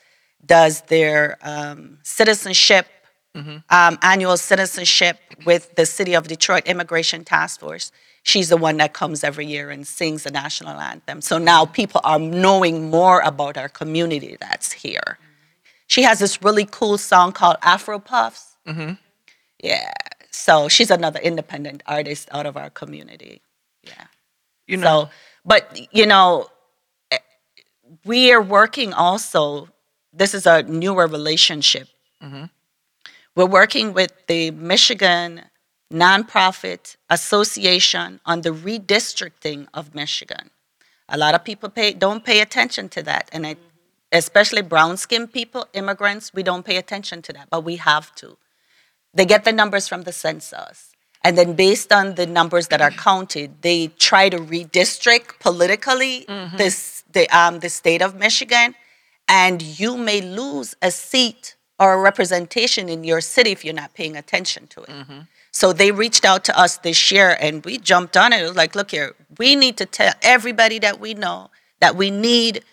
does 0.47 0.83
their 0.83 1.39
um, 1.43 1.99
citizenship 2.03 2.87
um, 3.35 3.99
annual 4.03 4.37
citizenship 4.37 5.19
with 5.45 5.75
the 5.75 5.87
City 5.87 6.15
of 6.15 6.29
Detroit 6.29 6.67
Immigration 6.67 7.25
Task 7.25 7.59
Force. 7.61 7.91
She's 8.23 8.49
the 8.49 8.57
one 8.57 8.77
that 8.79 8.93
comes 8.95 9.25
every 9.25 9.45
year 9.47 9.71
and 9.71 9.87
sings 9.87 10.23
the 10.23 10.31
national 10.31 10.79
anthem. 10.79 11.21
So 11.21 11.39
now 11.39 11.67
people 11.67 12.01
are 12.05 12.19
knowing 12.19 12.91
more 12.91 13.21
about 13.21 13.57
our 13.57 13.69
community 13.69 14.37
that's 14.41 14.73
here. 14.73 15.19
She 15.89 16.03
has 16.03 16.21
this 16.21 16.43
really 16.43 16.65
cool 16.71 16.97
song 16.97 17.33
called 17.33 17.57
Afro 17.63 17.99
Puffs. 17.99 18.57
Yeah. 19.63 19.93
So 20.31 20.69
she's 20.69 20.91
another 20.91 21.21
independent 21.21 21.83
artist 21.87 22.29
out 22.33 22.47
of 22.47 22.57
our 22.57 22.71
community. 22.71 23.43
Yeah. 23.83 24.05
You 24.67 24.77
know, 24.79 25.05
So, 25.05 25.11
but 25.45 25.89
you 25.93 26.07
know, 26.07 26.47
eh, 27.11 27.19
we 28.05 28.33
are 28.33 28.41
working 28.43 28.93
also. 28.93 29.69
This 30.15 30.35
is 30.35 30.47
a 30.47 30.63
newer 30.63 31.07
relationship. 31.07 31.89
We're 33.37 33.47
working 33.47 33.93
with 33.95 34.13
the 34.29 34.53
Michigan 34.53 35.43
Nonprofit 35.93 36.97
Association 37.11 38.21
on 38.25 38.43
the 38.43 38.51
redistricting 38.51 39.67
of 39.75 39.95
Michigan. 39.95 40.51
A 41.09 41.19
lot 41.19 41.35
of 41.35 41.45
people 41.45 41.69
pay, 41.69 41.93
don't 41.93 42.25
pay 42.25 42.41
attention 42.41 42.89
to 42.91 43.03
that, 43.03 43.29
and 43.33 43.47
I, 43.47 43.57
especially 44.13 44.63
brown-skinned 44.63 45.33
people, 45.33 45.67
immigrants, 45.75 46.33
we 46.33 46.43
don't 46.43 46.65
pay 46.65 46.77
attention 46.77 47.23
to 47.23 47.33
that, 47.35 47.49
but 47.51 47.63
we 47.65 47.77
have 47.77 48.15
to 48.17 48.37
they 49.15 49.25
get 49.25 49.45
the 49.45 49.53
numbers 49.53 49.89
from 49.89 50.03
the 50.03 50.13
census 50.13 50.93
and 51.23 51.39
then 51.39 51.55
based 51.55 51.93
on 51.93 52.17
the 52.17 52.27
numbers 52.27 52.69
that 52.69 52.81
are 52.81 52.91
counted 52.91 53.63
they 53.63 53.89
try 53.99 54.29
to 54.29 54.39
redistrict 54.39 55.39
politically 55.41 56.25
this 56.57 57.05
the 57.13 57.29
um 57.31 57.61
the 57.61 57.69
state 57.69 58.03
of 58.03 58.15
michigan 58.17 58.75
and 59.29 59.63
you 59.63 59.97
may 59.97 60.21
lose 60.21 60.75
a 60.83 60.91
seat 60.91 61.57
or 61.79 61.95
a 61.95 62.01
representation 62.01 62.89
in 62.89 63.05
your 63.05 63.21
city 63.21 63.51
if 63.51 63.65
you're 63.65 63.75
not 63.75 63.95
paying 63.95 64.17
attention 64.17 64.67
to 64.69 64.83
it. 64.83 64.91
Mm-hmm. 64.91 65.19
So 65.51 65.73
they 65.73 65.93
reached 65.93 66.25
out 66.25 66.45
to 66.45 66.59
us 66.59 66.79
this 66.79 67.11
year 67.11 67.37
and 67.41 67.65
we 67.65 67.79
jumped 67.79 68.17
on 68.17 68.33
it. 68.33 68.41
It 68.43 68.45
was 68.45 68.57
like 68.57 68.75
look 68.75 68.91
here 68.91 69.15
we 69.39 69.57
need 69.57 69.77
to 69.79 69.87
tell 69.87 70.13
everybody 70.23 70.79
that 70.81 71.01
we 71.01 71.15
know 71.15 71.51
that 71.81 71.97
we 71.97 72.11
need 72.11 72.65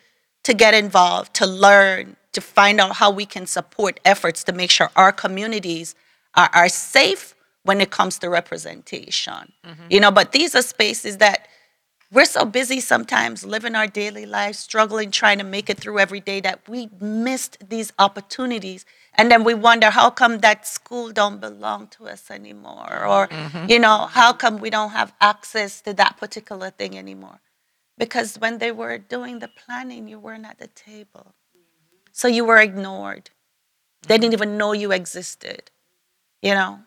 to 0.44 0.54
get 0.54 0.74
involved, 0.74 1.34
to 1.36 1.46
learn, 1.46 2.16
to 2.34 2.42
find 2.42 2.80
out 2.80 2.96
how 2.96 3.12
we 3.12 3.26
can 3.26 3.46
support 3.46 4.00
efforts 4.06 4.44
to 4.46 4.54
make 4.54 4.72
sure 4.72 4.90
our 4.96 5.12
communities 5.12 5.96
are, 6.36 6.50
are 6.54 6.70
safe 6.70 7.36
when 7.64 7.82
it 7.82 7.92
comes 7.92 8.18
to 8.20 8.30
representation. 8.30 9.52
Mm-hmm. 9.66 9.88
You 9.90 10.00
know, 10.00 10.12
but 10.12 10.32
these 10.32 10.56
are 10.56 10.62
spaces 10.62 11.18
that 11.18 11.48
we're 12.12 12.26
so 12.26 12.44
busy 12.44 12.82
sometimes 12.82 13.46
living 13.46 13.74
our 13.74 13.88
daily 13.88 14.26
lives, 14.26 14.60
struggling, 14.60 15.12
trying 15.12 15.38
to 15.38 15.46
make 15.46 15.70
it 15.70 15.80
through 15.80 15.98
every 15.98 16.20
day 16.20 16.42
that 16.42 16.68
we 16.68 16.90
missed 17.00 17.58
these 17.70 17.94
opportunities. 17.98 18.86
And 19.14 19.32
then 19.32 19.46
we 19.46 19.54
wonder 19.54 19.90
how 19.90 20.10
come 20.10 20.40
that 20.40 20.68
school 20.68 21.12
don't 21.12 21.40
belong 21.40 21.88
to 21.88 22.08
us 22.08 22.30
anymore? 22.30 23.06
Or, 23.06 23.28
mm-hmm. 23.28 23.70
you 23.70 23.80
know, 23.80 24.08
how 24.08 24.34
come 24.34 24.60
we 24.60 24.70
don't 24.70 24.92
have 24.92 25.14
access 25.22 25.80
to 25.82 25.94
that 25.94 26.18
particular 26.18 26.70
thing 26.70 26.98
anymore? 26.98 27.40
Because 27.98 28.36
when 28.38 28.58
they 28.58 28.72
were 28.72 28.98
doing 28.98 29.40
the 29.40 29.48
planning, 29.48 30.10
you 30.10 30.20
weren't 30.20 30.46
at 30.46 30.60
the 30.60 30.68
table. 30.68 31.34
So 32.12 32.28
you 32.28 32.44
were 32.44 32.58
ignored. 32.58 33.30
They 34.08 34.18
didn't 34.18 34.34
mm-hmm. 34.34 34.44
even 34.44 34.58
know 34.58 34.74
you 34.74 34.92
existed, 34.92 35.72
you 36.42 36.54
know? 36.54 36.80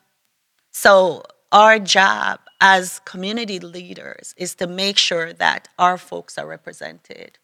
So 0.71 1.23
our 1.53 1.79
job 1.79 2.41
as 2.61 3.01
community 3.05 3.59
leaders 3.61 4.35
is 4.37 4.55
to 4.57 4.67
make 4.67 4.99
sure 4.99 5.33
that 5.33 5.69
our 5.79 5.99
folks 5.99 6.39
are 6.39 6.47
represented. 6.47 7.39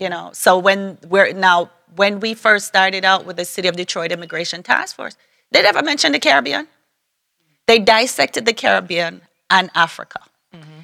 You 0.00 0.08
know, 0.08 0.30
so 0.32 0.58
when 0.58 0.98
we're 1.08 1.32
now 1.32 1.70
when 1.94 2.18
we 2.18 2.34
first 2.34 2.66
started 2.66 3.04
out 3.04 3.24
with 3.24 3.36
the 3.36 3.44
City 3.44 3.68
of 3.68 3.76
Detroit 3.76 4.10
Immigration 4.10 4.62
Task 4.62 4.96
Force, 4.96 5.16
they 5.52 5.62
never 5.62 5.80
mentioned 5.82 6.14
the 6.14 6.18
Caribbean. 6.18 6.66
They 7.66 7.78
dissected 7.78 8.46
the 8.46 8.52
Caribbean 8.52 9.22
and 9.48 9.70
Africa. 9.74 10.20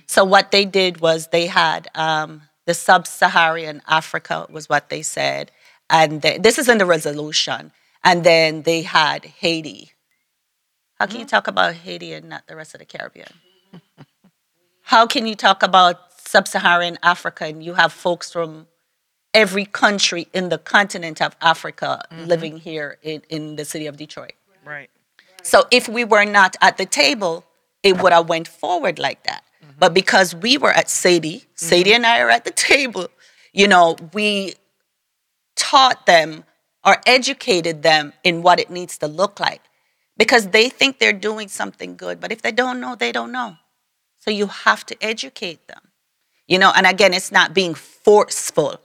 So 0.07 0.25
what 0.25 0.51
they 0.51 0.64
did 0.64 1.01
was 1.01 1.29
they 1.29 1.47
had 1.47 1.88
um, 1.95 2.42
the 2.66 2.75
sub-Saharan 2.75 3.83
Africa 3.88 4.47
was 4.51 4.68
what 4.68 4.88
they 4.88 5.03
said, 5.03 5.51
and 5.90 6.23
they, 6.23 6.38
this 6.38 6.59
is 6.59 6.68
in 6.68 6.79
the 6.79 6.87
resolution. 6.87 7.73
And 8.05 8.25
then 8.25 8.62
they 8.62 8.83
had 8.83 9.25
Haiti. 9.25 9.91
How 11.03 11.07
can 11.07 11.17
you 11.17 11.23
mm-hmm. 11.23 11.31
talk 11.31 11.49
about 11.49 11.75
Haiti 11.75 12.12
and 12.12 12.29
not 12.29 12.47
the 12.47 12.55
rest 12.55 12.75
of 12.75 12.79
the 12.79 12.85
Caribbean? 12.85 13.27
How 14.83 15.05
can 15.05 15.27
you 15.27 15.35
talk 15.35 15.65
about 15.65 16.12
sub-Saharan 16.17 16.97
Africa 17.03 17.47
and 17.47 17.61
you 17.61 17.75
have 17.75 17.93
folks 17.93 18.31
from 18.31 18.69
every 19.35 19.65
country 19.65 20.29
in 20.33 20.49
the 20.49 20.59
continent 20.59 21.21
of 21.21 21.35
Africa 21.41 22.05
mm-hmm. 22.09 22.27
living 22.27 22.57
here 22.57 22.99
in, 23.03 23.21
in 23.29 23.57
the 23.57 23.65
city 23.65 23.87
of 23.87 23.97
Detroit? 23.97 24.35
Right. 24.65 24.91
So 25.43 25.65
if 25.73 25.88
we 25.88 26.05
were 26.05 26.25
not 26.25 26.55
at 26.61 26.77
the 26.77 26.87
table, 26.87 27.45
it 27.83 28.01
would 28.01 28.12
have 28.12 28.29
went 28.29 28.47
forward 28.47 29.01
like 29.01 29.25
that. 29.25 29.43
Mm-hmm. 29.61 29.73
But 29.81 29.95
because 29.95 30.37
we 30.37 30.57
were 30.57 30.71
at 30.71 30.88
Sadie, 30.88 31.47
Sadie 31.57 31.95
and 31.95 32.07
I 32.07 32.21
are 32.21 32.31
at 32.31 32.45
the 32.45 32.53
table, 32.53 33.09
you 33.53 33.67
know, 33.67 33.97
we 34.12 34.55
taught 35.57 36.07
them 36.07 36.45
or 36.85 36.99
educated 37.07 37.83
them 37.83 38.12
in 38.23 38.43
what 38.43 38.61
it 38.61 38.71
needs 38.71 38.99
to 38.99 39.09
look 39.09 39.41
like. 39.41 39.62
Because 40.16 40.48
they 40.48 40.68
think 40.68 40.98
they're 40.98 41.12
doing 41.12 41.48
something 41.48 41.96
good, 41.96 42.20
but 42.20 42.31
if 42.33 42.42
they 42.42 42.53
don't 42.53 42.81
know, 42.81 42.94
they 42.94 43.12
don't 43.12 43.33
know. 43.33 43.57
So 44.18 44.31
you 44.31 44.46
have 44.46 44.85
to 44.87 44.96
educate 45.03 45.66
them. 45.68 45.81
You 46.46 46.59
know, 46.59 46.72
and 46.77 46.87
again, 46.87 47.14
it's 47.14 47.33
not 47.33 47.55
being 47.55 47.75
forceful. 47.75 48.81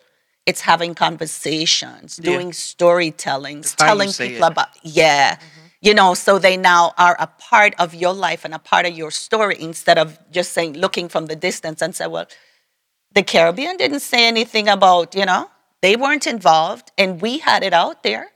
It's 0.45 0.61
having 0.61 0.95
conversations, 0.95 2.19
Yeah. 2.21 2.31
doing 2.31 2.53
storytelling, 2.53 3.59
It's 3.59 3.75
how 3.77 3.85
you 3.85 3.89
telling 3.89 4.13
people 4.13 4.47
it. 4.47 4.51
about 4.51 4.69
yeah. 4.83 5.35
Mm-hmm. 5.35 5.43
You 5.81 5.93
know, 5.93 6.13
so 6.15 6.39
they 6.39 6.57
now 6.57 6.93
are 6.97 7.15
a 7.19 7.27
part 7.27 7.75
of 7.77 7.93
your 7.93 8.13
life 8.13 8.45
and 8.45 8.53
a 8.53 8.59
part 8.59 8.85
of 8.85 8.93
your 8.97 9.11
story 9.11 9.57
instead 9.59 9.97
of 9.99 10.17
just 10.31 10.51
saying 10.53 10.73
looking 10.73 11.07
from 11.09 11.27
the 11.27 11.35
distance 11.35 11.81
and 11.83 11.95
say, 11.95 12.07
well, 12.07 12.27
the 13.13 13.21
Caribbean 13.23 13.77
didn't 13.77 13.99
say 13.99 14.27
anything 14.27 14.67
about, 14.67 15.13
you 15.15 15.25
know, 15.25 15.49
they 15.81 15.95
weren't 15.95 16.25
involved 16.25 16.91
and 16.97 17.21
we 17.21 17.37
had 17.39 17.61
it 17.63 17.73
out 17.73 18.01
there. 18.03 18.31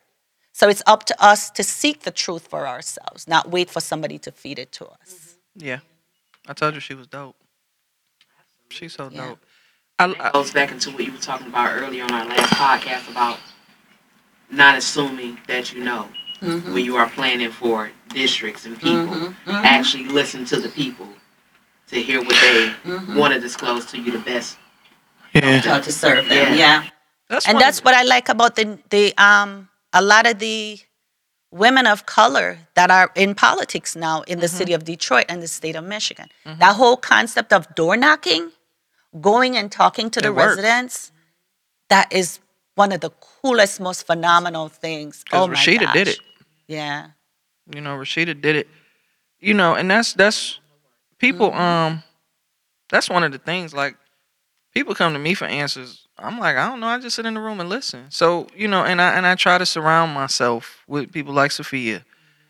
So 0.62 0.70
it's 0.70 0.84
up 0.86 1.06
to 1.06 1.16
us 1.20 1.50
to 1.58 1.64
seek 1.64 2.02
the 2.04 2.12
truth 2.12 2.46
for 2.48 2.68
ourselves, 2.68 3.28
not 3.28 3.50
wait 3.50 3.68
for 3.68 3.82
somebody 3.82 4.20
to 4.20 4.32
feed 4.32 4.60
it 4.60 4.72
to 4.74 4.86
us. 4.86 5.36
Yeah. 5.56 5.80
I 6.48 6.54
told 6.54 6.76
you 6.76 6.80
she 6.80 6.94
was 6.94 7.08
dope. 7.08 7.36
She's 8.70 8.94
so 8.94 9.10
Yeah. 9.12 9.26
dope. 9.30 9.40
I, 9.98 10.08
That 10.10 10.22
I, 10.22 10.32
goes 10.32 10.52
back 10.52 10.70
into 10.72 10.92
what 10.92 11.04
you 11.04 11.14
were 11.14 11.18
talking 11.18 11.48
about 11.48 11.74
earlier 11.82 12.04
on 12.04 12.12
our 12.14 12.26
last 12.28 12.54
podcast 12.54 13.10
about 13.10 13.40
not 14.52 14.78
assuming 14.78 15.40
that 15.48 15.74
you 15.74 15.84
know 15.84 16.08
Mm-hmm. 16.44 16.74
when 16.74 16.86
you 16.86 16.96
are 16.96 17.10
planning 17.10 17.50
for 17.52 17.90
districts 18.10 18.66
and 18.68 18.80
people. 18.80 19.34
Actually 19.48 20.06
listen 20.20 20.46
to 20.46 20.58
the 20.60 20.70
people 20.70 21.08
to 21.88 21.96
hear 22.00 22.20
what 22.20 22.38
they 22.46 22.70
Mm-hmm. 22.86 23.18
want 23.18 23.34
to 23.34 23.40
disclose 23.40 23.88
to 23.88 23.98
you 23.98 24.12
the 24.12 24.20
best. 24.20 24.58
yeah. 25.34 25.58
How 25.62 25.80
to 25.80 25.92
serve 25.92 26.30
them, 26.30 26.54
Yeah. 26.54 26.84
yeah. 26.84 26.90
That's 27.30 27.48
and 27.48 27.60
that's 27.60 27.84
what 27.84 27.96
I 27.96 28.04
like 28.04 28.30
about 28.30 28.56
the 28.56 28.78
the 28.92 29.18
um 29.18 29.70
a 29.94 30.02
lot 30.02 30.26
of 30.28 30.40
the 30.40 30.80
women 31.52 31.86
of 31.86 32.06
color 32.06 32.58
that 32.76 32.90
are 32.90 33.12
in 33.16 33.36
politics 33.36 33.96
now 33.96 34.22
in 34.22 34.40
the 34.40 34.46
Mm-hmm. 34.48 34.56
city 34.58 34.74
of 34.74 34.86
Detroit 34.86 35.26
and 35.28 35.42
the 35.44 35.48
state 35.48 35.76
of 35.76 35.84
Michigan. 35.84 36.30
That 36.46 36.76
whole 36.76 36.96
concept 36.98 37.52
of 37.52 37.74
door 37.76 37.98
knocking, 37.98 38.52
going 39.20 39.58
and 39.58 39.72
talking 39.72 40.10
to 40.12 40.22
the 40.22 40.32
works. 40.32 40.56
residents, 40.58 41.12
that 41.90 42.12
is 42.14 42.40
one 42.76 42.94
of 42.94 43.02
the 43.02 43.10
coolest, 43.42 43.82
most 43.82 44.08
phenomenal 44.08 44.70
things. 44.70 45.24
Because 45.26 45.44
Oh 45.44 45.48
my 45.48 45.56
Rashida 45.56 45.92
did 45.94 46.08
gosh. 46.08 46.16
it. 46.16 46.20
Yeah. 46.68 47.08
You 47.74 47.82
know, 47.82 47.98
Rashida 47.98 48.40
did 48.40 48.56
it. 48.56 48.68
You 49.42 49.54
know, 49.54 49.76
and 49.76 49.92
that's 49.92 50.14
that's 50.14 50.60
people. 51.18 51.52
Um, 51.54 52.04
that's 52.90 53.10
one 53.10 53.24
of 53.24 53.32
the 53.32 53.40
things. 53.40 53.74
Like, 53.74 53.96
people 54.74 54.94
come 54.96 55.14
to 55.14 55.20
me 55.20 55.34
for 55.34 55.46
answers. 55.46 56.01
I'm 56.22 56.40
like, 56.40 56.56
I 56.56 56.70
don't 56.70 56.80
know. 56.80 56.88
I 56.88 57.00
just 57.00 57.16
sit 57.16 57.26
in 57.26 57.34
the 57.34 57.40
room 57.40 57.60
and 57.60 57.70
listen. 57.70 58.06
So 58.10 58.48
you 58.56 58.68
know, 58.68 58.84
and 58.84 59.02
I 59.02 59.14
and 59.14 59.26
I 59.26 59.36
try 59.36 59.58
to 59.58 59.66
surround 59.66 60.14
myself 60.14 60.84
with 60.88 61.12
people 61.12 61.34
like 61.34 61.52
Sophia 61.52 62.06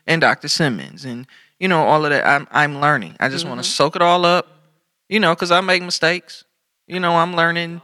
and 0.06 0.20
Dr. 0.20 0.48
Simmons, 0.48 1.04
and 1.04 1.26
you 1.58 1.68
know, 1.68 1.82
all 1.84 2.04
of 2.04 2.10
that. 2.10 2.26
I'm 2.26 2.46
I'm 2.50 2.80
learning. 2.80 3.16
I 3.20 3.28
just 3.28 3.46
want 3.46 3.58
to 3.58 3.66
mm-hmm. 3.66 3.72
soak 3.72 3.96
it 3.96 4.02
all 4.02 4.24
up. 4.24 4.48
You 5.08 5.20
know, 5.20 5.34
because 5.34 5.50
I 5.50 5.60
make 5.60 5.82
mistakes. 5.82 6.44
You 6.86 7.00
know, 7.00 7.12
I'm 7.16 7.34
learning. 7.34 7.82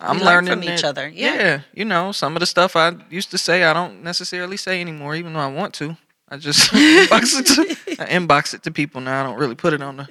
I'm 0.00 0.18
learn 0.18 0.46
learning 0.46 0.52
from 0.52 0.62
each 0.62 0.82
that- 0.82 0.88
other, 0.88 1.08
yeah. 1.08 1.62
you 1.74 1.84
know, 1.84 2.12
some 2.12 2.36
of 2.36 2.40
the 2.40 2.46
stuff 2.46 2.76
I 2.76 2.92
used 3.10 3.32
to 3.32 3.38
say 3.38 3.64
I 3.64 3.72
don't 3.72 4.04
necessarily 4.04 4.56
say 4.56 4.80
anymore, 4.80 5.16
even 5.16 5.32
though 5.32 5.40
I 5.40 5.48
want 5.48 5.74
to. 5.74 5.96
I 6.28 6.36
just 6.36 6.70
inbox 6.72 7.38
it 7.40 7.46
to 7.46 8.02
I 8.02 8.06
inbox 8.10 8.54
it 8.54 8.62
to 8.64 8.70
people 8.70 9.00
now. 9.00 9.20
I 9.20 9.24
don't 9.24 9.38
really 9.38 9.54
put 9.54 9.72
it 9.72 9.82
on 9.82 9.96
the 9.96 10.08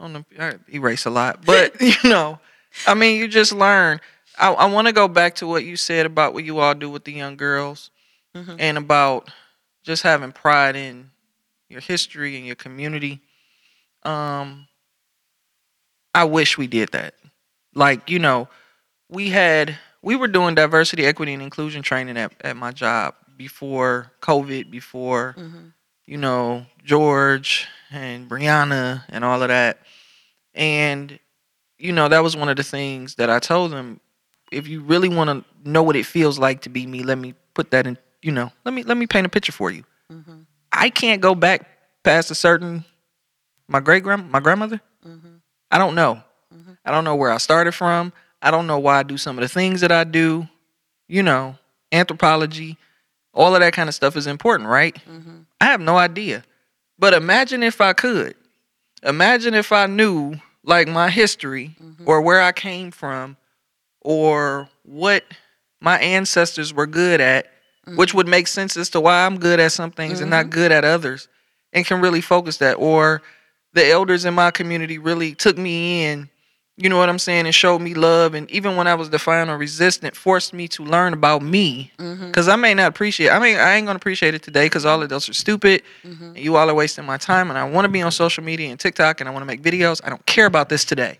on 0.00 0.12
the 0.14 0.24
I 0.38 0.54
erase 0.72 1.06
a 1.06 1.10
lot. 1.10 1.44
But 1.44 1.80
you 1.80 1.94
know, 2.04 2.40
I 2.86 2.94
mean 2.94 3.18
you 3.18 3.28
just 3.28 3.52
learn. 3.52 4.00
I, 4.38 4.52
I 4.52 4.66
want 4.66 4.86
to 4.86 4.92
go 4.92 5.08
back 5.08 5.34
to 5.36 5.46
what 5.46 5.64
you 5.64 5.76
said 5.76 6.06
about 6.06 6.32
what 6.34 6.44
you 6.44 6.58
all 6.58 6.74
do 6.74 6.88
with 6.90 7.04
the 7.04 7.12
young 7.12 7.36
girls 7.36 7.90
Mm-hmm. 8.34 8.56
and 8.58 8.78
about 8.78 9.30
just 9.82 10.02
having 10.02 10.32
pride 10.32 10.74
in 10.74 11.10
your 11.68 11.82
history 11.82 12.36
and 12.38 12.46
your 12.46 12.56
community. 12.56 13.20
Um 14.04 14.66
I 16.14 16.24
wish 16.24 16.56
we 16.58 16.66
did 16.66 16.92
that. 16.92 17.14
Like, 17.74 18.10
you 18.10 18.18
know, 18.18 18.48
we 19.10 19.28
had 19.30 19.76
we 20.02 20.16
were 20.16 20.28
doing 20.28 20.54
diversity, 20.54 21.04
equity, 21.06 21.32
and 21.34 21.42
inclusion 21.42 21.82
training 21.82 22.16
at, 22.16 22.32
at 22.40 22.56
my 22.56 22.72
job 22.72 23.14
before 23.36 24.10
COVID, 24.22 24.70
before 24.70 25.34
you 26.06 26.16
know 26.16 26.64
George 26.84 27.66
and 27.90 28.28
Brianna 28.30 29.04
and 29.10 29.24
all 29.24 29.42
of 29.42 29.48
that, 29.48 29.78
and 30.54 31.18
you 31.78 31.92
know 31.92 32.08
that 32.08 32.22
was 32.22 32.34
one 32.36 32.48
of 32.48 32.56
the 32.56 32.62
things 32.62 33.16
that 33.16 33.28
I 33.30 33.38
told 33.38 33.72
them. 33.72 34.00
If 34.52 34.68
you 34.68 34.82
really 34.82 35.08
want 35.08 35.30
to 35.30 35.68
know 35.68 35.82
what 35.82 35.96
it 35.96 36.06
feels 36.06 36.38
like 36.38 36.62
to 36.62 36.68
be 36.68 36.86
me, 36.86 37.02
let 37.02 37.18
me 37.18 37.34
put 37.54 37.70
that 37.70 37.86
in. 37.86 37.98
You 38.20 38.32
know, 38.32 38.52
let 38.64 38.72
me 38.72 38.82
let 38.84 38.96
me 38.96 39.06
paint 39.06 39.26
a 39.26 39.28
picture 39.28 39.52
for 39.52 39.70
you. 39.70 39.84
Mm-hmm. 40.10 40.42
I 40.72 40.90
can't 40.90 41.20
go 41.20 41.34
back 41.34 41.66
past 42.02 42.30
a 42.30 42.34
certain 42.34 42.84
my 43.68 43.80
great 43.80 44.02
grand 44.02 44.30
my 44.30 44.40
grandmother. 44.40 44.80
Mm-hmm. 45.06 45.36
I 45.70 45.78
don't 45.78 45.94
know. 45.94 46.22
Mm-hmm. 46.54 46.72
I 46.84 46.90
don't 46.90 47.04
know 47.04 47.16
where 47.16 47.32
I 47.32 47.38
started 47.38 47.72
from. 47.72 48.12
I 48.40 48.50
don't 48.50 48.66
know 48.66 48.78
why 48.78 48.98
I 48.98 49.02
do 49.02 49.16
some 49.16 49.38
of 49.38 49.42
the 49.42 49.48
things 49.48 49.80
that 49.80 49.92
I 49.92 50.04
do. 50.04 50.48
You 51.08 51.22
know, 51.22 51.56
anthropology, 51.90 52.78
all 53.34 53.54
of 53.54 53.60
that 53.60 53.72
kind 53.72 53.88
of 53.88 53.94
stuff 53.94 54.16
is 54.16 54.26
important, 54.26 54.68
right? 54.68 54.96
I 55.60 55.66
have 55.66 55.80
no 55.80 55.96
idea. 55.96 56.44
But 56.98 57.14
imagine 57.14 57.62
if 57.62 57.80
I 57.80 57.92
could. 57.92 58.34
Imagine 59.02 59.54
if 59.54 59.72
I 59.72 59.86
knew 59.86 60.36
like 60.64 60.88
my 60.88 61.10
history 61.10 61.76
or 62.06 62.20
where 62.20 62.40
I 62.40 62.52
came 62.52 62.90
from 62.90 63.36
or 64.04 64.68
what 64.84 65.24
my 65.80 65.98
ancestors 65.98 66.72
were 66.72 66.86
good 66.86 67.20
at, 67.20 67.50
which 67.96 68.10
mm-hmm. 68.10 68.18
would 68.18 68.28
make 68.28 68.46
sense 68.46 68.76
as 68.76 68.90
to 68.90 69.00
why 69.00 69.26
I'm 69.26 69.38
good 69.38 69.60
at 69.60 69.72
some 69.72 69.90
things 69.90 70.20
and 70.20 70.30
not 70.30 70.46
mm-hmm. 70.46 70.54
good 70.54 70.72
at 70.72 70.84
others 70.84 71.28
and 71.72 71.84
can 71.84 72.00
really 72.00 72.20
focus 72.20 72.58
that. 72.58 72.74
Or 72.74 73.22
the 73.72 73.90
elders 73.90 74.24
in 74.24 74.34
my 74.34 74.50
community 74.50 74.98
really 74.98 75.34
took 75.34 75.58
me 75.58 76.04
in, 76.04 76.28
you 76.76 76.88
know 76.88 76.98
what 76.98 77.08
I'm 77.08 77.18
saying, 77.18 77.46
and 77.46 77.54
showed 77.54 77.80
me 77.80 77.94
love. 77.94 78.34
And 78.34 78.50
even 78.50 78.76
when 78.76 78.86
I 78.86 78.94
was 78.94 79.08
defiant 79.08 79.50
or 79.50 79.58
resistant, 79.58 80.14
forced 80.14 80.52
me 80.52 80.68
to 80.68 80.84
learn 80.84 81.12
about 81.12 81.42
me. 81.42 81.90
Mm-hmm. 81.98 82.26
Because 82.26 82.48
I 82.48 82.56
may 82.56 82.74
not 82.74 82.88
appreciate 82.88 83.30
I 83.30 83.38
mean, 83.38 83.56
I 83.56 83.74
ain't 83.74 83.86
going 83.86 83.96
to 83.96 84.00
appreciate 84.00 84.34
it 84.34 84.42
today 84.42 84.66
because 84.66 84.86
all 84.86 85.02
of 85.02 85.08
those 85.08 85.28
are 85.28 85.34
stupid. 85.34 85.82
And 86.28 86.38
you 86.38 86.56
all 86.56 86.70
are 86.70 86.74
wasting 86.74 87.04
my 87.04 87.16
time. 87.16 87.50
And 87.50 87.58
I 87.58 87.64
want 87.64 87.84
to 87.86 87.88
be 87.88 88.02
on 88.02 88.12
social 88.12 88.44
media 88.44 88.70
and 88.70 88.78
TikTok 88.78 89.20
and 89.20 89.28
I 89.28 89.32
want 89.32 89.42
to 89.42 89.46
make 89.46 89.62
videos. 89.62 90.00
I 90.04 90.10
don't 90.10 90.24
care 90.26 90.46
about 90.46 90.68
this 90.68 90.84
today. 90.84 91.18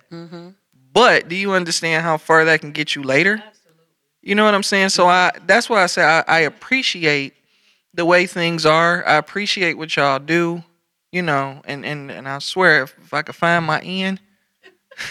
But 0.92 1.28
do 1.28 1.34
you 1.36 1.52
understand 1.52 2.04
how 2.04 2.16
far 2.18 2.44
that 2.44 2.60
can 2.60 2.72
get 2.72 2.94
you 2.94 3.02
later? 3.02 3.42
You 4.22 4.34
know 4.34 4.44
what 4.44 4.54
I'm 4.54 4.62
saying? 4.62 4.90
So 4.90 5.08
I 5.08 5.32
that's 5.46 5.68
why 5.68 5.82
I 5.82 5.86
say 5.86 6.02
I, 6.04 6.20
I 6.28 6.40
appreciate 6.40 7.34
the 7.94 8.04
way 8.04 8.26
things 8.26 8.64
are. 8.66 9.04
I 9.06 9.16
appreciate 9.16 9.74
what 9.78 9.94
y'all 9.96 10.18
do, 10.18 10.62
you 11.10 11.22
know, 11.22 11.60
and 11.64 11.84
and 11.84 12.10
and 12.10 12.28
I 12.28 12.38
swear 12.38 12.84
if, 12.84 12.94
if 13.02 13.12
I 13.14 13.22
could 13.22 13.34
find 13.34 13.64
my 13.64 13.80
end, 13.80 14.20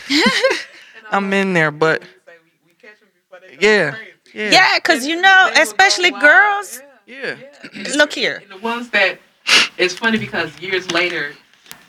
I'm 1.12 1.32
in 1.34 1.54
there. 1.54 1.72
But 1.72 2.04
yeah, 3.60 3.96
yeah, 4.34 4.52
Yeah, 4.52 4.78
because 4.78 5.06
you 5.06 5.20
know, 5.22 5.50
They 5.54 5.60
will 5.60 5.66
go 5.66 5.72
especially 5.72 6.12
wild. 6.12 6.24
girls. 6.24 6.82
yeah. 7.06 7.36
Look 7.96 8.14
here. 8.14 8.42
And 8.44 8.52
the 8.52 8.64
ones 8.64 8.90
that 8.92 9.20
it's 9.78 9.94
funny 9.96 10.18
because 10.18 10.58
years 10.62 10.90
later, 10.92 11.34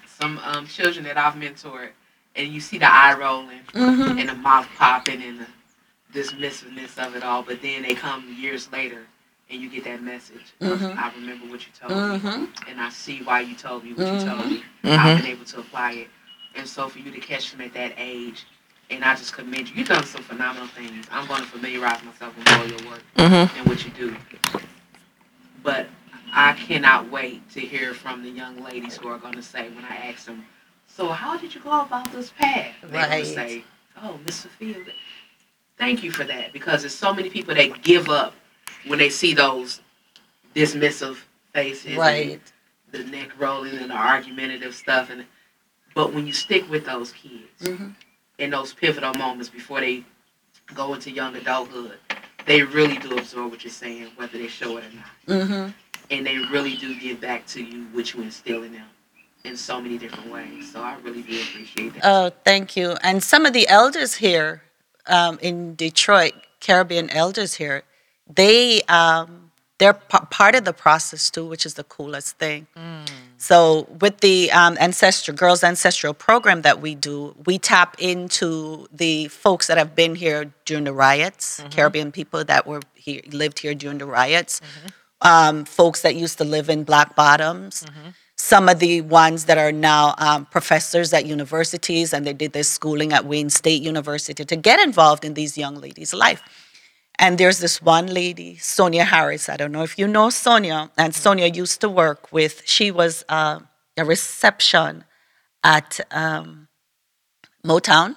some 0.07 0.39
um, 0.45 0.67
children 0.67 1.05
that 1.05 1.17
I've 1.17 1.35
mentored, 1.35 1.91
and 2.37 2.49
you 2.53 2.61
see 2.61 2.79
the 2.79 2.91
eye 2.91 3.15
rolling 3.19 3.61
Mm-hmm. 3.75 4.19
and 4.19 4.29
the 4.29 4.35
mouth 4.35 4.69
popping 4.77 5.23
and 5.23 5.41
the 5.41 5.47
dismissiveness 6.21 6.99
of 7.05 7.17
it 7.17 7.23
all, 7.23 7.43
but 7.43 7.63
then 7.63 7.83
they 7.83 7.95
come 7.95 8.25
years 8.39 8.71
later 8.73 9.03
and 9.51 9.61
you 9.61 9.69
get 9.71 9.85
that 9.85 10.03
message. 10.03 10.53
Mhm. 10.61 10.97
I 10.97 11.13
remember 11.15 11.47
what 11.47 11.67
you 11.67 11.73
told 11.79 11.93
Mm-hmm. 11.93 12.43
me, 12.45 12.49
and 12.69 12.81
I 12.81 12.89
see 12.91 13.23
why 13.23 13.41
you 13.41 13.55
told 13.55 13.85
me 13.85 13.93
what 13.95 14.07
you 14.07 14.29
told 14.29 14.51
me. 14.51 14.63
Mhm. 14.85 14.99
I've 14.99 15.19
been 15.23 15.27
able 15.31 15.45
to 15.47 15.61
apply 15.61 15.93
it, 15.93 16.09
and 16.55 16.67
so 16.69 16.89
for 16.89 16.99
you 16.99 17.11
to 17.11 17.21
catch 17.21 17.51
them 17.51 17.61
at 17.63 17.73
that 17.75 17.93
age. 17.99 18.45
And 18.91 19.03
I 19.05 19.15
just 19.15 19.33
commend 19.33 19.71
you. 19.71 19.77
You've 19.77 19.89
done 19.89 20.05
some 20.05 20.23
phenomenal 20.23 20.67
things. 20.69 21.07
I'm 21.11 21.27
going 21.27 21.41
to 21.41 21.47
familiarize 21.49 22.03
myself 22.05 22.37
with 22.37 22.49
all 22.53 22.67
your 22.67 22.91
work 22.91 23.03
Mm-hmm. 23.17 23.59
and 23.59 23.67
what 23.69 23.85
you 23.87 23.91
do. 23.93 24.15
But 25.63 25.87
I 26.33 26.53
cannot 26.55 27.11
wait 27.11 27.49
to 27.53 27.61
hear 27.61 27.95
from 27.95 28.23
the 28.23 28.29
young 28.31 28.63
ladies 28.63 28.97
who 28.97 29.09
are 29.09 29.19
going 29.19 29.35
to 29.35 29.43
say 29.43 29.69
when 29.71 29.85
I 29.85 29.97
ask 30.11 30.27
them, 30.27 30.45
"So 30.95 31.09
how 31.09 31.37
did 31.39 31.55
you 31.55 31.61
go 31.61 31.81
about 31.81 32.13
this 32.13 32.31
path?" 32.31 32.75
They're 32.83 33.09
Right. 33.09 33.27
say, 33.27 33.65
"Oh, 34.03 34.19
Miss 34.25 34.37
Sophia, 34.37 34.77
thank 35.79 36.03
you 36.03 36.11
for 36.11 36.25
that," 36.25 36.53
because 36.53 36.83
there's 36.83 36.95
so 36.95 37.15
many 37.15 37.31
people 37.31 37.55
that 37.55 37.83
give 37.83 38.09
up 38.11 38.35
when 38.87 38.99
they 38.99 39.09
see 39.09 39.33
those 39.33 39.81
dismissive 40.55 41.17
faces, 41.55 41.97
Right. 41.97 42.41
the 42.91 43.05
neck 43.05 43.31
rolling 43.39 43.79
and 43.79 43.91
the 43.91 43.95
argumentative 43.95 44.75
stuff, 44.75 45.09
and 45.11 45.25
but 45.95 46.13
when 46.13 46.27
you 46.27 46.33
stick 46.33 46.69
with 46.71 46.85
those 46.87 47.13
kids 47.13 47.63
Mm-hmm. 47.63 47.91
in 48.39 48.51
those 48.51 48.73
pivotal 48.73 49.15
moments 49.15 49.49
before 49.49 49.81
they 49.81 50.05
go 50.75 50.95
into 50.95 51.11
young 51.11 51.37
adulthood, 51.37 51.99
they 52.47 52.63
really 52.63 52.97
do 52.99 53.17
absorb 53.17 53.51
what 53.51 53.65
you're 53.65 53.71
saying, 53.71 54.11
whether 54.17 54.39
they 54.39 54.49
show 54.49 54.77
it 54.79 54.85
or 54.85 54.97
not. 54.97 55.11
Mm-hmm. 55.49 55.71
And 56.11 56.27
they 56.27 56.39
really 56.39 56.77
do 56.77 56.95
give 56.99 57.21
back 57.21 57.47
to 57.49 57.63
you 57.63 57.85
what 57.93 58.13
you 58.13 58.23
instill 58.23 58.63
in 58.63 58.73
them 58.73 58.89
in 59.45 59.57
so 59.57 59.81
many 59.81 59.99
different 59.99 60.31
ways. 60.31 60.73
So 60.73 60.81
I 60.81 60.97
really 61.03 61.23
do 61.23 61.41
appreciate 61.41 61.95
that. 61.95 62.03
Oh, 62.05 62.31
thank 62.45 62.77
you. 62.77 62.97
And 63.03 63.23
some 63.23 63.47
of 63.47 63.53
the 63.53 63.69
elders 63.69 64.15
here 64.15 64.63
um, 65.07 65.39
in 65.43 65.75
Detroit, 65.75 66.33
Caribbean 66.61 67.11
elders 67.11 67.55
here, 67.55 67.83
they 68.33 68.83
um, 68.83 69.51
they're 69.79 69.95
p- 69.95 70.19
part 70.31 70.55
of 70.55 70.65
the 70.65 70.73
process 70.73 71.29
too, 71.29 71.45
which 71.47 71.67
is 71.67 71.75
the 71.75 71.83
coolest 71.85 72.39
thing. 72.39 72.67
So 73.37 73.89
with 74.01 74.19
the 74.21 74.53
um, 74.53 74.77
ancestral 74.79 75.37
girls 75.37 75.65
ancestral 75.65 76.15
program 76.15 76.63
that 76.63 76.81
we 76.81 76.95
do, 76.95 77.35
we 77.45 77.59
tap 77.59 77.97
into 77.99 78.87
the 78.93 79.27
folks 79.27 79.67
that 79.67 79.77
have 79.79 79.97
been 79.97 80.15
here 80.15 80.53
during 80.65 80.85
the 80.85 80.93
riots, 80.93 81.61
Caribbean 81.73 82.13
people 82.13 82.45
that 82.45 82.65
were 82.69 82.83
here 82.95 83.23
lived 83.33 83.59
here 83.59 83.75
during 83.75 83.99
the 83.99 84.07
riots, 84.07 84.61
um, 85.23 85.65
folks 85.65 86.03
that 86.03 86.15
used 86.15 86.39
to 86.39 86.45
live 86.45 86.69
in 86.71 86.85
Black 86.85 87.17
Bottoms 87.17 87.85
some 88.37 88.69
of 88.69 88.79
the 88.81 89.01
ones 89.03 89.45
that 89.45 89.59
are 89.59 89.73
now 89.73 90.15
um, 90.19 90.47
professors 90.47 91.13
at 91.13 91.27
universities 91.27 92.13
and 92.13 92.27
they 92.27 92.33
did 92.33 92.53
their 92.53 92.63
schooling 92.65 93.13
at 93.13 93.25
Wayne 93.25 93.51
State 93.51 93.83
University 93.83 94.45
to 94.45 94.57
get 94.57 94.81
involved 94.81 95.25
in 95.25 95.35
these 95.35 95.57
young 95.57 95.77
ladies' 95.77 96.13
life. 96.15 96.43
And 97.19 97.39
there's 97.39 97.59
this 97.59 97.81
one 97.81 98.07
lady, 98.07 98.57
Sonia 98.57 99.05
Harris. 99.05 99.49
I 99.49 99.57
don't 99.57 99.71
know 99.71 99.83
if 99.83 99.99
you 99.99 100.09
know 100.09 100.31
Sonia. 100.31 100.91
And 100.99 101.15
Sonia 101.15 101.47
used 101.47 101.81
to 101.83 101.89
work 101.89 102.33
with, 102.33 102.63
she 102.65 102.91
was 102.91 103.25
uh, 103.29 103.61
a 103.97 104.05
reception 104.05 105.05
at 105.63 106.01
um, 106.11 106.69
Motown 107.65 108.17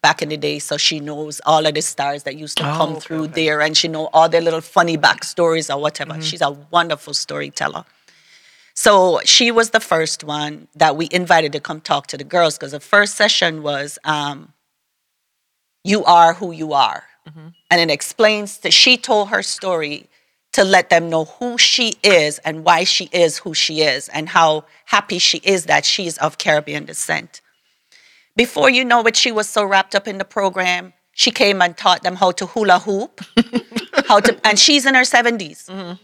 back 0.00 0.22
in 0.22 0.30
the 0.30 0.38
day. 0.38 0.58
So 0.60 0.78
she 0.78 0.98
knows 0.98 1.42
all 1.44 1.66
of 1.66 1.74
the 1.74 1.82
stars 1.82 2.22
that 2.22 2.36
used 2.36 2.56
to 2.56 2.64
Oh, 2.70 2.74
come 2.76 2.90
okay, 2.92 3.00
through 3.00 3.24
okay. 3.24 3.44
there 3.46 3.60
and 3.60 3.76
she 3.76 3.86
know 3.86 4.06
all 4.14 4.26
their 4.30 4.40
little 4.40 4.62
funny 4.62 4.96
backstories 4.96 5.68
or 5.74 5.78
whatever. 5.78 6.18
She's 6.22 6.40
a 6.40 6.52
wonderful 6.70 7.12
storyteller. 7.12 7.84
So 8.80 9.18
she 9.24 9.50
was 9.50 9.70
the 9.70 9.80
first 9.80 10.22
one 10.22 10.68
that 10.76 10.96
we 10.96 11.08
invited 11.10 11.50
to 11.54 11.58
come 11.58 11.80
talk 11.80 12.06
to 12.06 12.16
the 12.16 12.22
girls 12.22 12.56
because 12.56 12.70
the 12.70 12.78
first 12.78 13.16
session 13.16 13.64
was 13.64 13.98
um, 14.04 14.52
You 15.82 16.04
Are 16.04 16.34
Who 16.34 16.52
You 16.52 16.74
Are. 16.74 17.02
And 17.72 17.80
it 17.80 17.92
explains 17.92 18.58
that 18.58 18.72
she 18.72 18.96
told 18.96 19.30
her 19.30 19.42
story 19.42 20.08
to 20.52 20.62
let 20.62 20.90
them 20.90 21.10
know 21.10 21.24
who 21.24 21.58
she 21.58 21.94
is 22.04 22.38
and 22.44 22.64
why 22.64 22.84
she 22.84 23.08
is 23.10 23.38
who 23.38 23.52
she 23.52 23.80
is 23.80 24.08
and 24.10 24.28
how 24.28 24.64
happy 24.84 25.18
she 25.18 25.38
is 25.38 25.64
that 25.64 25.84
she 25.84 26.06
is 26.06 26.16
of 26.18 26.38
Caribbean 26.38 26.84
descent. 26.84 27.40
Before 28.36 28.70
you 28.70 28.84
know 28.84 29.02
it, 29.08 29.16
she 29.16 29.32
was 29.32 29.48
so 29.48 29.64
wrapped 29.64 29.96
up 29.96 30.06
in 30.06 30.18
the 30.18 30.24
program, 30.24 30.92
she 31.10 31.32
came 31.32 31.60
and 31.60 31.76
taught 31.76 32.04
them 32.04 32.14
how 32.14 32.30
to 32.30 32.46
hula 32.46 32.78
hoop, 32.78 33.22
how 34.06 34.20
to, 34.20 34.38
and 34.46 34.56
she's 34.56 34.86
in 34.86 34.94
her 34.94 35.02
70s 35.02 35.98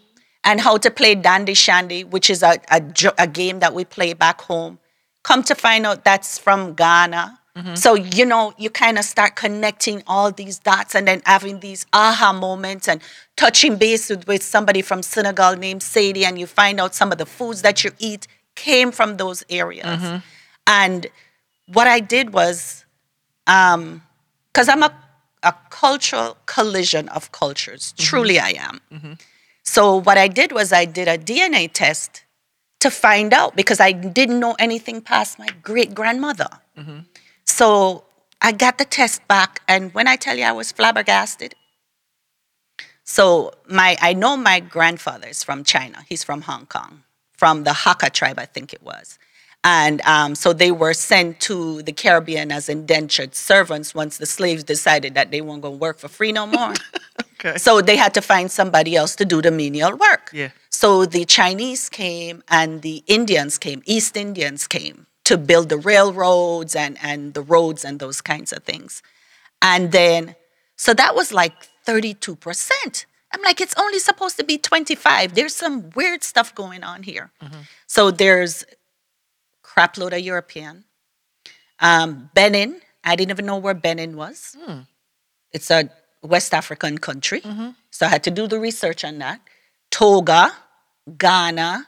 and 0.44 0.60
how 0.60 0.76
to 0.76 0.90
play 0.90 1.14
dandy 1.14 1.54
shandy, 1.54 2.04
which 2.04 2.28
is 2.30 2.42
a, 2.42 2.58
a, 2.70 2.82
a 3.18 3.26
game 3.26 3.60
that 3.60 3.74
we 3.74 3.84
play 3.84 4.12
back 4.12 4.42
home. 4.42 4.78
Come 5.22 5.42
to 5.44 5.54
find 5.54 5.86
out 5.86 6.04
that's 6.04 6.38
from 6.38 6.74
Ghana. 6.74 7.40
Mm-hmm. 7.56 7.76
So, 7.76 7.94
you 7.94 8.26
know, 8.26 8.52
you 8.58 8.68
kind 8.68 8.98
of 8.98 9.04
start 9.04 9.36
connecting 9.36 10.02
all 10.06 10.32
these 10.32 10.58
dots 10.58 10.94
and 10.94 11.06
then 11.06 11.22
having 11.24 11.60
these 11.60 11.86
aha 11.92 12.32
moments 12.32 12.88
and 12.88 13.00
touching 13.36 13.76
base 13.76 14.10
with, 14.10 14.26
with 14.26 14.42
somebody 14.42 14.82
from 14.82 15.02
Senegal 15.02 15.56
named 15.56 15.82
Sadie, 15.82 16.24
and 16.24 16.38
you 16.38 16.46
find 16.46 16.80
out 16.80 16.94
some 16.94 17.12
of 17.12 17.18
the 17.18 17.26
foods 17.26 17.62
that 17.62 17.84
you 17.84 17.92
eat 17.98 18.26
came 18.54 18.90
from 18.92 19.16
those 19.16 19.44
areas. 19.48 19.86
Mm-hmm. 19.86 20.16
And 20.66 21.06
what 21.72 21.86
I 21.86 22.00
did 22.00 22.34
was, 22.34 22.84
um, 23.46 24.02
because 24.52 24.68
I'm 24.68 24.82
a, 24.82 24.92
a 25.44 25.54
cultural 25.70 26.36
collision 26.46 27.08
of 27.10 27.30
cultures, 27.30 27.92
mm-hmm. 27.92 28.04
truly 28.04 28.38
I 28.40 28.54
am. 28.58 28.80
So 29.64 29.96
what 29.96 30.18
I 30.18 30.28
did 30.28 30.52
was 30.52 30.72
I 30.72 30.84
did 30.84 31.08
a 31.08 31.18
DNA 31.18 31.70
test 31.72 32.22
to 32.80 32.90
find 32.90 33.32
out 33.32 33.56
because 33.56 33.80
I 33.80 33.92
didn't 33.92 34.38
know 34.38 34.54
anything 34.58 35.00
past 35.00 35.38
my 35.38 35.48
great 35.62 35.94
grandmother. 35.94 36.48
So 37.44 38.04
I 38.42 38.52
got 38.52 38.78
the 38.78 38.84
test 38.84 39.26
back, 39.26 39.62
and 39.66 39.92
when 39.94 40.06
I 40.06 40.16
tell 40.16 40.36
you 40.36 40.44
I 40.44 40.52
was 40.52 40.70
flabbergasted. 40.70 41.54
So 43.04 43.52
my 43.68 43.96
I 44.00 44.12
know 44.12 44.36
my 44.36 44.60
grandfather 44.60 45.28
is 45.28 45.42
from 45.42 45.64
China. 45.64 46.04
He's 46.08 46.24
from 46.24 46.42
Hong 46.42 46.66
Kong, 46.66 47.02
from 47.32 47.64
the 47.64 47.70
Hakka 47.70 48.10
tribe, 48.12 48.38
I 48.38 48.46
think 48.46 48.72
it 48.72 48.82
was. 48.82 49.18
And 49.66 50.02
um, 50.02 50.34
so 50.34 50.52
they 50.52 50.70
were 50.70 50.92
sent 50.92 51.40
to 51.40 51.80
the 51.82 51.92
Caribbean 51.92 52.52
as 52.52 52.68
indentured 52.68 53.34
servants 53.34 53.94
once 53.94 54.18
the 54.18 54.26
slaves 54.26 54.62
decided 54.62 55.14
that 55.14 55.30
they 55.30 55.40
weren't 55.40 55.62
going 55.62 55.74
to 55.74 55.78
work 55.78 55.98
for 55.98 56.08
free 56.08 56.32
no 56.32 56.46
more. 56.46 56.74
Okay. 57.44 57.58
So 57.58 57.80
they 57.82 57.96
had 57.96 58.14
to 58.14 58.22
find 58.22 58.50
somebody 58.50 58.96
else 58.96 59.14
to 59.16 59.24
do 59.24 59.42
the 59.42 59.50
menial 59.50 59.96
work. 59.96 60.30
Yeah. 60.32 60.50
So 60.70 61.04
the 61.04 61.24
Chinese 61.24 61.88
came 61.88 62.42
and 62.48 62.82
the 62.82 63.04
Indians 63.06 63.58
came, 63.58 63.82
East 63.84 64.16
Indians 64.16 64.66
came 64.66 65.06
to 65.24 65.36
build 65.36 65.68
the 65.68 65.76
railroads 65.76 66.74
and, 66.74 66.96
and 67.02 67.34
the 67.34 67.42
roads 67.42 67.84
and 67.84 67.98
those 67.98 68.20
kinds 68.20 68.52
of 68.52 68.62
things. 68.64 69.02
And 69.60 69.92
then, 69.92 70.36
so 70.76 70.94
that 70.94 71.14
was 71.14 71.32
like 71.32 71.52
32%. 71.86 73.06
I'm 73.32 73.42
like, 73.42 73.60
it's 73.60 73.74
only 73.76 73.98
supposed 73.98 74.36
to 74.38 74.44
be 74.44 74.58
25. 74.58 75.34
There's 75.34 75.54
some 75.54 75.90
weird 75.96 76.22
stuff 76.22 76.54
going 76.54 76.82
on 76.84 77.02
here. 77.02 77.30
So 77.86 78.10
there's 78.10 78.64
crapload 79.62 80.12
of 80.12 80.20
European. 80.20 80.84
Um, 81.80 82.30
Benin, 82.34 82.80
I 83.02 83.16
didn't 83.16 83.32
even 83.32 83.46
know 83.46 83.58
where 83.58 83.74
Benin 83.74 84.16
was. 84.16 84.56
It's 85.52 85.70
a 85.70 85.90
West 86.24 86.54
African 86.54 86.98
country. 86.98 87.40
Mm-hmm. 87.40 87.70
So 87.90 88.06
I 88.06 88.08
had 88.08 88.24
to 88.24 88.30
do 88.30 88.46
the 88.48 88.58
research 88.58 89.04
on 89.04 89.18
that. 89.18 89.40
Togo, 89.90 90.46
Ghana. 91.18 91.86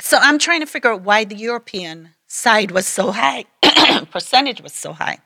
So 0.00 0.18
I'm 0.20 0.38
trying 0.38 0.60
to 0.60 0.66
figure 0.66 0.92
out 0.92 1.02
why 1.02 1.24
the 1.24 1.36
European 1.36 2.10
side 2.26 2.70
was 2.70 2.86
so 2.86 3.12
high, 3.12 3.44
percentage 4.10 4.60
was 4.60 4.72
so 4.72 4.92
high. 4.92 5.18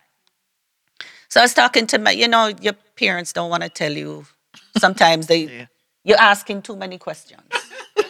So 1.29 1.41
I 1.41 1.45
was 1.45 1.55
talking 1.55 1.87
to 1.89 1.99
my, 1.99 2.11
you 2.11 2.29
know, 2.29 2.53
your 2.61 2.75
parents 2.97 3.33
don't 3.33 3.51
want 3.51 3.63
to 3.63 3.69
tell 3.69 3.93
you. 3.93 4.27
Sometimes 4.79 5.27
they, 5.27 5.43
Yeah. 5.59 5.67
you're 6.05 6.19
asking 6.21 6.63
too 6.63 6.77
many 6.77 6.99
questions. 6.99 7.43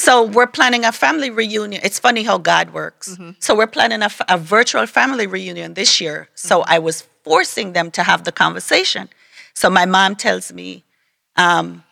So 0.00 0.24
we're 0.24 0.46
planning 0.46 0.86
a 0.86 0.92
family 0.92 1.28
reunion. 1.28 1.82
It's 1.84 1.98
funny 1.98 2.22
how 2.22 2.38
God 2.38 2.72
works. 2.72 3.10
Mm-hmm. 3.10 3.32
So 3.38 3.54
we're 3.54 3.66
planning 3.66 4.00
a 4.02 4.38
virtual 4.38 4.86
family 4.86 5.26
reunion 5.26 5.74
this 5.74 6.00
year. 6.00 6.30
So 6.34 6.60
mm-hmm. 6.60 6.72
I 6.72 6.78
was 6.78 7.06
forcing 7.22 7.74
them 7.74 7.90
to 7.90 8.02
have 8.02 8.24
the 8.24 8.32
conversation. 8.32 9.10
So 9.52 9.68
my 9.68 9.84
mom 9.84 10.16
tells 10.16 10.54
me, 10.54 10.84
um, 11.36 11.84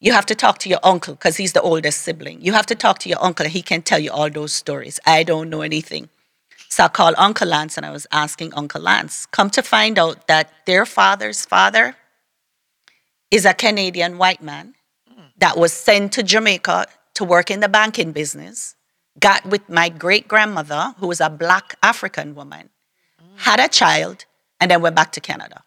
you 0.00 0.12
have 0.12 0.26
to 0.26 0.34
talk 0.34 0.58
to 0.58 0.68
your 0.68 0.80
uncle 0.82 1.14
because 1.14 1.36
he's 1.36 1.52
the 1.52 1.62
oldest 1.62 2.02
sibling. 2.02 2.40
You 2.40 2.52
have 2.54 2.66
to 2.66 2.74
talk 2.74 2.98
to 2.98 3.08
your 3.08 3.22
uncle 3.22 3.46
and 3.46 3.52
he 3.52 3.62
can 3.62 3.82
tell 3.82 4.00
you 4.00 4.10
all 4.10 4.28
those 4.28 4.52
stories. 4.52 4.98
I 5.06 5.22
don't 5.22 5.48
know 5.48 5.60
anything. 5.60 6.08
So 6.68 6.84
I 6.84 6.88
called 6.88 7.14
Uncle 7.18 7.46
Lance 7.46 7.76
and 7.76 7.86
I 7.86 7.92
was 7.92 8.08
asking 8.10 8.52
Uncle 8.54 8.82
Lance, 8.82 9.26
come 9.26 9.48
to 9.50 9.62
find 9.62 9.96
out 9.96 10.26
that 10.26 10.50
their 10.66 10.84
father's 10.84 11.44
father 11.44 11.94
is 13.30 13.44
a 13.44 13.54
Canadian 13.54 14.18
white 14.18 14.42
man 14.42 14.74
mm. 15.08 15.30
that 15.38 15.56
was 15.56 15.72
sent 15.72 16.12
to 16.14 16.24
Jamaica 16.24 16.86
to 17.16 17.24
work 17.24 17.50
in 17.50 17.60
the 17.60 17.68
banking 17.68 18.12
business, 18.12 18.76
got 19.18 19.44
with 19.46 19.68
my 19.68 19.88
great 19.88 20.28
grandmother, 20.28 20.94
who 20.98 21.06
was 21.08 21.20
a 21.20 21.30
black 21.30 21.74
African 21.82 22.34
woman, 22.34 22.68
mm. 23.20 23.38
had 23.38 23.58
a 23.58 23.68
child, 23.68 24.26
and 24.60 24.70
then 24.70 24.82
went 24.82 24.94
back 24.94 25.12
to 25.12 25.20
Canada. 25.20 25.62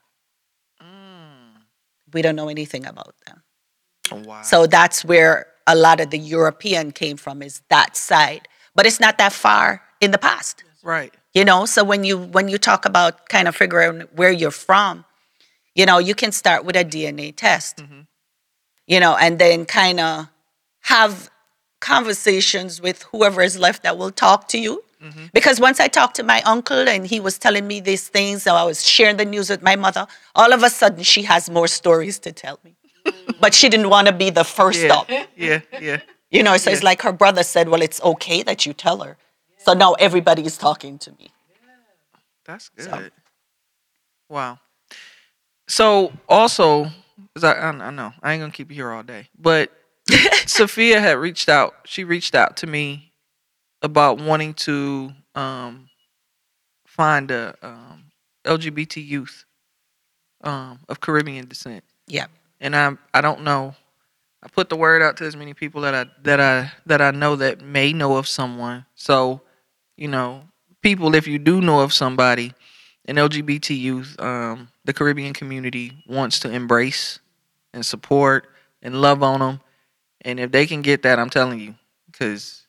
Mm. 0.82 1.64
We 2.14 2.22
don't 2.22 2.36
know 2.36 2.50
anything 2.50 2.86
about 2.86 3.16
them. 3.26 3.44
Oh, 4.12 4.22
wow. 4.26 4.42
So 4.44 4.68
that's 4.68 5.04
where 5.04 5.48
a 5.66 5.76
lot 5.76 6.00
of 6.00 6.12
the 6.12 6.20
European 6.20 6.92
came 6.92 7.18
from, 7.18 7.42
is 7.42 7.62
that 7.70 7.98
side. 7.98 8.48
But 8.76 8.86
it's 8.86 9.00
not 9.00 9.18
that 9.18 9.34
far 9.34 9.82
in 10.02 10.12
the 10.12 10.18
past. 10.18 10.64
right. 10.84 11.14
You 11.34 11.46
know, 11.46 11.66
so 11.66 11.84
when 11.84 12.04
you 12.04 12.18
when 12.18 12.48
you 12.48 12.58
talk 12.58 12.86
about 12.86 13.30
kind 13.30 13.48
of 13.48 13.56
figuring 13.56 14.02
where 14.16 14.32
you're 14.32 14.50
from, 14.50 15.06
you 15.76 15.86
know, 15.86 16.00
you 16.00 16.16
can 16.16 16.32
start 16.32 16.66
with 16.66 16.76
a 16.76 16.84
DNA 16.84 17.36
test. 17.36 17.78
Mm-hmm. 17.78 18.02
You 18.88 19.00
know, 19.00 19.16
and 19.16 19.38
then 19.38 19.66
kind 19.66 20.00
of 20.00 20.28
have 20.82 21.30
conversations 21.80 22.82
with 22.82 23.04
whoever 23.12 23.42
is 23.42 23.58
left 23.58 23.84
that 23.84 23.98
will 23.98 24.12
talk 24.12 24.48
to 24.50 24.60
you. 24.60 24.84
Mm-hmm. 25.04 25.26
Because 25.34 25.60
once 25.60 25.80
I 25.80 25.88
talked 25.88 26.16
to 26.18 26.24
my 26.24 26.42
uncle 26.42 26.88
and 26.90 27.08
he 27.08 27.20
was 27.20 27.38
telling 27.38 27.66
me 27.66 27.80
these 27.80 28.08
things, 28.10 28.44
so 28.44 28.56
I 28.56 28.64
was 28.64 28.86
sharing 28.86 29.16
the 29.18 29.26
news 29.26 29.50
with 29.50 29.62
my 29.62 29.76
mother, 29.78 30.06
all 30.36 30.52
of 30.52 30.62
a 30.64 30.70
sudden 30.70 31.04
she 31.04 31.24
has 31.24 31.50
more 31.50 31.68
stories 31.68 32.20
to 32.20 32.32
tell 32.32 32.60
me. 32.64 32.76
Mm-hmm. 33.06 33.32
but 33.40 33.54
she 33.54 33.70
didn't 33.70 33.90
want 33.90 34.08
to 34.08 34.14
be 34.14 34.30
the 34.30 34.44
first 34.44 34.84
Yeah. 34.84 34.94
up. 34.94 35.10
Yeah. 35.38 35.62
Yeah. 35.80 36.02
You 36.32 36.44
know, 36.44 36.58
so 36.58 36.70
it's 36.70 36.84
like 36.84 37.02
her 37.02 37.14
brother 37.14 37.44
said, 37.44 37.70
Well, 37.70 37.82
it's 37.82 38.02
okay 38.04 38.44
that 38.44 38.66
you 38.66 38.74
tell 38.74 39.00
her. 39.00 39.18
So 39.58 39.74
now 39.74 39.94
everybody 39.94 40.46
is 40.46 40.58
talking 40.58 41.00
to 41.00 41.12
me. 41.14 41.32
That's 42.46 42.70
good. 42.70 43.12
Wow. 44.28 44.60
So 45.68 46.12
also, 46.28 46.92
I, 47.42 47.48
I 47.54 47.70
I 47.70 47.90
know 47.92 48.12
I 48.22 48.34
ain't 48.34 48.42
gonna 48.42 48.52
keep 48.52 48.70
you 48.70 48.76
here 48.76 48.92
all 48.92 49.04
day, 49.04 49.30
but 49.38 49.72
Sophia 50.46 51.00
had 51.00 51.18
reached 51.18 51.50
out. 51.50 51.76
She 51.86 52.04
reached 52.04 52.36
out 52.36 52.58
to 52.58 52.68
me 52.68 53.12
about 53.82 54.20
wanting 54.20 54.54
to 54.56 55.12
um, 55.36 55.90
find 56.86 57.32
a 57.32 57.56
um, 57.62 58.06
LGBT 58.46 59.06
youth 59.06 59.46
um, 60.44 60.80
of 60.90 61.00
Caribbean 61.02 61.48
descent, 61.48 61.84
Yeah. 62.08 62.26
and 62.60 62.76
I 62.76 62.92
I 63.14 63.22
don't 63.22 63.44
know. 63.44 63.76
I 64.42 64.48
put 64.48 64.70
the 64.70 64.78
word 64.78 65.02
out 65.02 65.18
to 65.18 65.26
as 65.26 65.36
many 65.36 65.54
people 65.54 65.82
that 65.82 65.94
I 65.94 66.06
that 66.24 66.40
I 66.40 66.72
that 66.86 67.02
I 67.02 67.12
know 67.12 67.36
that 67.36 67.62
may 67.62 67.92
know 67.94 68.16
of 68.18 68.28
someone. 68.28 68.86
So, 68.96 69.42
you 69.98 70.08
know, 70.08 70.44
people, 70.82 71.14
if 71.16 71.28
you 71.28 71.40
do 71.40 71.60
know 71.60 71.82
of 71.82 71.94
somebody, 71.94 72.54
an 73.06 73.16
LGBT 73.18 73.78
youth, 73.78 74.16
um, 74.20 74.70
the 74.86 74.94
Caribbean 74.94 75.34
community 75.34 76.04
wants 76.08 76.40
to 76.40 76.50
embrace 76.50 77.20
and 77.74 77.86
support 77.86 78.48
and 78.82 79.02
love 79.02 79.22
on 79.24 79.40
them. 79.42 79.62
And 80.22 80.40
if 80.40 80.52
they 80.52 80.66
can 80.66 80.82
get 80.82 81.04
that, 81.04 81.20
I'm 81.20 81.30
telling 81.30 81.60
you, 81.60 81.76
because 82.12 82.64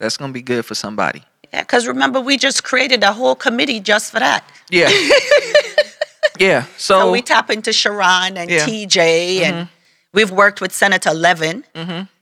that's 0.00 0.16
gonna 0.16 0.32
be 0.32 0.42
good 0.42 0.64
for 0.64 0.74
somebody. 0.74 1.22
Yeah, 1.52 1.60
because 1.60 1.86
remember, 1.86 2.20
we 2.20 2.36
just 2.38 2.64
created 2.64 3.02
a 3.02 3.12
whole 3.12 3.34
committee 3.34 3.80
just 3.80 4.12
for 4.12 4.18
that. 4.18 4.44
Yeah. 4.70 4.90
yeah. 6.38 6.62
So, 6.76 7.00
So 7.00 7.12
we 7.12 7.22
tap 7.22 7.50
into 7.50 7.72
Sharon 7.72 8.36
and 8.36 8.50
Yeah. 8.50 8.66
TJ, 8.66 9.40
and 9.42 9.68
we've 10.12 10.30
worked 10.30 10.60
with 10.60 10.72
Senator 10.72 11.12
Levin 11.12 11.64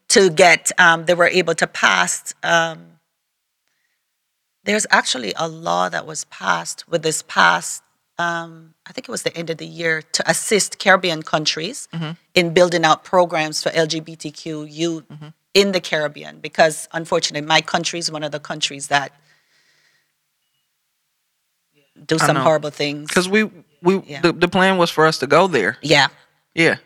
to 0.08 0.30
get, 0.30 0.72
um, 0.78 1.04
they 1.06 1.14
were 1.14 1.28
able 1.28 1.54
to 1.54 1.66
pass. 1.66 2.34
Um, 2.42 2.98
there's 4.64 4.86
actually 4.90 5.32
a 5.36 5.46
law 5.48 5.88
that 5.88 6.06
was 6.06 6.24
passed 6.24 6.88
with 6.88 7.02
this 7.02 7.22
past, 7.22 7.82
um, 8.18 8.74
I 8.86 8.92
think 8.92 9.08
it 9.08 9.10
was 9.10 9.22
the 9.22 9.36
end 9.36 9.50
of 9.50 9.56
the 9.58 9.66
year, 9.66 10.02
to 10.02 10.30
assist 10.30 10.78
Caribbean 10.78 11.22
countries 11.22 11.88
in 12.34 12.54
building 12.54 12.84
out 12.84 13.04
programs 13.04 13.62
for 13.62 13.70
LGBTQ 13.70 14.66
youth 14.72 15.04
in 15.54 15.72
the 15.72 15.80
Caribbean. 15.80 16.40
Because 16.40 16.88
unfortunately, 16.92 17.46
my 17.46 17.60
country 17.60 17.98
is 17.98 18.10
one 18.10 18.22
of 18.22 18.32
the 18.32 18.40
countries 18.40 18.88
that 18.88 19.12
do 22.06 22.18
some 22.18 22.36
horrible 22.36 22.70
things. 22.70 23.08
because 23.08 23.28
we 23.28 23.50
we 23.82 24.00
Yeah. 24.06 24.20
the, 24.20 24.32
the 24.32 24.48
plan 24.48 24.78
was 24.78 24.90
for 24.90 25.06
us 25.06 25.18
to 25.18 25.26
go 25.26 25.46
there. 25.46 25.78
Yeah. 25.82 26.08
Yeah. 26.54 26.76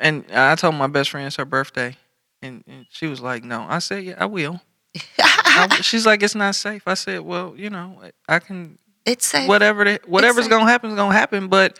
And 0.00 0.24
I 0.32 0.54
told 0.54 0.74
my 0.76 0.86
best 0.86 1.10
friend 1.10 1.26
it's 1.26 1.36
her 1.36 1.44
birthday, 1.44 1.96
and, 2.40 2.62
and 2.68 2.86
she 2.90 3.06
was 3.08 3.20
like, 3.20 3.42
"No." 3.42 3.66
I 3.68 3.80
said, 3.80 4.04
"Yeah, 4.04 4.14
I 4.16 4.26
will." 4.26 4.60
I 5.18 5.80
she's 5.82 6.06
like, 6.06 6.22
"It's 6.22 6.36
not 6.36 6.54
safe." 6.54 6.82
I 6.86 6.94
said, 6.94 7.22
"Well, 7.22 7.54
you 7.56 7.68
know, 7.68 8.00
I 8.28 8.38
can 8.38 8.78
It's 9.04 9.26
safe. 9.26 9.48
whatever 9.48 9.84
the, 9.84 10.00
whatever's 10.06 10.44
safe. 10.44 10.50
gonna 10.50 10.70
happen 10.70 10.90
is 10.90 10.96
gonna 10.96 11.14
happen." 11.14 11.48
But 11.48 11.78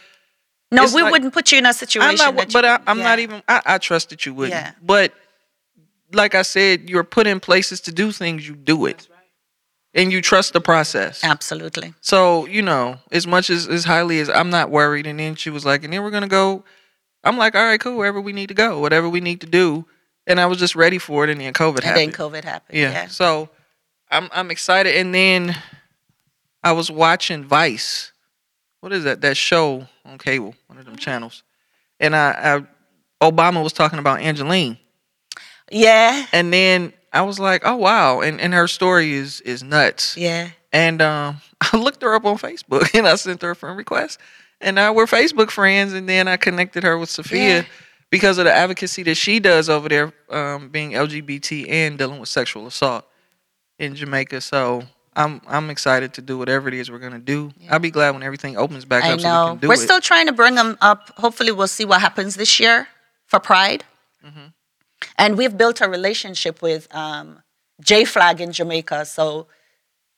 no, 0.70 0.84
we 0.94 1.02
like- 1.02 1.12
wouldn't 1.12 1.32
put 1.34 1.52
you 1.52 1.58
in 1.58 1.66
a 1.66 1.72
situation. 1.72 2.10
I'm 2.10 2.16
not. 2.16 2.36
that 2.36 2.48
you 2.48 2.52
But 2.52 2.64
I, 2.64 2.72
wouldn't- 2.72 2.88
I'm 2.90 2.98
not 2.98 3.18
even. 3.18 3.42
I, 3.48 3.62
I 3.64 3.78
trust 3.78 4.10
that 4.10 4.24
you 4.26 4.34
wouldn't. 4.34 4.54
Yeah. 4.54 4.72
But 4.82 5.12
like 6.12 6.34
I 6.34 6.42
said, 6.42 6.88
you're 6.90 7.04
put 7.04 7.26
in 7.26 7.40
places 7.40 7.80
to 7.82 7.92
do 7.92 8.12
things. 8.12 8.46
You 8.48 8.54
do 8.54 8.86
it, 8.86 9.08
and 9.94 10.12
you 10.12 10.20
trust 10.20 10.52
the 10.52 10.60
process. 10.60 11.22
Absolutely. 11.24 11.94
So, 12.00 12.46
you 12.46 12.62
know, 12.62 12.98
as 13.10 13.26
much 13.26 13.50
as 13.50 13.68
as 13.68 13.84
highly 13.84 14.20
as 14.20 14.28
I'm 14.28 14.50
not 14.50 14.70
worried, 14.70 15.06
and 15.06 15.18
then 15.18 15.34
she 15.36 15.50
was 15.50 15.64
like, 15.64 15.84
and 15.84 15.92
then 15.92 16.02
we're 16.02 16.10
gonna 16.10 16.28
go. 16.28 16.64
I'm 17.24 17.38
like, 17.38 17.54
all 17.54 17.62
right, 17.64 17.78
cool, 17.78 17.96
wherever 17.98 18.20
we 18.20 18.32
need 18.32 18.48
to 18.48 18.54
go, 18.54 18.80
whatever 18.80 19.08
we 19.08 19.20
need 19.20 19.40
to 19.42 19.46
do. 19.46 19.86
And 20.26 20.40
I 20.40 20.46
was 20.46 20.58
just 20.58 20.74
ready 20.74 20.98
for 20.98 21.22
it, 21.24 21.30
and 21.30 21.40
then 21.40 21.52
COVID 21.52 21.76
And 21.76 21.84
happened. 21.84 22.02
And 22.04 22.12
then 22.14 22.30
COVID 22.30 22.44
happened. 22.44 22.78
yeah. 22.78 22.90
Yeah. 22.92 23.06
So 23.08 23.48
I'm 24.10 24.28
I'm 24.32 24.50
excited. 24.50 24.96
And 24.96 25.14
then 25.14 25.56
I 26.62 26.72
was 26.72 26.90
watching 26.90 27.44
Vice. 27.44 28.12
What 28.80 28.92
is 28.92 29.04
that? 29.04 29.20
That 29.20 29.36
show 29.36 29.86
on 30.04 30.18
cable, 30.18 30.54
one 30.66 30.78
of 30.78 30.84
them 30.84 30.96
channels. 30.96 31.42
And 32.00 32.16
I, 32.16 32.64
I 33.20 33.30
Obama 33.30 33.62
was 33.62 33.72
talking 33.72 33.98
about 33.98 34.20
Angeline. 34.20 34.78
Yeah. 35.70 36.26
And 36.32 36.52
then 36.52 36.92
I 37.12 37.22
was 37.22 37.38
like, 37.38 37.62
oh 37.64 37.76
wow. 37.76 38.20
And 38.20 38.40
and 38.40 38.52
her 38.54 38.68
story 38.68 39.12
is 39.12 39.40
is 39.42 39.62
nuts. 39.62 40.16
Yeah. 40.16 40.50
And 40.72 41.00
um, 41.02 41.36
I 41.60 41.76
looked 41.76 42.02
her 42.02 42.14
up 42.14 42.24
on 42.24 42.38
Facebook 42.38 42.94
and 42.98 43.06
I 43.06 43.14
sent 43.16 43.42
her 43.42 43.50
a 43.50 43.56
friend 43.56 43.76
request. 43.76 44.18
And 44.60 44.76
now 44.76 44.92
we're 44.92 45.06
Facebook 45.06 45.50
friends. 45.50 45.92
And 45.92 46.08
then 46.08 46.28
I 46.28 46.36
connected 46.36 46.82
her 46.84 46.98
with 46.98 47.10
Sophia 47.10 47.58
Yeah. 47.60 47.64
because 48.10 48.38
of 48.38 48.44
the 48.44 48.52
advocacy 48.52 49.02
that 49.04 49.16
she 49.16 49.40
does 49.40 49.68
over 49.68 49.88
there, 49.88 50.12
um, 50.30 50.68
being 50.68 50.92
LGBT 50.92 51.68
and 51.68 51.98
dealing 51.98 52.20
with 52.20 52.28
sexual 52.28 52.66
assault 52.66 53.04
in 53.78 53.94
Jamaica. 53.94 54.40
So 54.40 54.84
I'm 55.14 55.40
I'm 55.46 55.68
excited 55.70 56.14
to 56.14 56.22
do 56.22 56.38
whatever 56.38 56.68
it 56.68 56.74
is 56.74 56.90
we're 56.90 56.98
gonna 56.98 57.18
do. 57.18 57.52
I'll 57.70 57.78
be 57.78 57.90
glad 57.90 58.10
when 58.14 58.22
everything 58.22 58.56
opens 58.56 58.84
back 58.84 59.04
I 59.04 59.12
up 59.12 59.20
so 59.20 59.26
we 59.28 59.32
know. 59.32 59.46
can 59.50 59.58
do 59.58 59.68
We're 59.68 59.74
it. 59.74 59.78
still 59.80 60.00
trying 60.00 60.26
to 60.26 60.32
bring 60.32 60.54
them 60.54 60.78
up. 60.80 61.10
Hopefully, 61.18 61.52
we'll 61.52 61.68
see 61.68 61.84
what 61.84 62.00
happens 62.00 62.34
this 62.36 62.58
year 62.58 62.88
for 63.26 63.38
Pride. 63.38 63.84
Mm-hmm. 64.24 64.46
And 65.18 65.36
we've 65.36 65.56
built 65.56 65.80
a 65.80 65.88
relationship 65.88 66.62
with 66.62 66.88
um, 66.94 67.42
J-FLAG 67.80 68.40
in 68.40 68.52
Jamaica. 68.52 69.04
So 69.04 69.46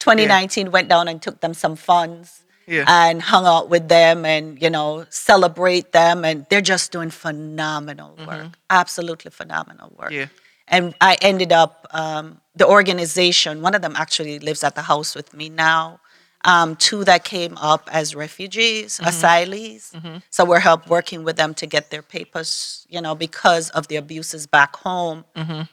2019 0.00 0.70
went 0.70 0.88
down 0.88 1.08
and 1.08 1.20
took 1.22 1.40
them 1.40 1.54
some 1.54 1.74
funds 1.76 2.42
Yeah. 2.66 2.84
and 2.86 3.22
hung 3.22 3.46
out 3.46 3.70
with 3.70 3.88
them 3.88 4.24
and, 4.26 4.60
you 4.60 4.68
know, 4.70 5.06
celebrate 5.10 5.92
them. 5.92 6.24
And 6.24 6.46
they're 6.50 6.60
just 6.60 6.92
doing 6.92 7.10
phenomenal 7.10 8.14
work. 8.26 8.58
Absolutely 8.68 9.30
phenomenal 9.30 9.92
work. 9.98 10.10
Mm-hmm. 10.10 10.20
Yeah. 10.20 10.26
And 10.68 10.94
I 11.00 11.16
ended 11.20 11.52
up, 11.52 11.86
um, 11.90 12.40
the 12.56 12.66
organization, 12.66 13.60
one 13.62 13.74
of 13.74 13.82
them 13.82 13.94
actually 13.96 14.38
lives 14.38 14.64
at 14.64 14.74
the 14.74 14.82
house 14.82 15.14
with 15.14 15.34
me 15.34 15.48
now. 15.48 16.00
Um, 16.46 16.76
two 16.76 17.04
that 17.04 17.24
came 17.24 17.56
up 17.56 17.88
as 17.90 18.14
refugees, 18.14 19.00
asylees. 19.00 19.94
So 20.30 20.44
we're 20.44 20.60
help 20.60 20.88
working 20.88 21.24
with 21.24 21.36
them 21.36 21.54
to 21.54 21.66
get 21.66 21.90
their 21.90 22.02
papers, 22.02 22.86
you 22.90 23.00
know, 23.00 23.14
because 23.14 23.70
of 23.70 23.88
the 23.88 23.96
abuses 23.96 24.46
back 24.46 24.76
home, 24.76 25.24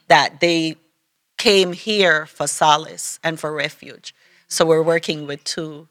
that 0.07 0.39
they 0.39 0.75
came 1.37 1.73
here 1.73 2.25
for 2.25 2.47
solace 2.47 3.19
and 3.23 3.37
for 3.39 3.51
refuge. 3.53 4.15
So 4.47 4.65
we're 4.65 4.83
working 4.83 5.27
with 5.27 5.43
two, 5.43 5.87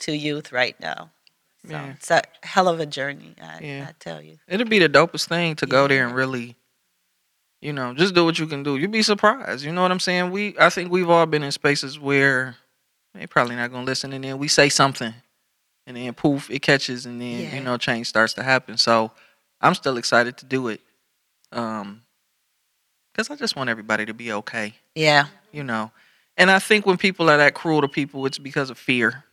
two 0.00 0.12
youth 0.14 0.50
right 0.52 0.78
now. 0.80 1.10
So 1.64 1.72
Yeah. 1.72 1.90
it's 1.90 2.10
a 2.10 2.22
hell 2.42 2.66
of 2.68 2.80
a 2.80 2.86
journey, 2.86 3.34
I, 3.40 3.58
Yeah. 3.60 3.86
I 3.90 3.92
tell 4.00 4.20
you. 4.22 4.38
It'll 4.48 4.66
be 4.66 4.78
the 4.80 4.88
dopest 4.88 5.28
thing 5.28 5.54
to 5.56 5.66
go 5.66 5.86
there 5.86 6.04
and 6.06 6.16
really, 6.16 6.56
you 7.60 7.72
know, 7.72 7.92
just 7.94 8.14
do 8.14 8.24
what 8.24 8.38
you 8.38 8.46
can 8.46 8.62
do. 8.62 8.76
You'd 8.76 8.90
be 8.92 9.02
surprised. 9.02 9.64
You 9.64 9.72
know 9.72 9.82
what 9.82 9.90
I'm 9.90 10.00
saying? 10.00 10.30
We, 10.30 10.54
I 10.58 10.70
think 10.70 10.90
we've 10.90 11.10
all 11.10 11.26
been 11.26 11.42
in 11.42 11.52
spaces 11.52 11.98
where 11.98 12.56
they 13.14 13.26
probably 13.26 13.56
not 13.56 13.72
gonna 13.72 13.84
listen, 13.84 14.12
and 14.12 14.22
then 14.22 14.38
we 14.38 14.48
say 14.48 14.68
something, 14.68 15.12
and 15.86 15.96
then 15.96 16.14
poof, 16.14 16.50
it 16.50 16.60
catches, 16.62 17.06
and 17.06 17.20
then 17.20 17.40
Yeah. 17.40 17.54
you 17.56 17.62
know, 17.62 17.76
change 17.76 18.06
starts 18.06 18.34
to 18.34 18.42
happen. 18.42 18.76
So, 18.76 19.10
I'm 19.60 19.74
still 19.74 19.96
excited 19.96 20.36
to 20.38 20.44
do 20.44 20.68
it, 20.68 20.80
um, 21.50 22.02
because 23.12 23.28
I 23.30 23.34
just 23.36 23.56
want 23.56 23.70
everybody 23.70 24.06
to 24.06 24.14
be 24.14 24.30
okay. 24.32 24.74
Yeah. 24.94 25.26
You 25.50 25.64
know, 25.64 25.90
and 26.36 26.50
I 26.50 26.60
think 26.60 26.86
when 26.86 26.96
people 26.98 27.28
are 27.28 27.38
that 27.38 27.54
cruel 27.54 27.80
to 27.80 27.88
people, 27.88 28.24
it's 28.26 28.38
because 28.38 28.70
of 28.70 28.78
fear, 28.78 29.24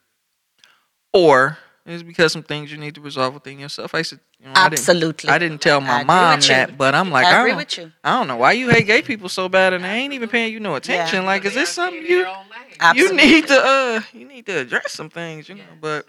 or 1.13 1.57
it's 1.85 2.03
because 2.03 2.31
some 2.33 2.41
things 2.43 2.71
you 2.71 2.77
need 2.77 2.95
to 2.95 3.01
resolve 3.01 3.33
within 3.35 3.59
yourself. 3.59 3.93
I 3.93 4.01
said, 4.01 4.19
you 4.39 4.47
know, 4.47 4.53
I 4.55 4.69
didn't- 4.69 4.79
Absolutely. 4.79 5.29
I 5.29 5.37
didn't 5.37 5.61
tell 5.61 5.79
my 5.81 6.03
mom 6.03 6.39
that, 6.41 6.77
but 6.77 6.95
I'm 6.95 7.11
like, 7.11 7.25
I 7.27 7.31
I, 7.35 7.39
agree 7.39 7.51
don't, 7.51 7.57
with 7.57 7.77
you. 7.77 7.91
I 8.03 8.17
don't 8.17 8.27
know 8.27 8.37
why 8.37 8.53
you 8.53 8.69
hate 8.69 8.87
gay 8.87 9.01
people 9.03 9.29
so 9.29 9.47
bad, 9.47 9.73
and 9.73 9.83
they 9.83 9.89
ain't 9.89 10.13
even 10.13 10.27
paying 10.29 10.51
you 10.51 10.59
no 10.59 10.75
attention. 10.75 11.25
Like, 11.25 11.45
is 11.45 11.53
this 11.53 11.69
something 11.69 12.03
you 12.05 12.25
Absolutely. 12.79 13.23
you 13.23 13.31
need 13.31 13.47
to 13.47 13.59
uh 13.63 14.01
you 14.13 14.27
need 14.27 14.45
to 14.47 14.59
address 14.59 14.93
some 14.93 15.09
things, 15.09 15.47
you 15.47 15.55
know? 15.55 15.63
But 15.79 16.07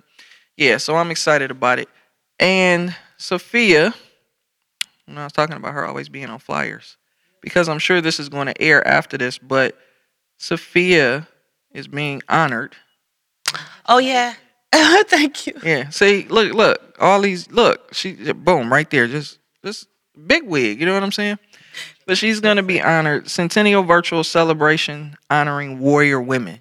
yeah, 0.57 0.79
so 0.79 0.97
I'm 0.97 1.11
excited 1.11 1.51
about 1.51 1.79
it. 1.79 1.89
And 2.41 2.95
Sophia, 3.19 3.95
when 5.07 5.19
I 5.19 5.25
was 5.25 5.33
talking 5.33 5.57
about 5.57 5.73
her 5.75 5.85
always 5.87 6.09
being 6.09 6.29
on 6.31 6.39
flyers, 6.39 6.97
because 7.41 7.69
I'm 7.69 7.79
sure 7.79 8.01
this 8.01 8.19
is 8.19 8.29
going 8.29 8.47
to 8.47 8.61
air 8.63 8.87
after 8.87 9.17
this, 9.19 9.39
but 9.39 9.77
Sophia 10.39 11.29
is 11.73 11.87
being 11.87 12.23
honored. 12.29 12.75
Oh 13.87 13.99
yeah. 13.99 14.35
Thank 15.09 15.47
you. 15.47 15.55
Yeah. 15.63 15.89
See, 15.91 16.27
look, 16.29 16.53
look, 16.53 16.97
all 17.01 17.21
these, 17.21 17.51
look, 17.51 17.95
she, 17.95 18.13
boom, 18.33 18.73
right 18.73 18.89
there, 18.91 19.07
just, 19.07 19.39
just 19.65 19.89
big 20.27 20.45
wig. 20.45 20.81
You 20.81 20.87
know 20.87 20.95
what 20.95 21.03
I'm 21.03 21.13
saying? 21.13 21.39
But 22.07 22.19
she's 22.19 22.41
going 22.41 22.57
to 22.57 22.63
be 22.63 22.81
honored. 22.81 23.29
Centennial 23.29 23.83
Virtual 23.83 24.25
Celebration 24.25 25.17
honoring 25.31 25.81
warrior 25.81 26.21
women. 26.21 26.61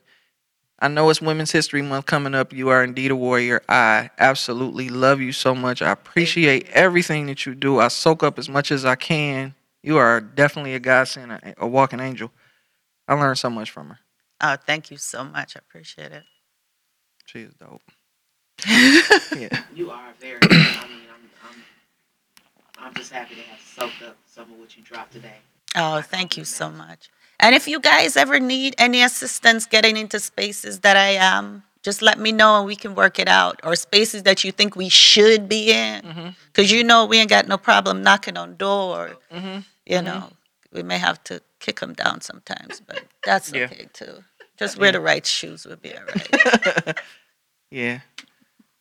I 0.79 0.87
know 0.87 1.09
it's 1.09 1.21
Women's 1.21 1.51
History 1.51 1.81
Month 1.81 2.05
coming 2.05 2.35
up. 2.35 2.51
You 2.51 2.69
are 2.69 2.83
indeed 2.83 3.11
a 3.11 3.15
warrior. 3.15 3.61
I 3.69 4.09
absolutely 4.19 4.89
love 4.89 5.21
you 5.21 5.31
so 5.31 5.55
much. 5.55 5.81
I 5.81 5.91
appreciate 5.91 6.69
everything 6.69 7.27
that 7.27 7.45
you 7.45 7.55
do. 7.55 7.79
I 7.79 7.87
soak 7.87 8.23
up 8.23 8.37
as 8.37 8.49
much 8.49 8.71
as 8.71 8.83
I 8.83 8.95
can. 8.95 9.55
You 9.81 9.97
are 9.97 10.19
definitely 10.19 10.73
a 10.73 10.79
godsend, 10.79 11.31
a, 11.31 11.55
a 11.59 11.67
walking 11.67 11.99
angel. 11.99 12.31
I 13.07 13.13
learned 13.13 13.37
so 13.37 13.49
much 13.49 13.71
from 13.71 13.89
her. 13.89 13.99
Oh, 14.41 14.57
thank 14.65 14.91
you 14.91 14.97
so 14.97 15.23
much. 15.23 15.55
I 15.55 15.59
appreciate 15.59 16.11
it. 16.11 16.23
She 17.35 17.41
is 17.41 17.53
dope. 17.55 17.81
yeah. 19.37 19.63
You 19.75 19.91
are 19.91 20.13
very. 20.21 20.39
I 20.41 20.47
mean, 20.47 21.01
I'm, 21.11 21.29
I'm, 21.43 21.63
I'm 22.79 22.93
just 22.93 23.11
happy 23.11 23.35
to 23.35 23.41
have 23.41 23.59
soaked 23.59 24.01
up 24.07 24.15
some 24.25 24.49
of 24.53 24.57
what 24.57 24.77
you 24.77 24.83
dropped 24.83 25.11
today. 25.11 25.39
Oh, 25.75 25.99
thank 25.99 26.37
you 26.37 26.45
so 26.45 26.71
much. 26.71 27.09
And 27.41 27.53
if 27.53 27.67
you 27.67 27.81
guys 27.81 28.15
ever 28.15 28.39
need 28.39 28.75
any 28.77 29.03
assistance 29.03 29.65
getting 29.65 29.97
into 29.97 30.17
spaces 30.21 30.79
that 30.79 30.95
I 30.95 31.09
am, 31.09 31.63
just 31.83 32.01
let 32.01 32.19
me 32.19 32.31
know 32.31 32.59
and 32.59 32.65
we 32.65 32.77
can 32.77 32.95
work 32.95 33.19
it 33.19 33.27
out. 33.27 33.59
Or 33.65 33.75
spaces 33.75 34.23
that 34.23 34.45
you 34.45 34.53
think 34.53 34.77
we 34.77 34.87
should 34.87 35.49
be 35.49 35.73
in. 35.73 36.03
Mm-hmm. 36.03 36.29
Because 36.53 36.71
you 36.71 36.85
know 36.85 37.05
we 37.05 37.17
ain't 37.17 37.29
got 37.29 37.49
no 37.49 37.57
problem 37.57 38.01
knocking 38.01 38.37
on 38.37 38.55
door. 38.55 39.17
Mm-hmm. 39.29 39.59
You 39.85 39.97
mm-hmm. 39.97 40.05
know, 40.05 40.29
we 40.71 40.83
may 40.83 40.99
have 40.99 41.21
to 41.25 41.41
kick 41.59 41.81
them 41.81 41.95
down 41.95 42.21
sometimes, 42.21 42.79
but 42.79 43.03
that's 43.25 43.51
Yeah. 43.51 43.65
okay 43.65 43.89
too. 43.91 44.23
Just 44.57 44.79
wear 44.79 44.93
the 44.93 45.01
right 45.01 45.25
shoes, 45.25 45.65
we'll 45.65 45.75
be 45.75 45.91
all 45.93 46.03
right. 46.05 46.97
Yeah. 47.75 47.99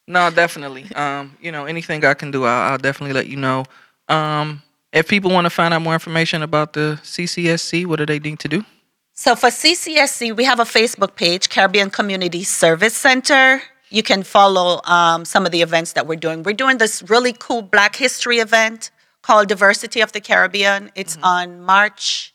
No, 0.07 0.31
definitely. 0.31 0.87
Um, 0.95 1.37
you 1.41 1.51
know, 1.51 1.65
anything 1.65 2.05
I 2.05 2.15
can 2.15 2.31
do, 2.31 2.45
I'll, 2.45 2.73
I'll 2.73 2.79
definitely 2.79 3.13
let 3.13 3.27
you 3.27 3.37
know. 3.37 3.65
Um, 4.09 4.63
if 4.93 5.09
people 5.09 5.33
want 5.33 5.47
to 5.47 5.51
find 5.51 5.75
out 5.75 5.83
more 5.83 5.95
information 5.95 6.43
about 6.43 6.75
the 6.75 7.01
CCSC, 7.03 7.87
what 7.87 7.97
do 7.97 8.07
they 8.07 8.21
need 8.21 8.39
to 8.39 8.49
do? 8.49 8.65
So 9.13 9.35
for 9.35 9.49
CCSC, 9.49 10.37
we 10.37 10.45
have 10.45 10.61
a 10.61 10.65
Facebook 10.65 11.17
page, 11.17 11.49
Caribbean 11.49 11.91
Community 11.91 12.45
Service 12.45 12.95
Center. 12.95 13.63
You 13.91 14.05
can 14.05 14.23
follow 14.23 14.81
um, 14.85 15.25
some 15.25 15.45
of 15.45 15.51
the 15.51 15.63
events 15.63 15.95
that 15.95 16.07
we're 16.07 16.23
doing. 16.27 16.45
We're 16.45 16.53
doing 16.53 16.79
this 16.79 17.03
really 17.09 17.33
cool 17.33 17.63
Black 17.63 17.97
History 17.97 18.39
event 18.39 18.93
called 19.23 19.49
Diversity 19.49 20.03
of 20.03 20.13
the 20.13 20.21
Caribbean. 20.21 20.93
It's 20.95 21.19
on 21.21 21.61
March 21.63 22.33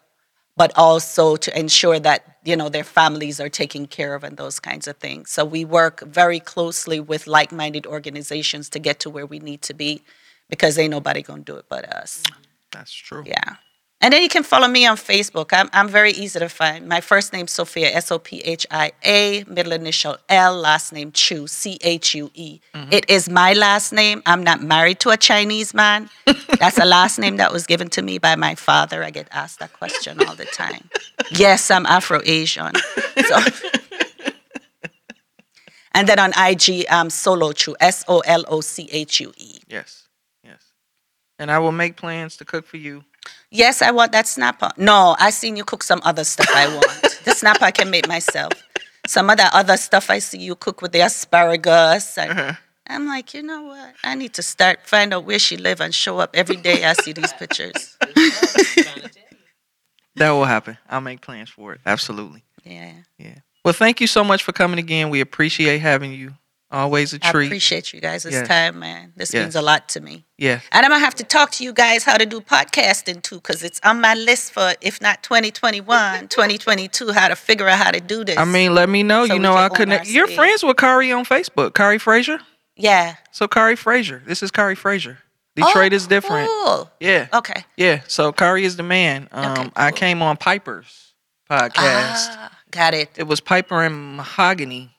but 0.55 0.71
also 0.75 1.35
to 1.35 1.59
ensure 1.59 1.99
that 1.99 2.37
you 2.43 2.55
know 2.55 2.69
their 2.69 2.83
families 2.83 3.39
are 3.39 3.49
taken 3.49 3.87
care 3.87 4.15
of 4.15 4.23
and 4.23 4.37
those 4.37 4.59
kinds 4.59 4.87
of 4.87 4.97
things. 4.97 5.31
So 5.31 5.45
we 5.45 5.65
work 5.65 6.01
very 6.01 6.39
closely 6.39 6.99
with 6.99 7.27
like-minded 7.27 7.85
organizations 7.87 8.69
to 8.69 8.79
get 8.79 8.99
to 9.01 9.09
where 9.09 9.25
we 9.25 9.39
need 9.39 9.61
to 9.63 9.73
be, 9.73 10.03
because 10.49 10.77
ain't 10.77 10.91
nobody 10.91 11.21
gonna 11.21 11.43
do 11.43 11.55
it 11.55 11.65
but 11.69 11.85
us. 11.85 12.23
That's 12.71 12.91
true. 12.91 13.23
Yeah. 13.25 13.55
And 14.03 14.11
then 14.11 14.21
you 14.21 14.27
can 14.27 14.43
follow 14.43 14.67
me 14.67 14.85
on 14.85 14.97
Facebook. 14.97 15.53
I'm, 15.53 15.69
I'm 15.71 15.87
very 15.87 16.11
easy 16.11 16.37
to 16.37 16.49
find. 16.49 16.89
My 16.89 16.99
first 16.99 17.31
name 17.31 17.47
Sophia, 17.47 17.89
S 17.93 18.11
O 18.11 18.19
P 18.19 18.41
H 18.41 18.67
I 18.69 18.91
A, 19.05 19.45
middle 19.47 19.71
initial 19.71 20.17
L, 20.27 20.57
last 20.57 20.91
name 20.91 21.13
Chue, 21.13 21.47
C 21.47 21.77
H 21.81 22.13
U 22.13 22.29
E. 22.33 22.59
Mm-hmm. 22.75 22.91
It 22.91 23.09
is 23.09 23.29
my 23.29 23.53
last 23.53 23.93
name. 23.93 24.21
I'm 24.25 24.43
not 24.43 24.61
married 24.61 24.99
to 25.01 25.11
a 25.11 25.15
Chinese 25.15 25.73
man. 25.73 26.09
That's 26.59 26.77
a 26.77 26.83
last 26.83 27.17
name 27.17 27.37
that 27.37 27.53
was 27.53 27.65
given 27.65 27.89
to 27.91 28.01
me 28.01 28.17
by 28.17 28.35
my 28.35 28.55
father. 28.55 29.05
I 29.05 29.09
get 29.09 29.29
asked 29.31 29.59
that 29.59 29.71
question 29.71 30.19
all 30.27 30.35
the 30.35 30.47
time. 30.47 30.89
yes, 31.31 31.71
I'm 31.71 31.85
Afro 31.85 32.19
Asian. 32.25 32.73
So. 33.25 33.39
and 35.93 36.09
then 36.09 36.19
on 36.19 36.33
IG, 36.37 36.87
I'm 36.89 37.09
Solo 37.09 37.53
Chue, 37.53 37.77
S 37.79 38.03
O 38.09 38.19
L 38.19 38.43
O 38.49 38.59
C 38.59 38.89
H 38.91 39.21
U 39.21 39.31
E. 39.37 39.59
Yes. 39.69 40.09
Yes. 40.43 40.73
And 41.39 41.49
I 41.49 41.59
will 41.59 41.71
make 41.71 41.95
plans 41.95 42.35
to 42.35 42.43
cook 42.43 42.67
for 42.67 42.75
you. 42.75 43.05
Yes, 43.51 43.81
I 43.81 43.91
want 43.91 44.11
that 44.13 44.27
snapper. 44.27 44.71
No, 44.77 45.15
I 45.19 45.29
seen 45.29 45.55
you 45.55 45.63
cook 45.63 45.83
some 45.83 46.01
other 46.03 46.23
stuff 46.23 46.49
I 46.53 46.67
want. 46.67 47.19
the 47.25 47.31
snapper 47.31 47.65
I 47.65 47.71
can 47.71 47.89
make 47.89 48.07
myself. 48.07 48.51
Some 49.05 49.29
of 49.29 49.37
that 49.37 49.53
other 49.53 49.77
stuff 49.77 50.09
I 50.09 50.19
see 50.19 50.39
you 50.39 50.55
cook 50.55 50.81
with 50.81 50.91
the 50.91 51.01
asparagus. 51.01 52.17
And 52.17 52.31
uh-huh. 52.31 52.53
I'm 52.87 53.07
like, 53.07 53.33
you 53.33 53.43
know 53.43 53.61
what? 53.63 53.93
I 54.03 54.15
need 54.15 54.33
to 54.35 54.41
start 54.41 54.79
find 54.85 55.13
out 55.13 55.25
where 55.25 55.39
she 55.39 55.57
live 55.57 55.81
and 55.81 55.93
show 55.93 56.19
up 56.19 56.31
every 56.33 56.55
day 56.55 56.83
I 56.83 56.93
see 56.93 57.13
these 57.13 57.33
pictures. 57.33 57.97
That 60.15 60.31
will 60.31 60.45
happen. 60.45 60.77
I'll 60.89 61.01
make 61.01 61.21
plans 61.21 61.49
for 61.49 61.73
it. 61.73 61.81
Absolutely. 61.85 62.43
Yeah. 62.63 62.93
Yeah. 63.17 63.39
Well, 63.65 63.73
thank 63.73 64.01
you 64.01 64.07
so 64.07 64.23
much 64.23 64.43
for 64.43 64.51
coming 64.51 64.79
again. 64.79 65.09
We 65.09 65.21
appreciate 65.21 65.79
having 65.79 66.13
you. 66.13 66.33
Always 66.73 67.13
a 67.13 67.19
treat. 67.19 67.43
I 67.43 67.45
appreciate 67.45 67.93
you 67.93 68.01
guys 68.01 68.23
this 68.23 68.47
time, 68.47 68.79
man. 68.79 69.13
This 69.15 69.31
means 69.33 69.55
a 69.55 69.61
lot 69.61 69.87
to 69.89 70.01
me. 70.01 70.25
yeah. 70.39 70.59
And 70.71 70.83
I'm 70.85 70.91
gonna 70.91 71.05
have 71.05 71.13
to 71.15 71.23
talk 71.23 71.51
to 71.51 71.63
you 71.63 71.71
guys 71.71 72.03
how 72.03 72.17
to 72.17 72.25
do 72.25 72.41
podcasting 72.41 73.21
too, 73.21 73.35
because 73.35 73.61
it's 73.63 73.79
on 73.83 74.01
my 74.01 74.15
list 74.15 74.51
for 74.53 74.73
if 74.81 74.99
not 74.99 75.21
2021, 75.21 76.27
2022, 76.29 77.11
how 77.11 77.27
to 77.27 77.35
figure 77.35 77.67
out 77.67 77.77
how 77.77 77.91
to 77.91 77.99
do 78.01 78.23
this. 78.25 78.37
I 78.37 78.45
mean, 78.45 78.73
let 78.73 78.89
me 78.89 79.03
know. 79.03 79.27
So 79.27 79.33
you 79.35 79.39
know, 79.39 79.53
I 79.55 79.69
connect. 79.69 80.09
You're 80.09 80.25
space. 80.25 80.35
friends 80.35 80.63
with 80.63 80.77
Kari 80.77 81.11
on 81.11 81.25
Facebook, 81.25 81.75
Kari 81.75 81.99
Frazier. 81.99 82.39
yeah. 82.75 83.17
So 83.31 83.47
Kari 83.47 83.75
Frazier. 83.75 84.23
This 84.25 84.41
is 84.41 84.49
Kari 84.51 84.75
Frazier. 84.75 85.19
Detroit 85.55 85.93
Oh, 85.93 85.95
is 85.95 86.07
different. 86.07 86.49
Cool. 86.49 86.89
Yeah. 86.99 87.27
Okay. 87.31 87.63
Yeah. 87.77 88.01
So 88.07 88.31
Kari 88.31 88.65
is 88.65 88.75
the 88.77 88.81
man. 88.83 89.29
Um, 89.31 89.71
I 89.75 89.91
cool. 89.91 89.97
came 89.99 90.21
on 90.23 90.37
Piper's 90.37 91.13
podcast. 91.47 91.71
Ah, 92.31 92.51
got 92.71 92.95
it. 92.95 93.11
It 93.15 93.27
was 93.27 93.39
Piper 93.39 93.83
and 93.83 94.17
Mahogany. 94.17 94.89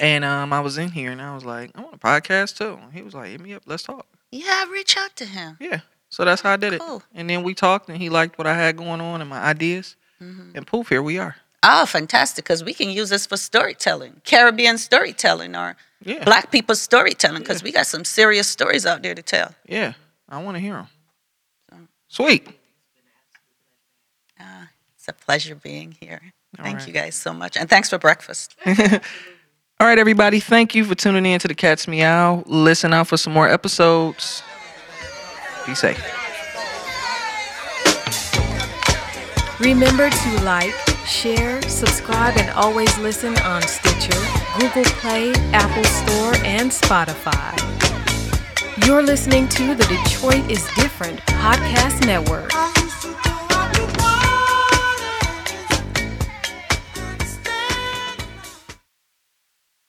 And 0.00 0.24
um, 0.24 0.52
I 0.52 0.60
was 0.60 0.78
in 0.78 0.90
here 0.90 1.10
and 1.10 1.20
I 1.20 1.34
was 1.34 1.44
like, 1.44 1.70
I 1.74 1.80
want 1.80 1.94
a 1.94 1.98
podcast 1.98 2.58
too. 2.58 2.78
He 2.92 3.02
was 3.02 3.14
like, 3.14 3.30
hit 3.30 3.40
me 3.40 3.54
up, 3.54 3.62
let's 3.66 3.82
talk. 3.82 4.06
Yeah, 4.30 4.68
reach 4.70 4.96
out 4.96 5.16
to 5.16 5.24
him. 5.24 5.56
Yeah. 5.60 5.80
So 6.10 6.24
that's 6.24 6.42
how 6.42 6.52
I 6.52 6.56
did 6.56 6.74
it. 6.74 6.80
Cool. 6.80 7.02
And 7.14 7.28
then 7.28 7.42
we 7.42 7.54
talked 7.54 7.88
and 7.88 7.96
he 7.98 8.10
liked 8.10 8.38
what 8.38 8.46
I 8.46 8.54
had 8.54 8.76
going 8.76 9.00
on 9.00 9.20
and 9.20 9.30
my 9.30 9.40
ideas. 9.40 9.96
Mm-hmm. 10.22 10.50
And 10.54 10.66
poof, 10.66 10.88
here 10.88 11.02
we 11.02 11.18
are. 11.18 11.36
Oh, 11.62 11.86
fantastic! 11.86 12.44
Because 12.44 12.62
we 12.62 12.72
can 12.72 12.88
use 12.88 13.08
this 13.10 13.26
for 13.26 13.36
storytelling, 13.36 14.20
Caribbean 14.24 14.78
storytelling, 14.78 15.56
or 15.56 15.76
Yeah. 16.04 16.22
Black 16.24 16.52
people 16.52 16.76
storytelling. 16.76 17.42
Because 17.42 17.64
we 17.64 17.72
got 17.72 17.86
some 17.86 18.04
serious 18.04 18.46
stories 18.46 18.86
out 18.86 19.02
there 19.02 19.14
to 19.14 19.22
tell. 19.22 19.54
Yeah. 19.66 19.94
I 20.28 20.40
want 20.40 20.56
to 20.56 20.60
hear 20.60 20.86
them. 21.70 21.88
Sweet. 22.06 22.48
It's 25.08 25.08
a 25.08 25.24
pleasure 25.24 25.54
being 25.54 25.96
here. 25.98 26.20
Thank 26.56 26.78
right. 26.78 26.86
you 26.86 26.92
guys 26.92 27.14
so 27.14 27.32
much, 27.32 27.56
and 27.56 27.68
thanks 27.68 27.88
for 27.88 27.98
breakfast. 27.98 28.56
All 29.80 29.86
right, 29.86 29.98
everybody. 29.98 30.40
Thank 30.40 30.74
you 30.74 30.84
for 30.84 30.96
tuning 30.96 31.24
in 31.24 31.38
to 31.38 31.46
the 31.46 31.54
Cats 31.54 31.86
Meow. 31.86 32.42
Listen 32.46 32.92
out 32.92 33.06
for 33.06 33.16
some 33.16 33.32
more 33.32 33.48
episodes. 33.48 34.42
Be 35.66 35.74
safe. 35.76 36.02
Remember 39.60 40.10
to 40.10 40.42
like, 40.42 40.74
share, 41.06 41.62
subscribe, 41.62 42.36
and 42.38 42.50
always 42.56 42.98
listen 42.98 43.38
on 43.38 43.62
Stitcher, 43.62 44.18
Google 44.58 44.82
Play, 44.98 45.32
Apple 45.52 45.84
Store, 45.84 46.34
and 46.44 46.72
Spotify. 46.72 47.54
You're 48.84 49.04
listening 49.04 49.46
to 49.50 49.76
the 49.76 49.84
Detroit 49.84 50.50
is 50.50 50.66
Different 50.74 51.20
Podcast 51.20 52.04
Network. 52.04 52.50